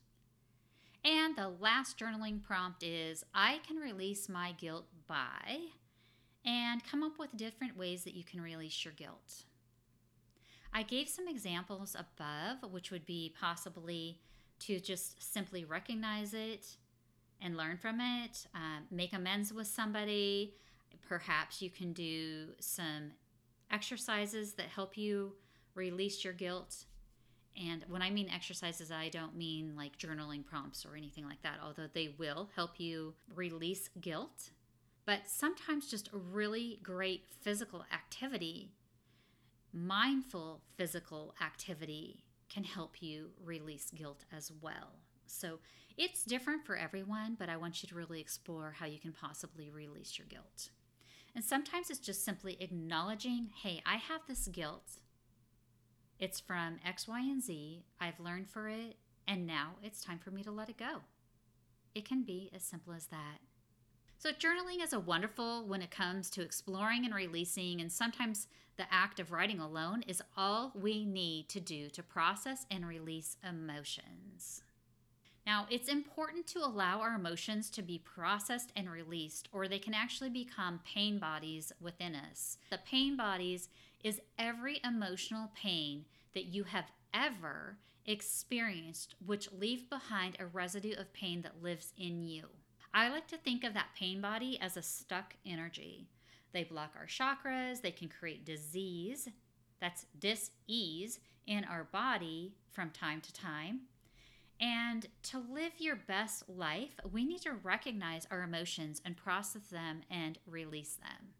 And 1.03 1.35
the 1.35 1.49
last 1.49 1.97
journaling 1.97 2.43
prompt 2.43 2.83
is 2.83 3.23
I 3.33 3.59
can 3.65 3.77
release 3.77 4.29
my 4.29 4.51
guilt 4.51 4.85
by, 5.07 5.57
and 6.45 6.83
come 6.83 7.01
up 7.01 7.17
with 7.17 7.35
different 7.35 7.77
ways 7.77 8.03
that 8.03 8.13
you 8.13 8.23
can 8.23 8.41
release 8.41 8.83
your 8.83 8.93
guilt. 8.93 9.45
I 10.73 10.83
gave 10.83 11.09
some 11.09 11.27
examples 11.27 11.95
above, 11.95 12.71
which 12.71 12.91
would 12.91 13.05
be 13.05 13.33
possibly 13.39 14.19
to 14.59 14.79
just 14.79 15.33
simply 15.33 15.65
recognize 15.65 16.33
it 16.33 16.77
and 17.41 17.57
learn 17.57 17.77
from 17.77 17.99
it, 17.99 18.45
uh, 18.55 18.81
make 18.91 19.13
amends 19.13 19.53
with 19.53 19.67
somebody. 19.67 20.53
Perhaps 21.07 21.61
you 21.61 21.69
can 21.69 21.93
do 21.93 22.49
some 22.59 23.11
exercises 23.71 24.53
that 24.53 24.67
help 24.67 24.97
you 24.97 25.33
release 25.75 26.23
your 26.23 26.33
guilt 26.33 26.85
And 27.59 27.83
when 27.89 28.01
I 28.01 28.09
mean 28.09 28.29
exercises, 28.29 28.91
I 28.91 29.09
don't 29.09 29.35
mean 29.35 29.73
like 29.75 29.97
journaling 29.97 30.45
prompts 30.45 30.85
or 30.85 30.95
anything 30.95 31.25
like 31.25 31.41
that, 31.43 31.59
although 31.63 31.89
they 31.91 32.15
will 32.17 32.49
help 32.55 32.79
you 32.79 33.13
release 33.35 33.89
guilt. 33.99 34.51
But 35.05 35.27
sometimes 35.27 35.89
just 35.89 36.09
really 36.13 36.79
great 36.83 37.25
physical 37.41 37.85
activity, 37.93 38.71
mindful 39.73 40.61
physical 40.77 41.35
activity, 41.41 42.23
can 42.49 42.63
help 42.63 43.01
you 43.01 43.31
release 43.43 43.91
guilt 43.91 44.25
as 44.31 44.51
well. 44.61 44.99
So 45.31 45.59
it's 45.97 46.23
different 46.23 46.65
for 46.65 46.75
everyone, 46.75 47.35
but 47.37 47.49
I 47.49 47.57
want 47.57 47.81
you 47.81 47.89
to 47.89 47.95
really 47.95 48.21
explore 48.21 48.75
how 48.77 48.85
you 48.85 48.99
can 48.99 49.13
possibly 49.13 49.69
release 49.69 50.17
your 50.17 50.27
guilt. 50.27 50.69
And 51.35 51.43
sometimes 51.43 51.89
it's 51.89 51.99
just 51.99 52.25
simply 52.25 52.57
acknowledging 52.59 53.49
hey, 53.63 53.81
I 53.85 53.95
have 53.95 54.21
this 54.27 54.47
guilt. 54.47 54.99
It's 56.19 56.39
from 56.39 56.79
X, 56.85 57.07
Y, 57.07 57.19
and 57.19 57.41
Z. 57.41 57.83
I've 57.99 58.19
learned 58.19 58.49
for 58.49 58.67
it, 58.67 58.97
and 59.27 59.47
now 59.47 59.71
it's 59.81 60.03
time 60.03 60.19
for 60.19 60.29
me 60.29 60.43
to 60.43 60.51
let 60.51 60.69
it 60.69 60.77
go. 60.77 61.01
It 61.95 62.05
can 62.05 62.23
be 62.23 62.51
as 62.53 62.63
simple 62.63 62.93
as 62.93 63.07
that. 63.07 63.39
So, 64.17 64.29
journaling 64.31 64.83
is 64.83 64.93
a 64.93 64.99
wonderful 64.99 65.65
when 65.65 65.81
it 65.81 65.89
comes 65.89 66.29
to 66.31 66.43
exploring 66.43 67.05
and 67.05 67.15
releasing, 67.15 67.81
and 67.81 67.91
sometimes 67.91 68.47
the 68.77 68.85
act 68.93 69.19
of 69.19 69.31
writing 69.31 69.59
alone 69.59 70.03
is 70.07 70.21
all 70.37 70.71
we 70.75 71.05
need 71.05 71.49
to 71.49 71.59
do 71.59 71.89
to 71.89 72.03
process 72.03 72.67
and 72.69 72.87
release 72.87 73.37
emotions. 73.47 74.61
Now, 75.45 75.65
it's 75.69 75.89
important 75.89 76.45
to 76.47 76.59
allow 76.59 76.99
our 77.01 77.15
emotions 77.15 77.69
to 77.71 77.81
be 77.81 77.97
processed 77.97 78.71
and 78.75 78.89
released, 78.89 79.49
or 79.51 79.67
they 79.67 79.79
can 79.79 79.93
actually 79.93 80.29
become 80.29 80.81
pain 80.85 81.17
bodies 81.17 81.71
within 81.81 82.15
us. 82.15 82.57
The 82.69 82.79
pain 82.85 83.17
bodies 83.17 83.69
is 84.03 84.21
every 84.37 84.79
emotional 84.83 85.51
pain 85.55 86.05
that 86.33 86.45
you 86.45 86.63
have 86.65 86.91
ever 87.13 87.77
experienced, 88.05 89.15
which 89.25 89.51
leave 89.51 89.89
behind 89.89 90.37
a 90.39 90.45
residue 90.45 90.95
of 90.97 91.13
pain 91.13 91.41
that 91.41 91.63
lives 91.63 91.93
in 91.97 92.21
you. 92.21 92.45
I 92.93 93.09
like 93.09 93.27
to 93.27 93.37
think 93.37 93.63
of 93.63 93.73
that 93.73 93.95
pain 93.97 94.21
body 94.21 94.59
as 94.61 94.77
a 94.77 94.81
stuck 94.81 95.35
energy. 95.45 96.07
They 96.51 96.63
block 96.63 96.93
our 96.97 97.05
chakras, 97.05 97.81
they 97.81 97.91
can 97.91 98.09
create 98.09 98.45
disease, 98.45 99.29
that's 99.79 100.05
dis 100.19 100.51
ease, 100.67 101.19
in 101.47 101.63
our 101.63 101.85
body 101.85 102.53
from 102.71 102.89
time 102.91 103.21
to 103.21 103.33
time. 103.33 103.81
And 104.61 105.07
to 105.23 105.39
live 105.39 105.71
your 105.79 105.95
best 105.95 106.47
life, 106.47 106.99
we 107.11 107.25
need 107.25 107.41
to 107.41 107.53
recognize 107.53 108.27
our 108.29 108.43
emotions 108.43 109.01
and 109.03 109.17
process 109.17 109.67
them 109.67 110.01
and 110.09 110.37
release 110.45 110.95
them. 110.95 111.33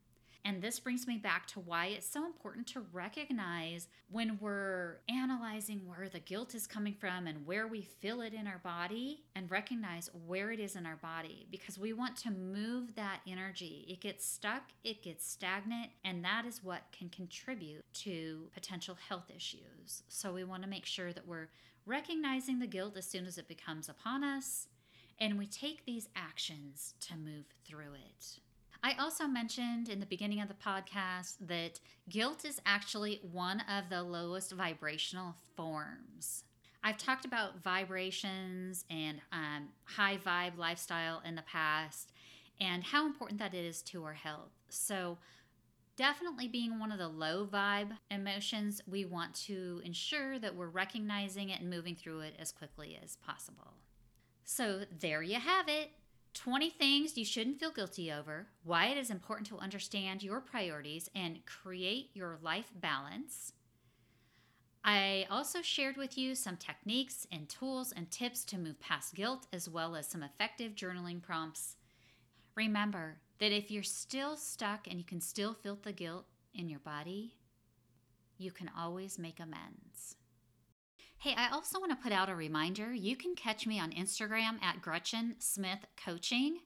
And 0.43 0.61
this 0.61 0.79
brings 0.79 1.05
me 1.05 1.17
back 1.17 1.45
to 1.47 1.59
why 1.59 1.87
it's 1.87 2.07
so 2.07 2.25
important 2.25 2.65
to 2.69 2.81
recognize 2.91 3.87
when 4.09 4.39
we're 4.41 4.97
analyzing 5.07 5.81
where 5.85 6.09
the 6.09 6.19
guilt 6.19 6.55
is 6.55 6.65
coming 6.65 6.95
from 6.95 7.27
and 7.27 7.45
where 7.45 7.67
we 7.67 7.81
feel 7.81 8.21
it 8.21 8.33
in 8.33 8.47
our 8.47 8.59
body 8.63 9.23
and 9.35 9.51
recognize 9.51 10.09
where 10.25 10.51
it 10.51 10.59
is 10.59 10.75
in 10.75 10.87
our 10.87 10.95
body 10.95 11.45
because 11.51 11.77
we 11.77 11.93
want 11.93 12.17
to 12.17 12.31
move 12.31 12.95
that 12.95 13.19
energy. 13.27 13.85
It 13.87 14.01
gets 14.01 14.25
stuck, 14.25 14.63
it 14.83 15.03
gets 15.03 15.29
stagnant, 15.29 15.91
and 16.03 16.25
that 16.25 16.45
is 16.45 16.63
what 16.63 16.83
can 16.91 17.09
contribute 17.09 17.83
to 17.93 18.49
potential 18.53 18.97
health 19.07 19.29
issues. 19.33 20.01
So 20.07 20.33
we 20.33 20.43
want 20.43 20.63
to 20.63 20.69
make 20.69 20.87
sure 20.87 21.13
that 21.13 21.27
we're 21.27 21.49
recognizing 21.85 22.59
the 22.59 22.67
guilt 22.67 22.97
as 22.97 23.05
soon 23.05 23.25
as 23.25 23.37
it 23.37 23.47
becomes 23.47 23.89
upon 23.89 24.23
us, 24.23 24.67
and 25.19 25.37
we 25.37 25.45
take 25.45 25.85
these 25.85 26.09
actions 26.15 26.95
to 27.01 27.15
move 27.15 27.45
through 27.65 27.93
it. 27.93 28.39
I 28.83 28.95
also 28.99 29.27
mentioned 29.27 29.89
in 29.89 29.99
the 29.99 30.07
beginning 30.07 30.41
of 30.41 30.47
the 30.47 30.55
podcast 30.55 31.35
that 31.41 31.79
guilt 32.09 32.45
is 32.45 32.59
actually 32.65 33.19
one 33.31 33.61
of 33.61 33.89
the 33.89 34.01
lowest 34.01 34.53
vibrational 34.53 35.35
forms. 35.55 36.43
I've 36.83 36.97
talked 36.97 37.25
about 37.25 37.61
vibrations 37.61 38.85
and 38.89 39.21
um, 39.31 39.69
high 39.83 40.17
vibe 40.17 40.57
lifestyle 40.57 41.21
in 41.23 41.35
the 41.35 41.43
past 41.43 42.11
and 42.59 42.83
how 42.83 43.05
important 43.05 43.39
that 43.39 43.53
is 43.53 43.83
to 43.83 44.03
our 44.03 44.13
health. 44.13 44.51
So, 44.69 45.19
definitely 46.01 46.47
being 46.47 46.79
one 46.79 46.91
of 46.91 46.97
the 46.97 47.07
low 47.07 47.45
vibe 47.45 47.95
emotions, 48.09 48.81
we 48.89 49.05
want 49.05 49.35
to 49.35 49.79
ensure 49.85 50.39
that 50.39 50.55
we're 50.55 50.65
recognizing 50.65 51.49
it 51.49 51.61
and 51.61 51.69
moving 51.69 51.93
through 51.93 52.21
it 52.21 52.33
as 52.39 52.51
quickly 52.51 52.97
as 53.03 53.17
possible. 53.17 53.75
So, 54.43 54.85
there 54.99 55.21
you 55.21 55.39
have 55.39 55.69
it. 55.69 55.91
20 56.33 56.71
things 56.71 57.19
you 57.19 57.23
shouldn't 57.23 57.59
feel 57.59 57.69
guilty 57.69 58.11
over, 58.11 58.47
why 58.63 58.87
it 58.87 58.97
is 58.97 59.11
important 59.11 59.45
to 59.49 59.59
understand 59.59 60.23
your 60.23 60.41
priorities 60.41 61.07
and 61.13 61.45
create 61.45 62.09
your 62.15 62.39
life 62.41 62.71
balance. 62.73 63.53
I 64.83 65.27
also 65.29 65.61
shared 65.61 65.97
with 65.97 66.17
you 66.17 66.33
some 66.33 66.57
techniques 66.57 67.27
and 67.31 67.47
tools 67.47 67.93
and 67.95 68.09
tips 68.09 68.43
to 68.45 68.57
move 68.57 68.79
past 68.79 69.13
guilt, 69.13 69.45
as 69.53 69.69
well 69.69 69.95
as 69.95 70.07
some 70.07 70.23
effective 70.23 70.73
journaling 70.73 71.21
prompts. 71.21 71.75
Remember 72.55 73.17
that 73.41 73.51
if 73.51 73.71
you're 73.71 73.81
still 73.81 74.37
stuck 74.37 74.87
and 74.87 74.99
you 74.99 75.03
can 75.03 75.19
still 75.19 75.55
feel 75.55 75.77
the 75.81 75.91
guilt 75.91 76.25
in 76.53 76.69
your 76.69 76.79
body, 76.79 77.33
you 78.37 78.51
can 78.51 78.69
always 78.77 79.17
make 79.17 79.39
amends. 79.39 80.15
Hey, 81.17 81.33
I 81.35 81.49
also 81.51 81.79
want 81.79 81.91
to 81.91 82.03
put 82.03 82.11
out 82.11 82.29
a 82.29 82.35
reminder. 82.35 82.93
You 82.93 83.15
can 83.15 83.33
catch 83.33 83.65
me 83.65 83.79
on 83.79 83.91
Instagram 83.93 84.61
at 84.61 84.81
Gretchen 84.83 85.35
Smith 85.39 85.79
Coaching. 86.05 86.59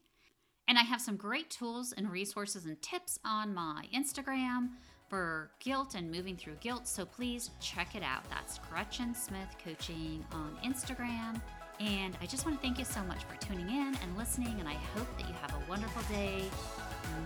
And 0.68 0.78
I 0.78 0.82
have 0.82 1.00
some 1.00 1.16
great 1.16 1.48
tools 1.48 1.94
and 1.96 2.10
resources 2.10 2.66
and 2.66 2.80
tips 2.82 3.18
on 3.24 3.54
my 3.54 3.86
Instagram 3.94 4.70
for 5.08 5.52
guilt 5.60 5.94
and 5.94 6.10
moving 6.10 6.36
through 6.36 6.56
guilt. 6.60 6.86
So 6.86 7.06
please 7.06 7.52
check 7.58 7.94
it 7.94 8.02
out. 8.02 8.28
That's 8.28 8.58
Gretchen 8.70 9.14
Smith 9.14 9.56
Coaching 9.64 10.26
on 10.30 10.58
Instagram. 10.62 11.40
And 11.80 12.16
I 12.22 12.26
just 12.26 12.46
want 12.46 12.56
to 12.58 12.62
thank 12.62 12.78
you 12.78 12.84
so 12.84 13.02
much 13.04 13.22
for 13.24 13.36
tuning 13.44 13.68
in 13.68 13.96
and 14.02 14.16
listening. 14.16 14.56
And 14.58 14.68
I 14.68 14.74
hope 14.94 15.08
that 15.18 15.28
you 15.28 15.34
have 15.42 15.52
a 15.54 15.70
wonderful 15.70 16.02
day. 16.14 16.44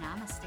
Namaste. 0.01 0.44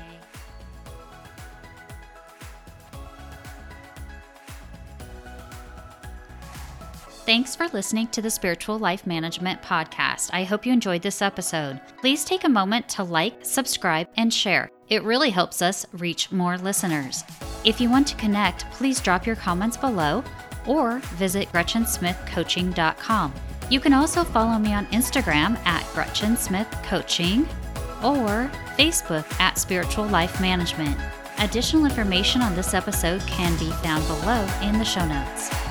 Thanks 7.26 7.56
for 7.56 7.70
listening 7.70 8.08
to 8.08 8.22
the 8.22 8.30
Spiritual 8.30 8.80
Life 8.80 9.08
Management 9.08 9.62
Podcast. 9.62 10.30
I 10.34 10.44
hope 10.44 10.66
you 10.66 10.74
enjoyed 10.74 11.02
this 11.02 11.22
episode. 11.22 11.80
Please 12.02 12.26
take 12.26 12.44
a 12.44 12.50
moment 12.50 12.90
to 12.90 13.04
like, 13.04 13.46
subscribe, 13.46 14.10
and 14.18 14.34
share. 14.34 14.70
It 14.90 15.04
really 15.04 15.30
helps 15.30 15.62
us 15.62 15.86
reach 15.94 16.34
more 16.34 16.58
listeners. 16.58 17.24
If 17.64 17.80
you 17.80 17.90
want 17.90 18.08
to 18.08 18.16
connect, 18.18 18.70
please 18.72 19.00
drop 19.00 19.26
your 19.26 19.38
comments 19.38 19.78
below 19.78 20.22
or 20.68 21.00
visit 21.16 21.50
GretchenSmithCoaching.com. 21.54 23.34
You 23.70 23.80
can 23.80 23.94
also 23.94 24.24
follow 24.24 24.60
me 24.60 24.74
on 24.74 24.86
Instagram 24.88 25.58
at 25.66 25.86
Gretchen 25.94 26.38
Smith 26.38 26.68
Coaching 26.84 27.48
or 28.04 28.52
Facebook 28.78 29.26
at 29.40 29.58
Spiritual 29.58 30.06
Life 30.06 30.40
Management. 30.42 30.98
Additional 31.40 31.86
information 31.86 32.42
on 32.42 32.56
this 32.56 32.74
episode 32.74 33.22
can 33.22 33.58
be 33.58 33.72
found 33.82 34.06
below 34.08 34.48
in 34.62 34.78
the 34.78 34.86
show 34.86 35.06
notes. 35.06 35.63